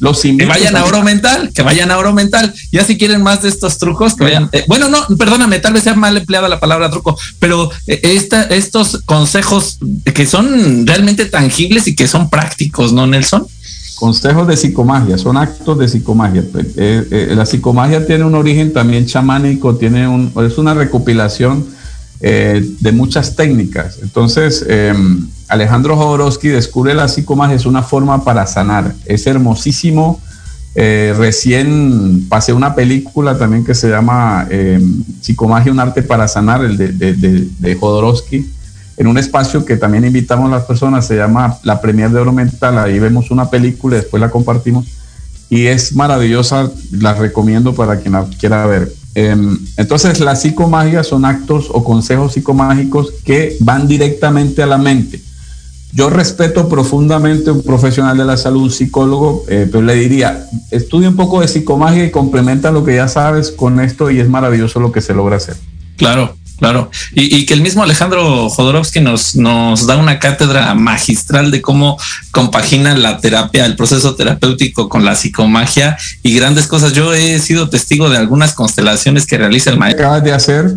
los 0.00 0.20
que 0.20 0.44
vayan 0.44 0.74
a 0.74 0.84
oro 0.84 1.04
mental, 1.04 1.52
que 1.54 1.62
vayan 1.62 1.92
a 1.92 1.98
oro 1.98 2.12
mental. 2.12 2.52
Ya 2.72 2.84
si 2.84 2.98
quieren 2.98 3.22
más 3.22 3.42
de 3.42 3.48
estos 3.50 3.78
trucos, 3.78 4.16
que 4.16 4.24
vayan. 4.24 4.48
Eh, 4.50 4.64
bueno, 4.66 4.88
no, 4.88 5.06
perdóname, 5.16 5.60
tal 5.60 5.74
vez 5.74 5.84
sea 5.84 5.94
mal 5.94 6.16
empleada 6.16 6.48
la 6.48 6.58
palabra 6.58 6.90
truco, 6.90 7.16
pero 7.38 7.70
eh, 7.86 8.00
esta, 8.02 8.42
estos 8.42 9.02
consejos 9.04 9.78
que 10.12 10.26
son 10.26 10.84
realmente 10.84 11.26
tangibles 11.26 11.86
y 11.86 11.94
que 11.94 12.08
son 12.08 12.28
prácticos, 12.28 12.92
¿no, 12.92 13.06
Nelson? 13.06 13.46
Consejos 14.02 14.48
de 14.48 14.56
psicomagia, 14.56 15.16
son 15.16 15.36
actos 15.36 15.78
de 15.78 15.86
psicomagia. 15.86 16.42
Pues, 16.50 16.66
eh, 16.76 17.34
la 17.36 17.46
psicomagia 17.46 18.04
tiene 18.04 18.24
un 18.24 18.34
origen 18.34 18.72
también 18.72 19.06
chamánico, 19.06 19.76
tiene 19.76 20.08
un, 20.08 20.32
es 20.44 20.58
una 20.58 20.74
recopilación 20.74 21.64
de 22.20 22.92
muchas 22.92 23.34
técnicas. 23.34 23.98
Entonces, 24.00 24.64
em, 24.68 25.26
Alejandro 25.48 25.96
Jodorowsky 25.96 26.48
descubre 26.48 26.94
la 26.94 27.08
psicomagia 27.08 27.56
es 27.56 27.66
una 27.66 27.82
forma 27.82 28.24
para 28.24 28.46
sanar. 28.46 28.94
Es 29.06 29.26
hermosísimo. 29.26 30.20
Eh, 30.74 31.14
recién 31.18 32.26
pasé 32.30 32.54
una 32.54 32.74
película 32.74 33.36
también 33.36 33.62
que 33.62 33.74
se 33.74 33.90
llama 33.90 34.46
eh, 34.50 34.80
Psicomagia, 35.20 35.70
un 35.70 35.80
arte 35.80 36.02
para 36.02 36.26
sanar, 36.28 36.64
el 36.64 36.78
de, 36.78 36.88
de, 36.88 37.74
Jodorowsky, 37.74 38.50
en 39.02 39.08
un 39.08 39.18
espacio 39.18 39.64
que 39.64 39.76
también 39.76 40.04
invitamos 40.04 40.50
a 40.50 40.56
las 40.56 40.64
personas, 40.64 41.06
se 41.06 41.16
llama 41.16 41.58
La 41.62 41.80
Premier 41.80 42.10
de 42.10 42.20
Oro 42.20 42.32
Mental, 42.32 42.78
ahí 42.78 42.98
vemos 42.98 43.30
una 43.30 43.50
película 43.50 43.96
y 43.96 44.00
después 44.00 44.20
la 44.20 44.30
compartimos 44.30 44.86
y 45.50 45.66
es 45.66 45.94
maravillosa, 45.94 46.70
la 46.92 47.12
recomiendo 47.14 47.74
para 47.74 47.98
quien 48.00 48.14
la 48.14 48.24
quiera 48.38 48.64
ver. 48.66 48.90
Em, 49.14 49.58
entonces, 49.76 50.20
la 50.20 50.34
psicomagia 50.34 51.04
son 51.04 51.26
actos 51.26 51.66
o 51.70 51.84
consejos 51.84 52.32
psicomágicos 52.32 53.12
que 53.24 53.56
van 53.60 53.86
directamente 53.86 54.62
a 54.62 54.66
la 54.66 54.78
mente 54.78 55.20
yo 55.94 56.08
respeto 56.08 56.68
profundamente 56.68 57.50
a 57.50 57.52
un 57.52 57.62
profesional 57.62 58.16
de 58.16 58.24
la 58.24 58.38
salud, 58.38 58.62
un 58.62 58.70
psicólogo, 58.70 59.44
eh, 59.48 59.68
pero 59.70 59.84
le 59.84 59.94
diría, 59.94 60.46
estudia 60.70 61.10
un 61.10 61.16
poco 61.16 61.42
de 61.42 61.48
psicomagia 61.48 62.04
y 62.04 62.10
complementa 62.10 62.70
lo 62.70 62.82
que 62.82 62.96
ya 62.96 63.08
sabes 63.08 63.50
con 63.50 63.78
esto 63.78 64.10
y 64.10 64.18
es 64.18 64.28
maravilloso 64.28 64.80
lo 64.80 64.90
que 64.90 65.02
se 65.02 65.12
logra 65.12 65.36
hacer. 65.36 65.54
Claro, 65.98 66.34
claro. 66.62 66.92
Y, 67.12 67.44
que 67.44 67.54
el 67.54 67.60
mismo 67.60 67.82
Alejandro 67.82 68.48
Jodorowsky 68.48 69.00
nos, 69.00 69.34
da 69.34 69.96
una 69.96 70.20
cátedra 70.20 70.72
magistral 70.76 71.50
de 71.50 71.60
cómo 71.60 71.98
compagina 72.30 72.96
la 72.96 73.18
terapia, 73.18 73.66
el 73.66 73.74
proceso 73.74 74.14
terapéutico 74.14 74.88
con 74.88 75.04
la 75.04 75.16
psicomagia 75.16 75.98
y 76.22 76.36
grandes 76.36 76.68
cosas. 76.68 76.92
Yo 76.92 77.12
he 77.14 77.40
sido 77.40 77.68
testigo 77.68 78.08
de 78.08 78.16
algunas 78.16 78.54
constelaciones 78.54 79.26
que 79.26 79.38
realiza 79.38 79.70
el 79.70 79.76
maestro. 79.76 80.06
Acabas 80.06 80.22
de 80.22 80.32
hacer 80.32 80.76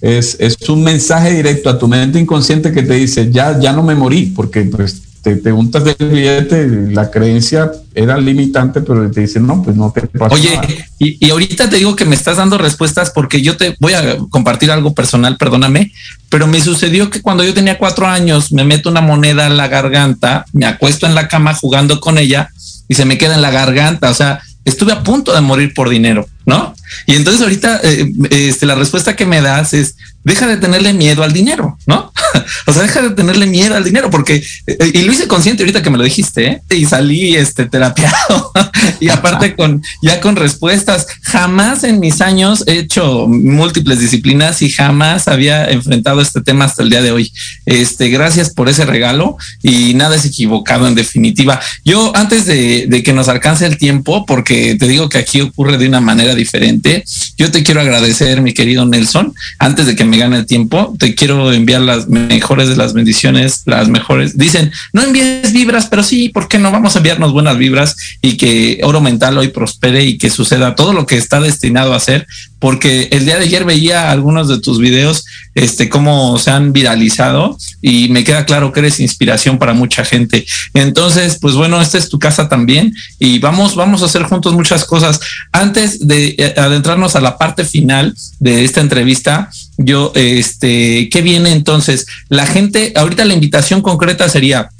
es, 0.00 0.36
un 0.68 0.82
mensaje 0.82 1.32
directo 1.32 1.70
a 1.70 1.78
tu 1.78 1.86
mente 1.86 2.18
inconsciente 2.18 2.72
que 2.72 2.82
te 2.82 2.94
dice, 2.94 3.30
ya, 3.30 3.56
ya 3.60 3.72
no 3.72 3.84
me 3.84 3.94
morí, 3.94 4.32
porque 4.34 4.62
pues 4.62 5.02
te 5.22 5.36
preguntas 5.36 5.84
del 5.84 6.08
billete, 6.08 6.66
la 6.92 7.10
creencia 7.10 7.70
era 7.94 8.16
limitante, 8.18 8.80
pero 8.80 9.10
te 9.10 9.20
dicen, 9.20 9.46
no, 9.46 9.62
pues 9.62 9.76
no 9.76 9.92
te 9.92 10.02
pasa 10.02 10.34
Oye, 10.34 10.58
Y, 10.98 11.24
y, 11.24 11.30
ahorita 11.30 11.68
te 11.68 11.76
digo 11.76 11.94
que 11.96 12.04
me 12.04 12.14
estás 12.14 12.38
dando 12.38 12.56
respuestas 12.56 13.10
porque 13.10 13.42
yo 13.42 13.56
te 13.56 13.76
voy 13.80 13.92
a 13.92 14.18
compartir 14.30 14.70
algo 14.70 14.94
personal, 14.94 15.36
perdóname, 15.36 15.92
pero 16.28 16.46
me 16.46 16.60
sucedió 16.60 17.10
que 17.10 17.20
cuando 17.20 17.44
yo 17.44 17.52
tenía 17.52 17.78
cuatro 17.78 18.06
años 18.06 18.52
me 18.52 18.64
meto 18.64 18.88
una 18.88 19.00
moneda 19.00 19.46
en 19.46 19.56
la 19.56 19.68
garganta, 19.68 20.46
me 20.52 20.66
acuesto 20.66 21.06
en 21.06 21.14
la 21.14 21.28
cama 21.28 21.54
jugando 21.54 22.00
con 22.00 22.16
ella 22.16 22.50
y 22.88 22.94
se 22.94 23.04
me 23.04 23.18
queda 23.18 23.34
en 23.34 23.42
la 23.42 23.50
garganta, 23.50 24.10
o 24.10 24.14
sea, 24.14 24.40
estuve 24.64 24.92
a 24.92 25.02
punto 25.02 25.34
de 25.34 25.40
morir 25.40 25.74
por 25.74 25.88
dinero, 25.88 26.26
¿no? 26.46 26.74
Y 27.06 27.14
entonces 27.14 27.42
ahorita 27.42 27.80
eh, 27.82 28.10
este, 28.30 28.66
la 28.66 28.74
respuesta 28.74 29.16
que 29.16 29.26
me 29.26 29.40
das 29.40 29.74
es, 29.74 29.96
deja 30.22 30.46
de 30.46 30.58
tenerle 30.58 30.92
miedo 30.92 31.22
al 31.22 31.32
dinero, 31.32 31.78
¿no? 31.86 32.12
o 32.66 32.72
sea, 32.72 32.82
deja 32.82 33.02
de 33.02 33.10
tenerle 33.10 33.46
miedo 33.46 33.74
al 33.74 33.84
dinero, 33.84 34.10
porque, 34.10 34.42
eh, 34.66 34.90
y 34.92 35.02
lo 35.02 35.12
hice 35.12 35.26
consciente 35.26 35.62
ahorita 35.62 35.82
que 35.82 35.90
me 35.90 35.98
lo 35.98 36.04
dijiste, 36.04 36.46
¿eh? 36.46 36.62
y 36.70 36.84
salí 36.84 37.36
este 37.36 37.64
terapiado, 37.66 38.52
y 39.00 39.08
aparte 39.08 39.56
con, 39.56 39.82
ya 40.02 40.20
con 40.20 40.36
respuestas, 40.36 41.06
jamás 41.22 41.84
en 41.84 42.00
mis 42.00 42.20
años 42.20 42.64
he 42.66 42.78
hecho 42.78 43.26
múltiples 43.28 43.98
disciplinas 43.98 44.60
y 44.62 44.70
jamás 44.70 45.26
había 45.26 45.70
enfrentado 45.70 46.20
este 46.20 46.42
tema 46.42 46.66
hasta 46.66 46.82
el 46.82 46.90
día 46.90 47.02
de 47.02 47.12
hoy. 47.12 47.32
Este, 47.64 48.08
gracias 48.08 48.50
por 48.50 48.68
ese 48.68 48.84
regalo 48.84 49.36
y 49.62 49.94
nada 49.94 50.16
es 50.16 50.24
equivocado 50.24 50.86
en 50.86 50.94
definitiva. 50.94 51.60
Yo 51.84 52.14
antes 52.14 52.46
de 52.46 53.02
que 53.04 53.12
nos 53.12 53.28
alcance 53.28 53.66
el 53.66 53.78
tiempo, 53.78 54.26
porque 54.26 54.76
te 54.78 54.86
digo 54.86 55.08
que 55.08 55.18
aquí 55.18 55.40
ocurre 55.40 55.78
de 55.78 55.88
una 55.88 56.00
manera 56.00 56.34
diferente, 56.34 56.79
obviamente 56.80 57.29
yo 57.40 57.50
te 57.50 57.62
quiero 57.62 57.80
agradecer, 57.80 58.42
mi 58.42 58.52
querido 58.52 58.84
Nelson, 58.84 59.34
antes 59.58 59.86
de 59.86 59.96
que 59.96 60.04
me 60.04 60.18
gane 60.18 60.36
el 60.36 60.44
tiempo, 60.44 60.94
te 60.98 61.14
quiero 61.14 61.50
enviar 61.54 61.80
las 61.80 62.06
mejores 62.06 62.68
de 62.68 62.76
las 62.76 62.92
bendiciones, 62.92 63.62
las 63.64 63.88
mejores. 63.88 64.36
Dicen, 64.36 64.70
no 64.92 65.02
envíes 65.02 65.50
vibras, 65.54 65.86
pero 65.86 66.02
sí, 66.02 66.28
¿por 66.28 66.48
qué 66.48 66.58
no? 66.58 66.70
Vamos 66.70 66.94
a 66.94 66.98
enviarnos 66.98 67.32
buenas 67.32 67.56
vibras 67.56 67.96
y 68.20 68.36
que 68.36 68.80
Oro 68.82 69.00
Mental 69.00 69.38
hoy 69.38 69.48
prospere 69.48 70.04
y 70.04 70.18
que 70.18 70.28
suceda 70.28 70.74
todo 70.74 70.92
lo 70.92 71.06
que 71.06 71.16
está 71.16 71.40
destinado 71.40 71.94
a 71.94 71.96
hacer, 71.96 72.26
porque 72.58 73.08
el 73.10 73.24
día 73.24 73.38
de 73.38 73.44
ayer 73.44 73.64
veía 73.64 74.10
algunos 74.10 74.46
de 74.46 74.60
tus 74.60 74.78
videos, 74.78 75.24
este, 75.54 75.88
cómo 75.88 76.38
se 76.38 76.50
han 76.50 76.74
viralizado 76.74 77.56
y 77.80 78.10
me 78.10 78.22
queda 78.22 78.44
claro 78.44 78.70
que 78.70 78.80
eres 78.80 79.00
inspiración 79.00 79.58
para 79.58 79.72
mucha 79.72 80.04
gente. 80.04 80.44
Entonces, 80.74 81.38
pues 81.40 81.54
bueno, 81.54 81.80
esta 81.80 81.96
es 81.96 82.10
tu 82.10 82.18
casa 82.18 82.50
también 82.50 82.94
y 83.18 83.38
vamos, 83.38 83.76
vamos 83.76 84.02
a 84.02 84.04
hacer 84.04 84.24
juntos 84.24 84.52
muchas 84.52 84.84
cosas. 84.84 85.20
Antes 85.52 86.06
de 86.06 86.34
eh, 86.36 86.54
adentrarnos 86.58 87.16
a 87.16 87.22
la 87.22 87.29
parte 87.38 87.64
final 87.64 88.14
de 88.38 88.64
esta 88.64 88.80
entrevista, 88.80 89.50
yo, 89.76 90.12
este, 90.14 91.08
¿qué 91.10 91.22
viene 91.22 91.52
entonces? 91.52 92.06
La 92.28 92.46
gente, 92.46 92.92
ahorita 92.96 93.24
la 93.24 93.34
invitación 93.34 93.82
concreta 93.82 94.28
sería, 94.28 94.70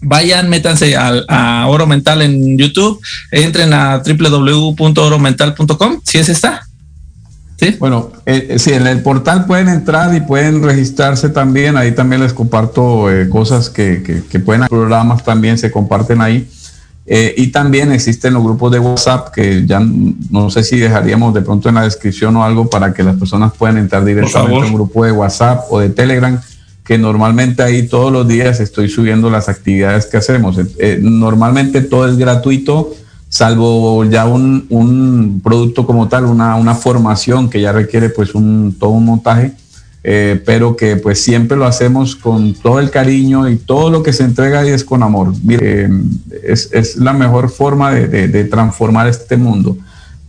vayan, 0.00 0.48
métanse 0.48 0.96
a, 0.96 1.66
Oro 1.68 1.86
Mental 1.86 2.22
en 2.22 2.56
YouTube, 2.58 3.00
entren 3.30 3.72
a 3.72 4.02
www.oromental.com, 4.02 6.00
si 6.04 6.18
es 6.18 6.28
esta. 6.28 6.64
¿Sí? 7.60 7.74
Bueno, 7.80 8.12
eh, 8.24 8.54
sí, 8.58 8.72
en 8.72 8.86
el 8.86 9.02
portal 9.02 9.44
pueden 9.46 9.68
entrar 9.68 10.14
y 10.14 10.20
pueden 10.20 10.62
registrarse 10.62 11.28
también. 11.28 11.76
Ahí 11.76 11.90
también 11.90 12.22
les 12.22 12.32
comparto 12.32 13.10
eh, 13.10 13.28
cosas 13.28 13.68
que, 13.68 14.04
que, 14.04 14.22
que, 14.22 14.38
pueden, 14.38 14.68
programas 14.68 15.24
también 15.24 15.58
se 15.58 15.72
comparten 15.72 16.20
ahí. 16.20 16.48
Eh, 17.10 17.34
y 17.38 17.46
también 17.46 17.90
existen 17.90 18.34
los 18.34 18.44
grupos 18.44 18.70
de 18.70 18.78
WhatsApp 18.78 19.32
que 19.32 19.64
ya 19.66 19.80
no 19.80 20.50
sé 20.50 20.62
si 20.62 20.78
dejaríamos 20.78 21.32
de 21.32 21.40
pronto 21.40 21.70
en 21.70 21.76
la 21.76 21.82
descripción 21.82 22.36
o 22.36 22.44
algo 22.44 22.68
para 22.68 22.92
que 22.92 23.02
las 23.02 23.16
personas 23.16 23.52
puedan 23.58 23.78
entrar 23.78 24.04
directamente 24.04 24.60
a 24.60 24.66
un 24.66 24.74
grupo 24.74 25.06
de 25.06 25.12
WhatsApp 25.12 25.64
o 25.70 25.80
de 25.80 25.88
Telegram 25.88 26.38
que 26.84 26.98
normalmente 26.98 27.62
ahí 27.62 27.86
todos 27.86 28.10
los 28.10 28.26
días 28.26 28.60
estoy 28.60 28.88
subiendo 28.88 29.28
las 29.28 29.50
actividades 29.50 30.06
que 30.06 30.16
hacemos. 30.16 30.56
Eh, 30.78 30.98
normalmente 31.02 31.82
todo 31.82 32.08
es 32.08 32.16
gratuito, 32.16 32.94
salvo 33.28 34.04
ya 34.04 34.26
un, 34.26 34.66
un 34.70 35.40
producto 35.44 35.86
como 35.86 36.08
tal, 36.08 36.24
una, 36.24 36.56
una, 36.56 36.74
formación 36.74 37.50
que 37.50 37.60
ya 37.60 37.72
requiere 37.72 38.08
pues 38.08 38.34
un, 38.34 38.74
todo 38.78 38.90
un 38.90 39.04
montaje, 39.04 39.52
eh, 40.04 40.40
pero 40.44 40.76
que 40.76 40.96
pues 40.96 41.22
siempre 41.22 41.56
lo 41.56 41.66
hacemos 41.66 42.16
con 42.16 42.54
todo 42.54 42.80
el 42.80 42.90
cariño 42.90 43.48
y 43.48 43.56
todo 43.56 43.90
lo 43.90 44.02
que 44.02 44.12
se 44.12 44.24
entrega 44.24 44.60
ahí 44.60 44.70
es 44.70 44.84
con 44.84 45.02
amor. 45.02 45.32
Eh, 45.48 45.88
es, 46.44 46.70
es, 46.72 46.96
la 46.96 47.12
mejor 47.12 47.50
forma 47.50 47.92
de, 47.92 48.08
de, 48.08 48.28
de 48.28 48.44
transformar 48.44 49.08
este 49.08 49.36
mundo. 49.36 49.76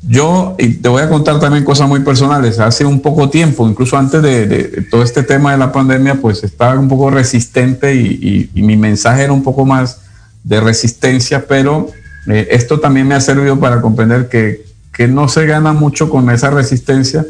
Yo, 0.01 0.55
y 0.57 0.75
te 0.75 0.87
voy 0.87 1.01
a 1.01 1.09
contar 1.09 1.39
también 1.39 1.65
cosas 1.65 1.89
muy 1.89 1.99
personales, 1.99 2.59
hace 2.59 2.85
un 2.85 3.01
poco 3.01 3.29
tiempo, 3.29 3.67
incluso 3.67 3.97
antes 3.97 4.21
de, 4.21 4.87
todo 4.89 5.03
este 5.03 5.23
tema 5.23 5.51
de 5.51 5.57
la 5.57 5.73
pandemia, 5.73 6.15
pues 6.15 6.43
estaba 6.43 6.79
un 6.79 6.87
poco 6.87 7.09
resistente 7.09 7.95
y, 7.95 8.49
mi 8.53 8.77
mensaje 8.77 9.23
era 9.23 9.33
un 9.33 9.43
poco 9.43 9.65
más 9.65 9.99
de 10.43 10.61
resistencia, 10.61 11.45
pero 11.47 11.89
eh, 12.27 12.47
esto 12.51 12.79
también 12.79 13.07
me 13.07 13.15
ha 13.15 13.21
servido 13.21 13.59
para 13.59 13.81
comprender 13.81 14.29
que, 14.29 14.67
no 15.07 15.29
se 15.29 15.45
gana 15.45 15.71
mucho 15.71 16.09
con 16.09 16.29
esa 16.29 16.49
resistencia, 16.49 17.25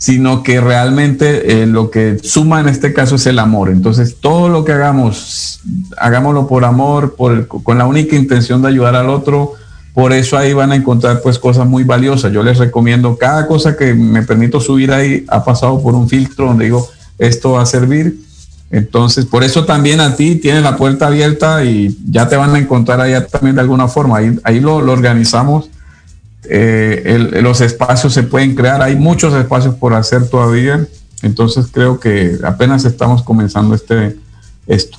sino 0.00 0.42
que 0.42 0.60
realmente 0.60 1.62
eh, 1.62 1.66
lo 1.66 1.90
que 1.90 2.18
suma 2.22 2.58
en 2.58 2.68
este 2.68 2.92
caso 2.92 3.14
es 3.14 3.26
el 3.26 3.38
amor. 3.38 3.68
Entonces, 3.68 4.16
todo 4.18 4.48
lo 4.48 4.64
que 4.64 4.72
hagamos, 4.72 5.60
hagámoslo 5.98 6.48
por 6.48 6.64
amor, 6.64 7.14
por, 7.14 7.46
con 7.46 7.78
la 7.78 7.86
única 7.86 8.16
intención 8.16 8.60
de 8.62 8.68
ayudar 8.68 8.96
al 8.96 9.08
otro 9.08 9.54
por 9.94 10.12
eso 10.12 10.38
ahí 10.38 10.52
van 10.52 10.72
a 10.72 10.76
encontrar 10.76 11.20
pues 11.20 11.38
cosas 11.38 11.66
muy 11.66 11.84
valiosas. 11.84 12.32
Yo 12.32 12.42
les 12.42 12.58
recomiendo 12.58 13.16
cada 13.16 13.46
cosa 13.46 13.76
que 13.76 13.94
me 13.94 14.22
permito 14.22 14.60
subir 14.60 14.92
ahí 14.92 15.24
ha 15.28 15.44
pasado 15.44 15.82
por 15.82 15.94
un 15.94 16.08
filtro 16.08 16.46
donde 16.46 16.66
digo 16.66 16.88
esto 17.18 17.52
va 17.52 17.62
a 17.62 17.66
servir. 17.66 18.20
Entonces, 18.70 19.26
por 19.26 19.42
eso 19.42 19.64
también 19.64 20.00
a 20.00 20.14
ti 20.14 20.36
tienes 20.36 20.62
la 20.62 20.76
puerta 20.76 21.08
abierta 21.08 21.64
y 21.64 21.98
ya 22.08 22.28
te 22.28 22.36
van 22.36 22.54
a 22.54 22.58
encontrar 22.58 23.00
allá 23.00 23.26
también 23.26 23.56
de 23.56 23.62
alguna 23.62 23.88
forma. 23.88 24.18
Ahí, 24.18 24.38
ahí 24.44 24.60
lo, 24.60 24.76
organizamos. 24.76 25.68
Eh, 26.48 27.40
los 27.42 27.60
espacios 27.60 28.12
se 28.12 28.22
pueden 28.22 28.54
crear. 28.54 28.82
Hay 28.82 28.96
muchos 28.96 29.34
espacios 29.34 29.74
por 29.74 29.94
hacer 29.94 30.28
todavía. 30.28 30.86
Entonces 31.22 31.66
creo 31.70 32.00
que 32.00 32.38
apenas 32.42 32.84
estamos 32.84 33.22
comenzando 33.22 33.74
este 33.74 34.16
esto. 34.66 34.98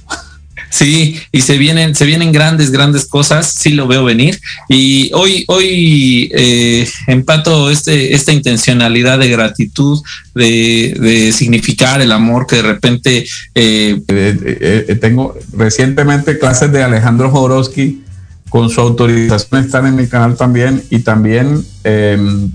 Sí, 0.71 1.19
y 1.33 1.41
se 1.41 1.57
vienen, 1.57 1.95
se 1.95 2.05
vienen 2.05 2.31
grandes, 2.31 2.71
grandes 2.71 3.05
cosas, 3.05 3.51
sí 3.51 3.71
lo 3.71 3.87
veo 3.87 4.05
venir. 4.05 4.39
Y 4.69 5.11
hoy, 5.13 5.43
hoy 5.47 6.31
eh, 6.33 6.89
empato 7.07 7.69
este, 7.69 8.15
esta 8.15 8.31
intencionalidad 8.31 9.19
de 9.19 9.29
gratitud, 9.29 10.01
de, 10.33 11.33
significar 11.33 12.01
el 12.01 12.13
amor 12.13 12.47
que 12.47 12.55
de 12.55 12.61
repente 12.61 13.25
eh, 13.53 14.01
eh, 14.07 14.97
tengo 15.01 15.37
recientemente 15.51 16.39
clases 16.39 16.71
de 16.71 16.83
Alejandro 16.83 17.29
Jodorowsky 17.29 18.03
con 18.51 18.69
su 18.69 18.79
autorización 18.79 19.63
están 19.65 19.87
en 19.87 19.95
mi 19.95 20.05
canal 20.05 20.35
también 20.35 20.83
y 20.91 20.99
también 20.99 21.65
em, 21.83 22.51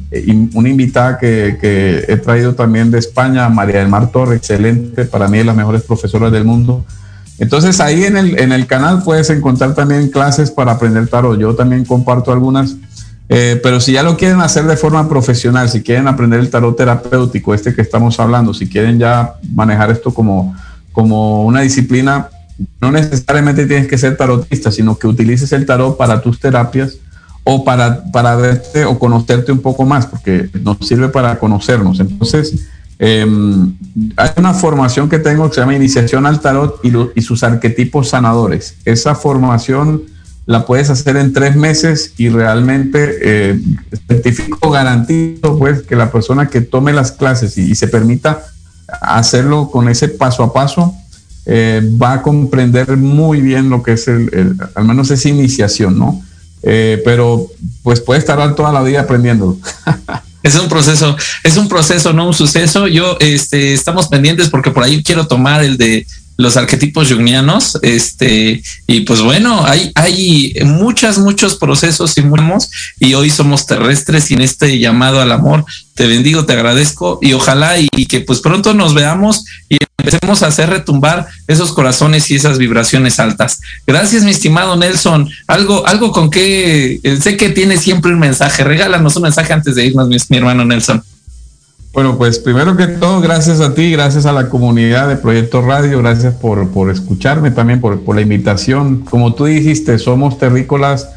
una 0.54 0.68
invitada 0.68 1.18
que, 1.18 1.58
que, 1.60 2.04
he 2.06 2.16
traído 2.18 2.54
también 2.54 2.92
de 2.92 3.00
España, 3.00 3.48
María 3.48 3.80
del 3.80 3.88
Mar 3.88 4.12
Torre, 4.12 4.36
excelente, 4.36 5.06
para 5.06 5.26
mí 5.26 5.38
de 5.38 5.44
las 5.44 5.56
mejores 5.56 5.82
profesoras 5.82 6.30
del 6.30 6.44
mundo 6.44 6.84
entonces 7.38 7.80
ahí 7.80 8.04
en 8.04 8.16
el, 8.16 8.38
en 8.38 8.52
el 8.52 8.66
canal 8.66 9.02
puedes 9.02 9.28
encontrar 9.30 9.74
también 9.74 10.08
clases 10.08 10.50
para 10.50 10.72
aprender 10.72 11.06
tarot. 11.08 11.38
Yo 11.38 11.54
también 11.54 11.84
comparto 11.84 12.32
algunas. 12.32 12.76
Eh, 13.28 13.60
pero 13.62 13.80
si 13.80 13.92
ya 13.92 14.02
lo 14.02 14.16
quieren 14.16 14.40
hacer 14.40 14.64
de 14.64 14.76
forma 14.76 15.08
profesional, 15.08 15.68
si 15.68 15.82
quieren 15.82 16.06
aprender 16.06 16.40
el 16.40 16.48
tarot 16.48 16.76
terapéutico, 16.76 17.52
este 17.52 17.74
que 17.74 17.82
estamos 17.82 18.18
hablando, 18.20 18.54
si 18.54 18.68
quieren 18.68 18.98
ya 18.98 19.34
manejar 19.52 19.90
esto 19.90 20.14
como, 20.14 20.54
como 20.92 21.44
una 21.44 21.60
disciplina, 21.60 22.28
no 22.80 22.92
necesariamente 22.92 23.66
tienes 23.66 23.86
que 23.86 23.98
ser 23.98 24.16
tarotista, 24.16 24.70
sino 24.70 24.96
que 24.98 25.06
utilices 25.06 25.52
el 25.52 25.66
tarot 25.66 25.96
para 25.96 26.20
tus 26.20 26.40
terapias 26.40 26.96
o 27.44 27.64
para, 27.64 28.04
para 28.10 28.34
verte 28.36 28.84
o 28.84 28.98
conocerte 28.98 29.52
un 29.52 29.60
poco 29.60 29.84
más, 29.84 30.06
porque 30.06 30.48
nos 30.62 30.78
sirve 30.80 31.08
para 31.08 31.38
conocernos. 31.38 32.00
Entonces, 32.00 32.66
Em, 32.98 33.76
hay 34.16 34.30
una 34.36 34.54
formación 34.54 35.08
que 35.08 35.18
tengo 35.18 35.48
que 35.48 35.54
se 35.54 35.60
llama 35.60 35.74
Iniciación 35.74 36.24
al 36.24 36.40
Tarot 36.40 36.80
y, 36.82 37.20
sus 37.20 37.42
arquetipos 37.42 38.08
sanadores. 38.08 38.76
Esa 38.84 39.14
formación 39.14 40.02
la 40.46 40.64
puedes 40.64 40.88
hacer 40.88 41.16
en 41.16 41.32
tres 41.32 41.56
meses 41.56 42.14
y 42.16 42.28
realmente 42.28 43.18
eh, 43.20 43.60
certifico, 44.08 44.70
garantizo 44.70 45.58
pues 45.58 45.82
que 45.82 45.96
la 45.96 46.10
persona 46.10 46.48
que 46.48 46.60
tome 46.60 46.92
las 46.92 47.12
clases 47.12 47.58
y, 47.58 47.74
se 47.74 47.88
permita 47.88 48.44
hacerlo 49.02 49.70
con 49.70 49.88
ese 49.88 50.08
paso 50.08 50.42
a 50.44 50.52
paso, 50.52 50.94
eh, 51.46 51.80
va 52.02 52.14
a 52.14 52.22
comprender 52.22 52.96
muy 52.96 53.40
bien 53.40 53.70
lo 53.70 53.82
que 53.82 53.92
es 53.92 54.08
el, 54.08 54.56
al 54.74 54.84
menos 54.84 55.10
esa 55.10 55.28
iniciación, 55.28 55.98
¿no? 55.98 56.20
Eh, 56.62 57.00
pero 57.04 57.46
pues 57.82 58.00
puede 58.00 58.18
estar 58.18 58.54
toda 58.56 58.72
la 58.72 58.82
vida 58.82 59.00
aprendiendo. 59.00 59.56
Es 60.42 60.54
un 60.54 60.68
proceso, 60.68 61.16
es 61.42 61.56
un 61.56 61.68
proceso, 61.68 62.12
no 62.12 62.28
un 62.28 62.32
suceso. 62.32 62.86
Yo, 62.86 63.16
este, 63.18 63.72
estamos 63.72 64.06
pendientes 64.06 64.48
porque 64.48 64.70
por 64.70 64.84
ahí 64.84 65.02
quiero 65.02 65.26
tomar 65.26 65.64
el 65.64 65.76
de 65.76 66.06
los 66.36 66.56
arquetipos 66.56 67.12
jungianos, 67.12 67.78
este, 67.82 68.62
y 68.86 69.00
pues 69.00 69.22
bueno, 69.22 69.64
hay, 69.66 69.90
hay 69.94 70.54
muchas, 70.64 71.18
muchos 71.18 71.56
procesos 71.56 72.16
y 72.18 72.22
y 73.00 73.14
hoy 73.14 73.30
somos 73.30 73.66
terrestres 73.66 74.30
y 74.30 74.34
en 74.34 74.42
este 74.42 74.78
llamado 74.78 75.20
al 75.20 75.32
amor, 75.32 75.64
te 75.94 76.06
bendigo, 76.06 76.44
te 76.44 76.52
agradezco 76.52 77.18
y 77.22 77.32
ojalá 77.32 77.78
y, 77.78 78.06
que 78.06 78.20
pues 78.20 78.40
pronto 78.40 78.74
nos 78.74 78.94
veamos 78.94 79.44
y 79.68 79.78
empecemos 79.98 80.42
a 80.42 80.48
hacer 80.48 80.68
retumbar 80.68 81.26
esos 81.46 81.72
corazones 81.72 82.30
y 82.30 82.36
esas 82.36 82.58
vibraciones 82.58 83.18
altas. 83.18 83.60
Gracias, 83.86 84.22
mi 84.22 84.30
estimado 84.30 84.76
Nelson. 84.76 85.28
Algo, 85.46 85.86
algo 85.86 86.12
con 86.12 86.30
que 86.30 87.00
sé 87.20 87.36
que 87.36 87.48
tiene 87.48 87.78
siempre 87.78 88.12
un 88.12 88.18
mensaje. 88.18 88.62
Regálanos 88.62 89.16
un 89.16 89.22
mensaje 89.22 89.52
antes 89.52 89.74
de 89.74 89.86
irnos, 89.86 90.08
mi 90.08 90.36
hermano 90.36 90.64
Nelson. 90.64 91.02
Bueno, 91.96 92.18
pues 92.18 92.38
primero 92.38 92.76
que 92.76 92.88
todo, 92.88 93.22
gracias 93.22 93.62
a 93.62 93.72
ti, 93.72 93.90
gracias 93.90 94.26
a 94.26 94.32
la 94.32 94.50
comunidad 94.50 95.08
de 95.08 95.16
Proyecto 95.16 95.62
Radio, 95.62 96.00
gracias 96.00 96.34
por, 96.34 96.68
por 96.68 96.90
escucharme 96.90 97.50
también, 97.52 97.80
por, 97.80 97.98
por, 98.02 98.16
la 98.16 98.20
invitación. 98.20 98.98
Como 99.00 99.32
tú 99.32 99.46
dijiste, 99.46 99.98
somos 99.98 100.36
terrícolas. 100.36 101.08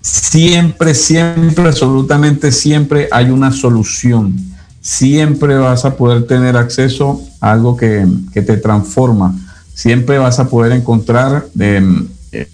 Siempre, 0.00 0.94
siempre, 0.94 1.64
absolutamente 1.66 2.52
siempre 2.52 3.08
hay 3.10 3.30
una 3.30 3.50
solución. 3.50 4.36
Siempre 4.80 5.58
vas 5.58 5.84
a 5.84 5.96
poder 5.96 6.28
tener 6.28 6.56
acceso 6.56 7.20
a 7.40 7.50
algo 7.50 7.76
que, 7.76 8.06
que 8.32 8.42
te 8.42 8.58
transforma. 8.58 9.34
Siempre 9.74 10.18
vas 10.18 10.38
a 10.38 10.48
poder 10.48 10.70
encontrar 10.70 11.46
em, 11.58 12.06
eh, 12.30 12.48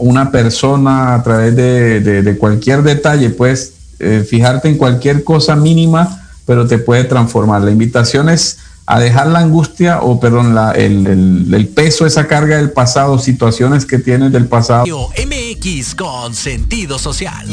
una 0.00 0.30
persona 0.30 1.14
a 1.14 1.22
través 1.22 1.54
de, 1.54 2.00
de 2.00 2.38
cualquier 2.38 2.82
detalle, 2.82 3.28
pues 3.28 3.74
eh, 3.98 4.26
fijarte 4.28 4.68
en 4.68 4.76
cualquier 4.76 5.24
cosa 5.24 5.56
mínima, 5.56 6.28
pero 6.46 6.66
te 6.66 6.78
puede 6.78 7.04
transformar. 7.04 7.62
La 7.62 7.70
invitación 7.70 8.28
es 8.28 8.58
a 8.86 8.98
dejar 8.98 9.26
la 9.26 9.40
angustia 9.40 10.00
o, 10.00 10.18
perdón, 10.18 10.54
la, 10.54 10.72
el, 10.72 11.70
peso, 11.74 12.06
esa 12.06 12.26
carga 12.26 12.56
del 12.56 12.70
pasado, 12.70 13.18
situaciones 13.18 13.84
que 13.84 13.98
tienes 13.98 14.32
del 14.32 14.46
pasado. 14.46 14.86
MX 14.86 15.94
con 15.94 16.34
sentido 16.34 16.98
social. 16.98 17.46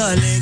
Le 0.00 0.39